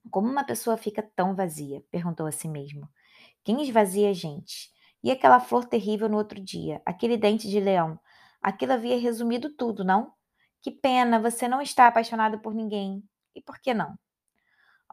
Como 0.10 0.28
uma 0.28 0.44
pessoa 0.44 0.76
fica 0.76 1.02
tão 1.16 1.36
vazia? 1.36 1.82
perguntou 1.90 2.26
a 2.26 2.32
si 2.32 2.48
mesmo. 2.48 2.90
Quem 3.44 3.62
esvazia 3.62 4.10
a 4.10 4.14
gente? 4.14 4.72
E 5.04 5.12
aquela 5.12 5.40
flor 5.40 5.66
terrível 5.66 6.10
no 6.10 6.18
outro 6.18 6.42
dia, 6.42 6.82
aquele 6.86 7.18
dente 7.18 7.48
de 7.50 7.60
leão? 7.60 8.00
Aquilo 8.42 8.74
havia 8.74 9.00
resumido 9.00 9.50
tudo, 9.56 9.84
não? 9.84 10.14
Que 10.62 10.72
pena, 10.72 11.20
você 11.20 11.48
não 11.48 11.62
está 11.62 11.88
apaixonado 11.88 12.40
por 12.40 12.54
ninguém. 12.54 13.04
E 13.36 13.42
por 13.42 13.60
que 13.60 13.74
não? 13.74 13.98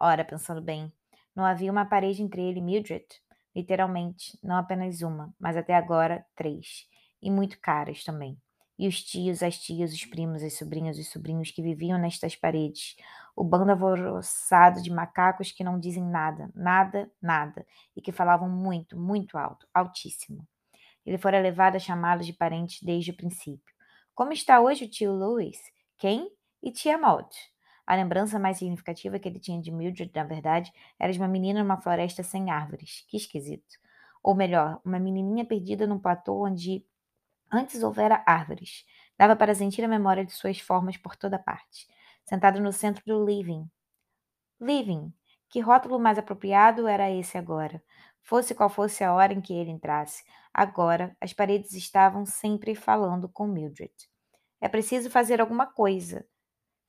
Ora, 0.00 0.24
pensando 0.24 0.60
bem, 0.60 0.92
não 1.34 1.44
havia 1.44 1.70
uma 1.70 1.84
parede 1.84 2.22
entre 2.22 2.42
ele 2.42 2.58
e 2.58 2.62
Mildred? 2.62 3.06
Literalmente, 3.54 4.38
não 4.42 4.56
apenas 4.56 5.02
uma, 5.02 5.34
mas 5.38 5.56
até 5.56 5.74
agora 5.74 6.24
três. 6.34 6.86
E 7.22 7.30
muito 7.30 7.60
caras 7.60 8.04
também. 8.04 8.38
E 8.78 8.88
os 8.88 9.02
tios, 9.02 9.42
as 9.42 9.58
tias, 9.58 9.92
os 9.92 10.04
primos, 10.06 10.42
as 10.42 10.56
sobrinhas, 10.56 10.98
os 10.98 11.08
sobrinhos 11.10 11.50
que 11.50 11.60
viviam 11.60 11.98
nestas 11.98 12.34
paredes. 12.34 12.96
O 13.36 13.44
bando 13.44 13.72
alvoroçado 13.72 14.80
de 14.80 14.90
macacos 14.90 15.52
que 15.52 15.62
não 15.62 15.78
dizem 15.78 16.02
nada, 16.02 16.50
nada, 16.54 17.10
nada. 17.20 17.66
E 17.94 18.00
que 18.00 18.12
falavam 18.12 18.48
muito, 18.48 18.98
muito 18.98 19.36
alto, 19.36 19.68
altíssimo. 19.74 20.46
Ele 21.04 21.18
fora 21.18 21.40
levado 21.40 21.76
a 21.76 21.78
chamá-los 21.78 22.26
de 22.26 22.32
parentes 22.32 22.82
desde 22.82 23.10
o 23.10 23.16
princípio. 23.16 23.74
Como 24.14 24.32
está 24.32 24.60
hoje 24.60 24.84
o 24.84 24.90
tio 24.90 25.12
Louis? 25.12 25.58
Quem? 25.98 26.30
E 26.62 26.70
tia 26.70 26.96
Maud? 26.96 27.28
A 27.90 27.96
lembrança 27.96 28.38
mais 28.38 28.58
significativa 28.58 29.18
que 29.18 29.28
ele 29.28 29.40
tinha 29.40 29.60
de 29.60 29.72
Mildred, 29.72 30.12
na 30.14 30.22
verdade, 30.22 30.72
era 30.96 31.12
de 31.12 31.18
uma 31.18 31.26
menina 31.26 31.60
numa 31.60 31.76
floresta 31.76 32.22
sem 32.22 32.48
árvores. 32.48 33.04
Que 33.08 33.16
esquisito. 33.16 33.80
Ou 34.22 34.32
melhor, 34.32 34.80
uma 34.84 35.00
menininha 35.00 35.44
perdida 35.44 35.88
num 35.88 35.98
platô 35.98 36.46
onde 36.46 36.86
antes 37.52 37.82
houvera 37.82 38.22
árvores. 38.24 38.86
Dava 39.18 39.34
para 39.34 39.56
sentir 39.56 39.82
a 39.82 39.88
memória 39.88 40.24
de 40.24 40.30
suas 40.30 40.60
formas 40.60 40.96
por 40.96 41.16
toda 41.16 41.36
parte. 41.36 41.88
Sentado 42.24 42.60
no 42.60 42.72
centro 42.72 43.02
do 43.04 43.24
living. 43.24 43.68
Living. 44.60 45.12
Que 45.48 45.58
rótulo 45.58 45.98
mais 45.98 46.16
apropriado 46.16 46.86
era 46.86 47.10
esse 47.10 47.36
agora? 47.36 47.82
Fosse 48.22 48.54
qual 48.54 48.70
fosse 48.70 49.02
a 49.02 49.12
hora 49.12 49.32
em 49.32 49.40
que 49.40 49.52
ele 49.52 49.72
entrasse. 49.72 50.22
Agora, 50.54 51.16
as 51.20 51.32
paredes 51.32 51.72
estavam 51.72 52.24
sempre 52.24 52.76
falando 52.76 53.28
com 53.28 53.48
Mildred. 53.48 53.92
É 54.60 54.68
preciso 54.68 55.10
fazer 55.10 55.40
alguma 55.40 55.66
coisa. 55.66 56.24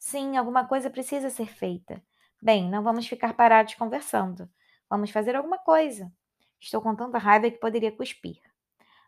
Sim, 0.04 0.36
alguma 0.36 0.68
coisa 0.68 0.90
precisa 0.90 1.30
ser 1.30 1.46
feita. 1.46 2.04
Bem, 2.42 2.68
não 2.68 2.82
vamos 2.82 3.08
ficar 3.08 3.36
parados 3.36 3.76
conversando. 3.76 4.50
Vamos 4.90 5.12
fazer 5.12 5.36
alguma 5.36 5.60
coisa. 5.60 6.12
Estou 6.60 6.82
com 6.82 6.96
tanta 6.96 7.20
raiva 7.20 7.52
que 7.52 7.60
poderia 7.60 7.92
cuspir. 7.92 8.42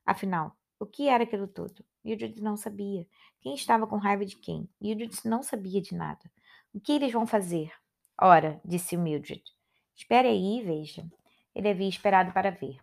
Afinal, 0.05 0.55
o 0.79 0.85
que 0.85 1.09
era 1.09 1.23
aquilo 1.23 1.47
tudo? 1.47 1.83
Mildred 2.05 2.39
não 2.43 2.55
sabia. 2.55 3.07
Quem 3.41 3.55
estava 3.55 3.87
com 3.87 3.97
raiva 3.97 4.23
de 4.23 4.35
quem? 4.35 4.69
Mildred 4.79 5.17
não 5.25 5.41
sabia 5.41 5.81
de 5.81 5.95
nada. 5.95 6.31
O 6.71 6.79
que 6.79 6.91
eles 6.91 7.11
vão 7.11 7.25
fazer? 7.25 7.73
Ora, 8.21 8.61
disse 8.63 8.95
Mildred. 8.95 9.43
Espere 9.95 10.27
aí 10.27 10.59
e 10.59 10.63
veja. 10.63 11.03
Ele 11.55 11.69
havia 11.69 11.89
esperado 11.89 12.31
para 12.31 12.51
ver. 12.51 12.77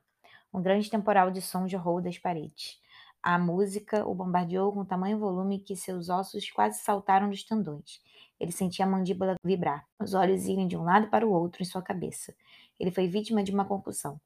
Um 0.53 0.61
grande 0.61 0.91
temporal 0.91 1.31
de 1.31 1.41
som 1.41 1.69
jorrou 1.69 2.03
das 2.03 2.19
paredes. 2.19 2.81
A 3.23 3.39
música 3.39 4.07
o 4.07 4.15
bombardeou 4.15 4.73
com 4.73 4.83
tamanho 4.83 5.19
volume 5.19 5.59
que 5.59 5.77
seus 5.77 6.09
ossos 6.09 6.51
quase 6.51 6.81
saltaram 6.81 7.29
dos 7.29 7.45
tendões. 7.45 8.01
Ele 8.39 8.51
sentia 8.51 8.87
a 8.87 8.89
mandíbula 8.89 9.35
vibrar, 9.45 9.87
os 10.01 10.15
olhos 10.15 10.47
irem 10.47 10.67
de 10.67 10.75
um 10.75 10.83
lado 10.83 11.11
para 11.11 11.27
o 11.27 11.31
outro 11.31 11.63
em 11.63 11.67
sua 11.67 11.83
cabeça. 11.83 12.35
Ele 12.79 12.91
foi 12.91 13.07
vítima 13.09 13.43
de 13.45 13.53
uma 13.53 13.67
concussão. 13.67 14.19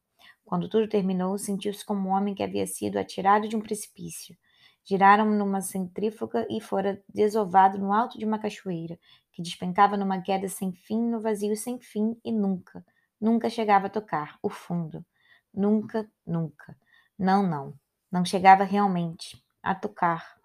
Quando 0.44 0.68
tudo 0.68 0.88
terminou, 0.88 1.36
sentiu-se 1.36 1.84
como 1.84 2.08
um 2.08 2.12
homem 2.12 2.36
que 2.36 2.42
havia 2.42 2.66
sido 2.68 2.96
atirado 2.96 3.48
de 3.48 3.56
um 3.56 3.60
precipício. 3.60 4.36
Giraram 4.84 5.28
numa 5.30 5.60
centrífuga 5.60 6.46
e 6.48 6.60
fora 6.60 7.02
desovado 7.12 7.78
no 7.78 7.92
alto 7.92 8.16
de 8.16 8.24
uma 8.24 8.38
cachoeira, 8.38 8.96
que 9.32 9.42
despencava 9.42 9.96
numa 9.96 10.20
queda 10.20 10.46
sem 10.48 10.72
fim, 10.72 11.00
no 11.00 11.20
vazio 11.20 11.56
sem 11.56 11.80
fim 11.80 12.16
e 12.24 12.30
nunca, 12.30 12.84
nunca 13.20 13.50
chegava 13.50 13.86
a 13.86 13.90
tocar 13.90 14.38
o 14.40 14.48
fundo. 14.48 15.04
Nunca, 15.52 16.08
nunca. 16.24 16.76
Não, 17.18 17.44
não. 17.44 17.74
Não 18.14 18.24
chegava 18.24 18.62
realmente 18.62 19.44
a 19.60 19.74
tocar 19.74 20.36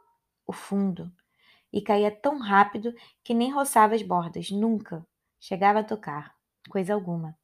o 0.48 0.52
fundo 0.52 1.14
e 1.72 1.84
caía 1.84 2.10
tão 2.10 2.40
rápido 2.40 2.92
que 3.24 3.32
nem 3.32 3.54
roçava 3.54 3.94
as 3.94 4.02
bordas, 4.02 4.50
nunca 4.50 5.06
chegava 5.40 5.82
a 5.82 5.84
tocar 5.84 6.34
coisa 6.68 6.96
alguma. 6.96 7.38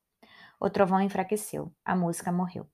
O 0.59 0.67
trovão 0.67 0.99
enfraqueceu, 0.99 1.71
a 1.85 1.95
música 1.95 2.31
morreu. 2.31 2.67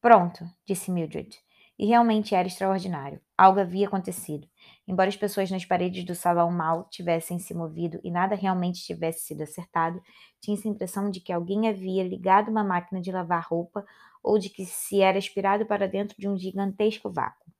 Pronto, 0.00 0.48
disse 0.64 0.92
Mildred. 0.92 1.36
E 1.76 1.86
realmente 1.86 2.36
era 2.36 2.46
extraordinário. 2.46 3.20
Algo 3.36 3.58
havia 3.58 3.88
acontecido. 3.88 4.48
Embora 4.86 5.08
as 5.08 5.16
pessoas 5.16 5.50
nas 5.50 5.64
paredes 5.64 6.04
do 6.04 6.14
salão 6.14 6.50
mal 6.50 6.88
tivessem 6.88 7.38
se 7.38 7.52
movido 7.52 8.00
e 8.04 8.10
nada 8.10 8.34
realmente 8.34 8.84
tivesse 8.84 9.26
sido 9.26 9.42
acertado, 9.42 10.00
tinha-se 10.40 10.68
a 10.68 10.70
impressão 10.70 11.10
de 11.10 11.20
que 11.20 11.32
alguém 11.32 11.68
havia 11.68 12.04
ligado 12.04 12.50
uma 12.50 12.62
máquina 12.62 13.00
de 13.00 13.10
lavar 13.10 13.46
roupa 13.48 13.84
ou 14.22 14.38
de 14.38 14.48
que 14.48 14.64
se 14.64 15.00
era 15.00 15.18
aspirado 15.18 15.66
para 15.66 15.88
dentro 15.88 16.16
de 16.18 16.28
um 16.28 16.36
gigantesco 16.36 17.10
vácuo. 17.10 17.50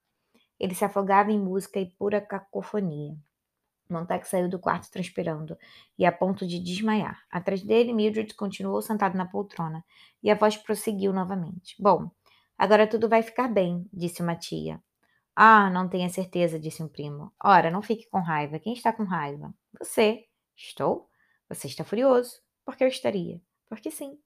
Ele 0.59 0.73
se 0.73 0.85
afogava 0.85 1.31
em 1.31 1.39
música 1.39 1.79
e 1.79 1.85
pura 1.85 2.19
cacofonia. 2.19 3.15
Montague 3.89 4.27
saiu 4.27 4.49
do 4.49 4.59
quarto 4.59 4.91
transpirando 4.91 5.57
e 5.97 6.05
a 6.05 6.11
ponto 6.11 6.45
de 6.45 6.59
desmaiar. 6.59 7.23
Atrás 7.31 7.63
dele, 7.63 7.93
Mildred 7.93 8.33
continuou 8.35 8.81
sentado 8.81 9.17
na 9.17 9.25
poltrona 9.25 9.83
e 10.21 10.29
a 10.29 10.35
voz 10.35 10.57
prosseguiu 10.57 11.13
novamente. 11.13 11.75
Bom, 11.79 12.09
agora 12.57 12.87
tudo 12.87 13.07
vai 13.07 13.21
ficar 13.21 13.47
bem, 13.47 13.87
disse 13.93 14.21
uma 14.21 14.35
tia. 14.35 14.81
Ah, 15.39 15.69
não 15.69 15.87
tenha 15.87 16.09
certeza, 16.09 16.59
disse 16.59 16.81
um 16.81 16.87
primo. 16.87 17.31
Ora, 17.43 17.69
não 17.69 17.83
fique 17.83 18.09
com 18.09 18.19
raiva. 18.19 18.57
Quem 18.57 18.73
está 18.73 18.91
com 18.91 19.03
raiva? 19.03 19.53
Você. 19.79 20.25
Estou? 20.55 21.07
Você 21.47 21.67
está 21.67 21.83
furioso. 21.83 22.41
Por 22.65 22.75
que 22.75 22.83
eu 22.83 22.87
estaria? 22.87 23.39
Porque 23.69 23.91
sim. 23.91 24.17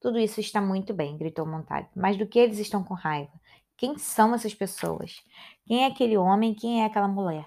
Tudo 0.00 0.18
isso 0.18 0.40
está 0.40 0.62
muito 0.62 0.94
bem, 0.94 1.18
gritou 1.18 1.44
Montague. 1.44 1.90
Mas 1.94 2.16
do 2.16 2.26
que 2.26 2.38
eles 2.38 2.58
estão 2.58 2.82
com 2.82 2.94
raiva? 2.94 3.32
Quem 3.76 3.98
são 3.98 4.34
essas 4.34 4.54
pessoas? 4.54 5.22
Quem 5.66 5.84
é 5.84 5.86
aquele 5.86 6.16
homem 6.16 6.54
quem 6.54 6.82
é 6.82 6.86
aquela 6.86 7.08
mulher? 7.08 7.46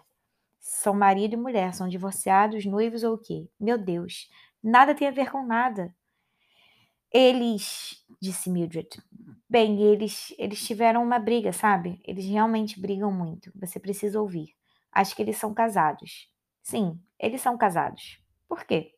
São 0.59 0.93
marido 0.93 1.33
e 1.33 1.37
mulher, 1.37 1.73
são 1.73 1.89
divorciados, 1.89 2.65
noivos 2.65 3.03
ou 3.03 3.15
o 3.15 3.17
quê? 3.17 3.49
Meu 3.59 3.79
Deus, 3.79 4.29
nada 4.61 4.93
tem 4.93 5.07
a 5.07 5.11
ver 5.11 5.31
com 5.31 5.43
nada. 5.43 5.91
Eles, 7.11 8.03
disse 8.21 8.49
Mildred. 8.49 8.89
Bem, 9.49 9.81
eles, 9.81 10.33
eles 10.37 10.65
tiveram 10.65 11.03
uma 11.03 11.19
briga, 11.19 11.53
sabe? 11.53 12.01
Eles 12.05 12.25
realmente 12.25 12.79
brigam 12.79 13.11
muito. 13.11 13.51
Você 13.55 13.79
precisa 13.79 14.19
ouvir. 14.19 14.53
Acho 14.91 15.15
que 15.15 15.21
eles 15.21 15.37
são 15.37 15.53
casados. 15.53 16.29
Sim, 16.61 16.99
eles 17.19 17.41
são 17.41 17.57
casados. 17.57 18.19
Por 18.47 18.65
quê? 18.65 18.93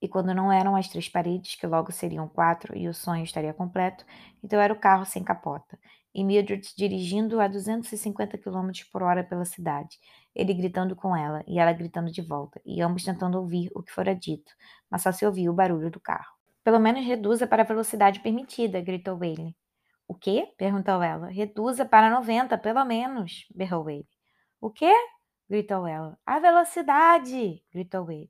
E 0.00 0.08
quando 0.08 0.32
não 0.34 0.50
eram 0.52 0.74
as 0.76 0.88
três 0.88 1.06
paredes, 1.08 1.54
que 1.54 1.66
logo 1.66 1.92
seriam 1.92 2.26
quatro 2.28 2.74
e 2.76 2.88
o 2.88 2.94
sonho 2.94 3.24
estaria 3.24 3.52
completo, 3.52 4.04
então 4.42 4.58
era 4.60 4.72
o 4.72 4.78
carro 4.78 5.04
sem 5.04 5.22
capota. 5.22 5.78
E 6.14 6.24
Mildred 6.24 6.66
dirigindo 6.76 7.40
a 7.40 7.46
250 7.48 8.38
km 8.38 8.86
por 8.90 9.02
hora 9.02 9.22
pela 9.22 9.44
cidade, 9.44 9.98
ele 10.34 10.54
gritando 10.54 10.96
com 10.96 11.14
ela 11.14 11.42
e 11.46 11.58
ela 11.58 11.72
gritando 11.74 12.10
de 12.10 12.22
volta, 12.22 12.60
e 12.64 12.80
ambos 12.80 13.04
tentando 13.04 13.38
ouvir 13.38 13.70
o 13.74 13.82
que 13.82 13.92
fora 13.92 14.14
dito, 14.14 14.50
mas 14.90 15.02
só 15.02 15.12
se 15.12 15.26
ouvia 15.26 15.50
o 15.50 15.54
barulho 15.54 15.90
do 15.90 16.00
carro. 16.00 16.35
Pelo 16.66 16.80
menos 16.80 17.06
reduza 17.06 17.46
para 17.46 17.62
a 17.62 17.64
velocidade 17.64 18.18
permitida, 18.18 18.80
gritou 18.80 19.22
ele. 19.22 19.54
O 20.08 20.16
quê? 20.16 20.52
perguntou 20.58 21.00
ela. 21.00 21.28
Reduza 21.28 21.84
para 21.84 22.10
90, 22.10 22.58
pelo 22.58 22.84
menos, 22.84 23.46
berrou 23.54 23.88
ele. 23.88 24.08
O 24.60 24.68
quê? 24.68 24.92
gritou 25.48 25.86
ela. 25.86 26.18
A 26.26 26.40
velocidade! 26.40 27.62
gritou 27.72 28.10
ele 28.10 28.28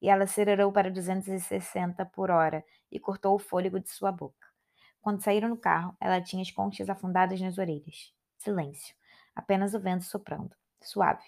e 0.00 0.08
ela 0.08 0.24
acelerou 0.24 0.72
para 0.72 0.90
260 0.90 2.02
por 2.06 2.30
hora 2.30 2.64
e 2.90 2.98
cortou 2.98 3.34
o 3.34 3.38
fôlego 3.38 3.78
de 3.78 3.90
sua 3.90 4.10
boca. 4.10 4.48
Quando 5.02 5.22
saíram 5.22 5.50
no 5.50 5.58
carro, 5.58 5.94
ela 6.00 6.18
tinha 6.22 6.40
as 6.40 6.50
conchas 6.50 6.88
afundadas 6.88 7.38
nas 7.42 7.58
orelhas. 7.58 8.10
Silêncio. 8.38 8.94
Apenas 9.34 9.74
o 9.74 9.80
vento 9.80 10.04
soprando. 10.04 10.56
Suave. 10.82 11.26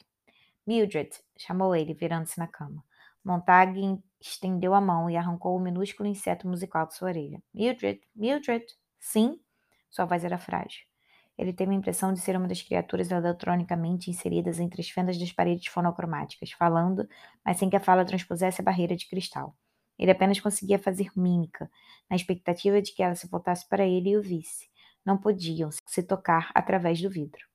Mildred, 0.66 1.10
chamou 1.36 1.76
ele, 1.76 1.92
virando-se 1.92 2.38
na 2.38 2.46
cama. 2.46 2.82
Montague 3.22 4.02
estendeu 4.20 4.74
a 4.74 4.80
mão 4.80 5.08
e 5.08 5.16
arrancou 5.16 5.56
o 5.56 5.60
minúsculo 5.60 6.08
inseto 6.08 6.48
musical 6.48 6.86
de 6.86 6.94
sua 6.94 7.08
orelha. 7.08 7.42
Mildred, 7.54 8.00
Mildred. 8.14 8.64
Sim? 8.98 9.40
Sua 9.90 10.04
voz 10.04 10.24
era 10.24 10.38
frágil. 10.38 10.88
Ele 11.36 11.52
teve 11.52 11.70
a 11.70 11.74
impressão 11.74 12.12
de 12.12 12.18
ser 12.18 12.36
uma 12.36 12.48
das 12.48 12.60
criaturas 12.60 13.10
eletronicamente 13.12 14.10
inseridas 14.10 14.58
entre 14.58 14.80
as 14.80 14.90
fendas 14.90 15.16
das 15.16 15.32
paredes 15.32 15.68
fonocromáticas, 15.68 16.50
falando, 16.50 17.08
mas 17.44 17.58
sem 17.58 17.70
que 17.70 17.76
a 17.76 17.80
fala 17.80 18.04
transpusesse 18.04 18.60
a 18.60 18.64
barreira 18.64 18.96
de 18.96 19.08
cristal. 19.08 19.56
Ele 19.96 20.10
apenas 20.10 20.40
conseguia 20.40 20.78
fazer 20.80 21.10
mímica, 21.16 21.70
na 22.10 22.16
expectativa 22.16 22.82
de 22.82 22.92
que 22.92 23.02
ela 23.02 23.14
se 23.14 23.28
voltasse 23.28 23.68
para 23.68 23.86
ele 23.86 24.10
e 24.10 24.16
o 24.16 24.22
visse. 24.22 24.68
Não 25.04 25.16
podiam 25.16 25.70
se 25.86 26.02
tocar 26.02 26.50
através 26.54 27.00
do 27.00 27.08
vidro. 27.08 27.46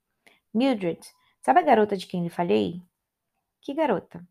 Mildred, 0.53 1.01
sabe 1.41 1.59
a 1.59 1.64
garota 1.64 1.97
de 1.97 2.07
quem 2.07 2.24
lhe 2.24 2.30
falei? 2.30 2.82
Que 3.61 3.74
garota? 3.74 4.26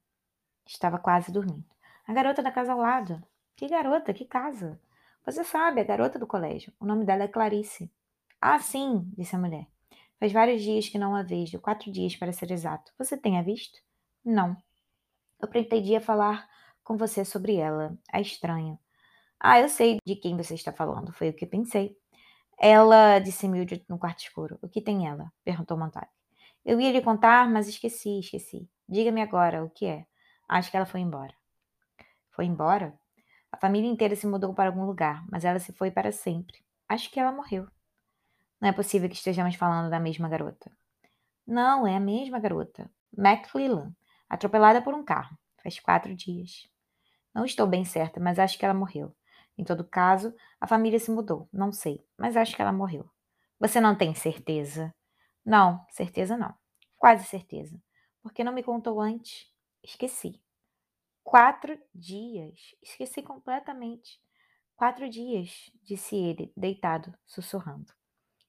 Estava 0.66 0.99
quase 0.99 1.30
dormindo. 1.30 1.64
A 2.12 2.14
garota 2.14 2.42
da 2.42 2.52
casa 2.52 2.72
ao 2.74 2.78
lado. 2.78 3.24
Que 3.56 3.66
garota? 3.66 4.12
Que 4.12 4.26
casa? 4.26 4.78
Você 5.24 5.42
sabe, 5.42 5.80
a 5.80 5.84
garota 5.84 6.18
do 6.18 6.26
colégio. 6.26 6.70
O 6.78 6.84
nome 6.84 7.06
dela 7.06 7.22
é 7.22 7.26
Clarice. 7.26 7.90
Ah, 8.38 8.58
sim, 8.58 9.10
disse 9.16 9.34
a 9.34 9.38
mulher. 9.38 9.66
Faz 10.20 10.30
vários 10.30 10.60
dias 10.60 10.90
que 10.90 10.98
não 10.98 11.16
a 11.16 11.22
vejo, 11.22 11.58
quatro 11.58 11.90
dias 11.90 12.14
para 12.14 12.30
ser 12.30 12.50
exato. 12.50 12.92
Você 12.98 13.16
tem 13.16 13.38
a 13.38 13.42
visto? 13.42 13.80
Não. 14.22 14.54
Eu 15.40 15.48
pretendia 15.48 16.02
falar 16.02 16.46
com 16.84 16.98
você 16.98 17.24
sobre 17.24 17.56
ela. 17.56 17.96
É 18.12 18.20
estranho. 18.20 18.78
Ah, 19.40 19.58
eu 19.58 19.70
sei 19.70 19.96
de 20.04 20.14
quem 20.14 20.36
você 20.36 20.52
está 20.52 20.70
falando, 20.70 21.14
foi 21.14 21.30
o 21.30 21.34
que 21.34 21.46
pensei. 21.46 21.96
Ela, 22.60 23.20
disse 23.20 23.48
Mildred 23.48 23.86
no 23.88 23.98
quarto 23.98 24.20
escuro. 24.20 24.58
O 24.60 24.68
que 24.68 24.82
tem 24.82 25.08
ela? 25.08 25.32
perguntou 25.42 25.78
Montague. 25.78 26.12
Eu 26.62 26.78
ia 26.78 26.92
lhe 26.92 27.00
contar, 27.00 27.48
mas 27.48 27.68
esqueci, 27.68 28.18
esqueci. 28.18 28.68
Diga-me 28.86 29.22
agora 29.22 29.64
o 29.64 29.70
que 29.70 29.86
é. 29.86 30.04
Acho 30.46 30.70
que 30.70 30.76
ela 30.76 30.84
foi 30.84 31.00
embora. 31.00 31.32
Foi 32.33 32.47
embora? 32.47 32.93
A 33.51 33.57
família 33.57 33.89
inteira 33.89 34.16
se 34.16 34.26
mudou 34.26 34.55
para 34.55 34.70
algum 34.70 34.85
lugar, 34.85 35.24
mas 35.30 35.45
ela 35.45 35.59
se 35.59 35.72
foi 35.72 35.91
para 35.91 36.11
sempre. 36.11 36.64
Acho 36.89 37.11
que 37.11 37.20
ela 37.20 37.30
morreu. 37.30 37.68
Não 38.61 38.68
é 38.68 38.72
possível 38.72 39.09
que 39.09 39.14
estejamos 39.14 39.55
falando 39.55 39.91
da 39.91 40.01
mesma 40.01 40.28
garota. 40.28 40.70
Não, 41.47 41.87
é 41.87 41.97
a 41.97 42.01
mesma 42.01 42.39
garota. 42.39 42.91
McClellan, 43.16 43.95
atropelada 44.28 44.80
por 44.80 44.95
um 44.95 45.05
carro. 45.05 45.37
Faz 45.62 45.78
quatro 45.78 46.14
dias. 46.14 46.68
Não 47.35 47.45
estou 47.45 47.66
bem 47.66 47.85
certa, 47.85 48.18
mas 48.18 48.39
acho 48.39 48.59
que 48.59 48.64
ela 48.64 48.74
morreu. 48.74 49.14
Em 49.57 49.64
todo 49.64 49.85
caso, 49.85 50.35
a 50.61 50.66
família 50.66 50.99
se 50.99 51.11
mudou. 51.11 51.49
Não 51.53 51.72
sei, 51.72 52.05
mas 52.16 52.37
acho 52.37 52.57
que 52.57 52.62
ela 52.62 52.72
morreu. 52.72 53.09
Você 53.61 53.80
não 53.80 53.95
tem 53.95 54.14
certeza? 54.14 54.95
Não, 55.45 55.85
certeza 55.91 56.37
não. 56.37 56.55
Quase 56.97 57.24
certeza. 57.24 57.80
Porque 58.22 58.43
não 58.43 58.53
me 58.53 58.62
contou 58.62 59.01
antes? 59.01 59.51
Esqueci. 59.83 60.41
Quatro 61.24 61.78
dias. 61.94 62.74
Esqueci 62.82 63.22
completamente. 63.22 64.20
Quatro 64.76 65.08
dias, 65.08 65.70
disse 65.82 66.16
ele, 66.16 66.52
deitado, 66.56 67.14
sussurrando. 67.24 67.92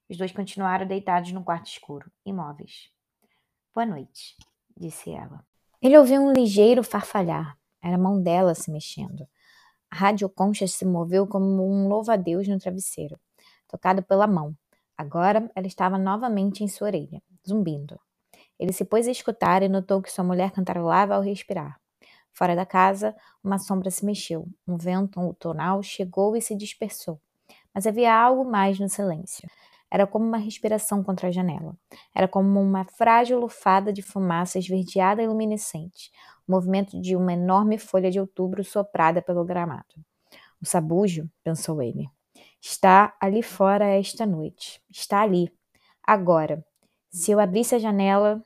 Os 0.08 0.16
dois 0.16 0.32
continuaram 0.32 0.86
deitados 0.86 1.32
no 1.32 1.44
quarto 1.44 1.66
escuro, 1.66 2.10
imóveis. 2.26 2.90
Boa 3.74 3.86
noite, 3.86 4.36
disse 4.76 5.10
ela. 5.10 5.46
Ele 5.80 5.96
ouviu 5.96 6.20
um 6.20 6.32
ligeiro 6.32 6.82
farfalhar. 6.82 7.56
Era 7.82 7.96
a 7.96 7.98
mão 7.98 8.22
dela 8.22 8.54
se 8.54 8.70
mexendo. 8.70 9.26
A 9.90 9.96
radioconcha 9.96 10.66
se 10.66 10.84
moveu 10.84 11.26
como 11.26 11.46
um 11.46 11.88
louva-a-Deus 11.88 12.48
no 12.48 12.58
travesseiro, 12.58 13.18
tocado 13.68 14.02
pela 14.02 14.26
mão. 14.26 14.56
Agora 14.96 15.50
ela 15.54 15.66
estava 15.66 15.98
novamente 15.98 16.64
em 16.64 16.68
sua 16.68 16.88
orelha, 16.88 17.22
zumbindo. 17.46 17.98
Ele 18.58 18.72
se 18.72 18.84
pôs 18.84 19.06
a 19.06 19.10
escutar 19.10 19.62
e 19.62 19.68
notou 19.68 20.02
que 20.02 20.10
sua 20.10 20.24
mulher 20.24 20.50
cantarolava 20.50 21.14
ao 21.14 21.22
respirar. 21.22 21.80
Fora 22.34 22.56
da 22.56 22.66
casa, 22.66 23.14
uma 23.42 23.58
sombra 23.58 23.90
se 23.90 24.04
mexeu. 24.04 24.46
Um 24.66 24.76
vento 24.76 25.20
outonal 25.20 25.82
chegou 25.82 26.36
e 26.36 26.42
se 26.42 26.56
dispersou. 26.56 27.20
Mas 27.72 27.86
havia 27.86 28.12
algo 28.12 28.44
mais 28.44 28.78
no 28.78 28.88
silêncio. 28.88 29.48
Era 29.88 30.04
como 30.04 30.26
uma 30.26 30.36
respiração 30.36 31.04
contra 31.04 31.28
a 31.28 31.30
janela. 31.30 31.76
Era 32.12 32.26
como 32.26 32.60
uma 32.60 32.84
frágil 32.84 33.38
lufada 33.38 33.92
de 33.92 34.02
fumaça 34.02 34.58
esverdeada 34.58 35.22
e 35.22 35.28
luminescente, 35.28 36.10
o 36.48 36.50
movimento 36.50 37.00
de 37.00 37.14
uma 37.14 37.32
enorme 37.32 37.78
folha 37.78 38.10
de 38.10 38.18
outubro 38.18 38.64
soprada 38.64 39.22
pelo 39.22 39.44
gramado. 39.44 39.94
O 40.60 40.66
sabujo, 40.66 41.30
pensou 41.44 41.80
ele, 41.80 42.10
está 42.60 43.14
ali 43.20 43.42
fora 43.42 43.84
esta 43.84 44.26
noite. 44.26 44.82
Está 44.90 45.22
ali. 45.22 45.52
Agora. 46.02 46.64
Se 47.10 47.30
eu 47.30 47.38
abrisse 47.38 47.76
a 47.76 47.78
janela. 47.78 48.44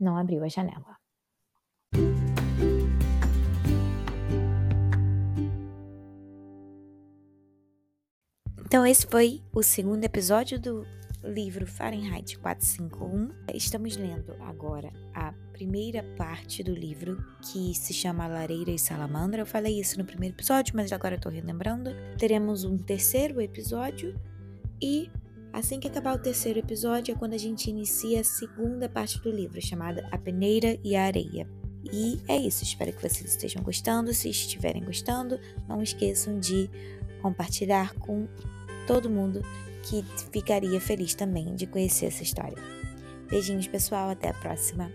Não 0.00 0.16
abriu 0.16 0.42
a 0.42 0.48
janela. 0.48 0.96
Então, 8.66 8.84
esse 8.84 9.06
foi 9.06 9.40
o 9.52 9.62
segundo 9.62 10.02
episódio 10.02 10.58
do 10.58 10.84
livro 11.22 11.64
Fahrenheit 11.68 12.36
451. 12.36 13.30
Estamos 13.54 13.96
lendo 13.96 14.34
agora 14.40 14.92
a 15.14 15.32
primeira 15.52 16.02
parte 16.18 16.64
do 16.64 16.74
livro, 16.74 17.24
que 17.40 17.72
se 17.76 17.94
chama 17.94 18.26
Lareira 18.26 18.72
e 18.72 18.78
Salamandra. 18.78 19.40
Eu 19.40 19.46
falei 19.46 19.78
isso 19.78 19.96
no 19.96 20.04
primeiro 20.04 20.34
episódio, 20.34 20.74
mas 20.74 20.90
agora 20.90 21.14
estou 21.14 21.30
relembrando. 21.30 21.90
Teremos 22.18 22.64
um 22.64 22.76
terceiro 22.76 23.40
episódio 23.40 24.18
e 24.82 25.12
assim 25.52 25.78
que 25.78 25.86
acabar 25.86 26.16
o 26.16 26.18
terceiro 26.20 26.58
episódio 26.58 27.14
é 27.14 27.16
quando 27.16 27.34
a 27.34 27.38
gente 27.38 27.70
inicia 27.70 28.20
a 28.20 28.24
segunda 28.24 28.88
parte 28.88 29.20
do 29.20 29.30
livro, 29.30 29.64
chamada 29.64 30.08
A 30.10 30.18
Peneira 30.18 30.76
e 30.82 30.96
a 30.96 31.04
Areia. 31.04 31.48
E 31.92 32.20
é 32.26 32.36
isso, 32.36 32.64
espero 32.64 32.92
que 32.92 33.00
vocês 33.00 33.30
estejam 33.30 33.62
gostando. 33.62 34.12
Se 34.12 34.28
estiverem 34.28 34.82
gostando, 34.82 35.38
não 35.68 35.80
esqueçam 35.80 36.40
de 36.40 36.68
compartilhar 37.22 37.94
com 37.94 38.26
todo 38.86 39.10
mundo 39.10 39.42
que 39.82 40.04
ficaria 40.32 40.80
feliz 40.80 41.14
também 41.14 41.54
de 41.54 41.66
conhecer 41.66 42.06
essa 42.06 42.22
história. 42.22 42.56
Beijinhos, 43.28 43.66
pessoal, 43.66 44.10
até 44.10 44.28
a 44.28 44.34
próxima. 44.34 44.90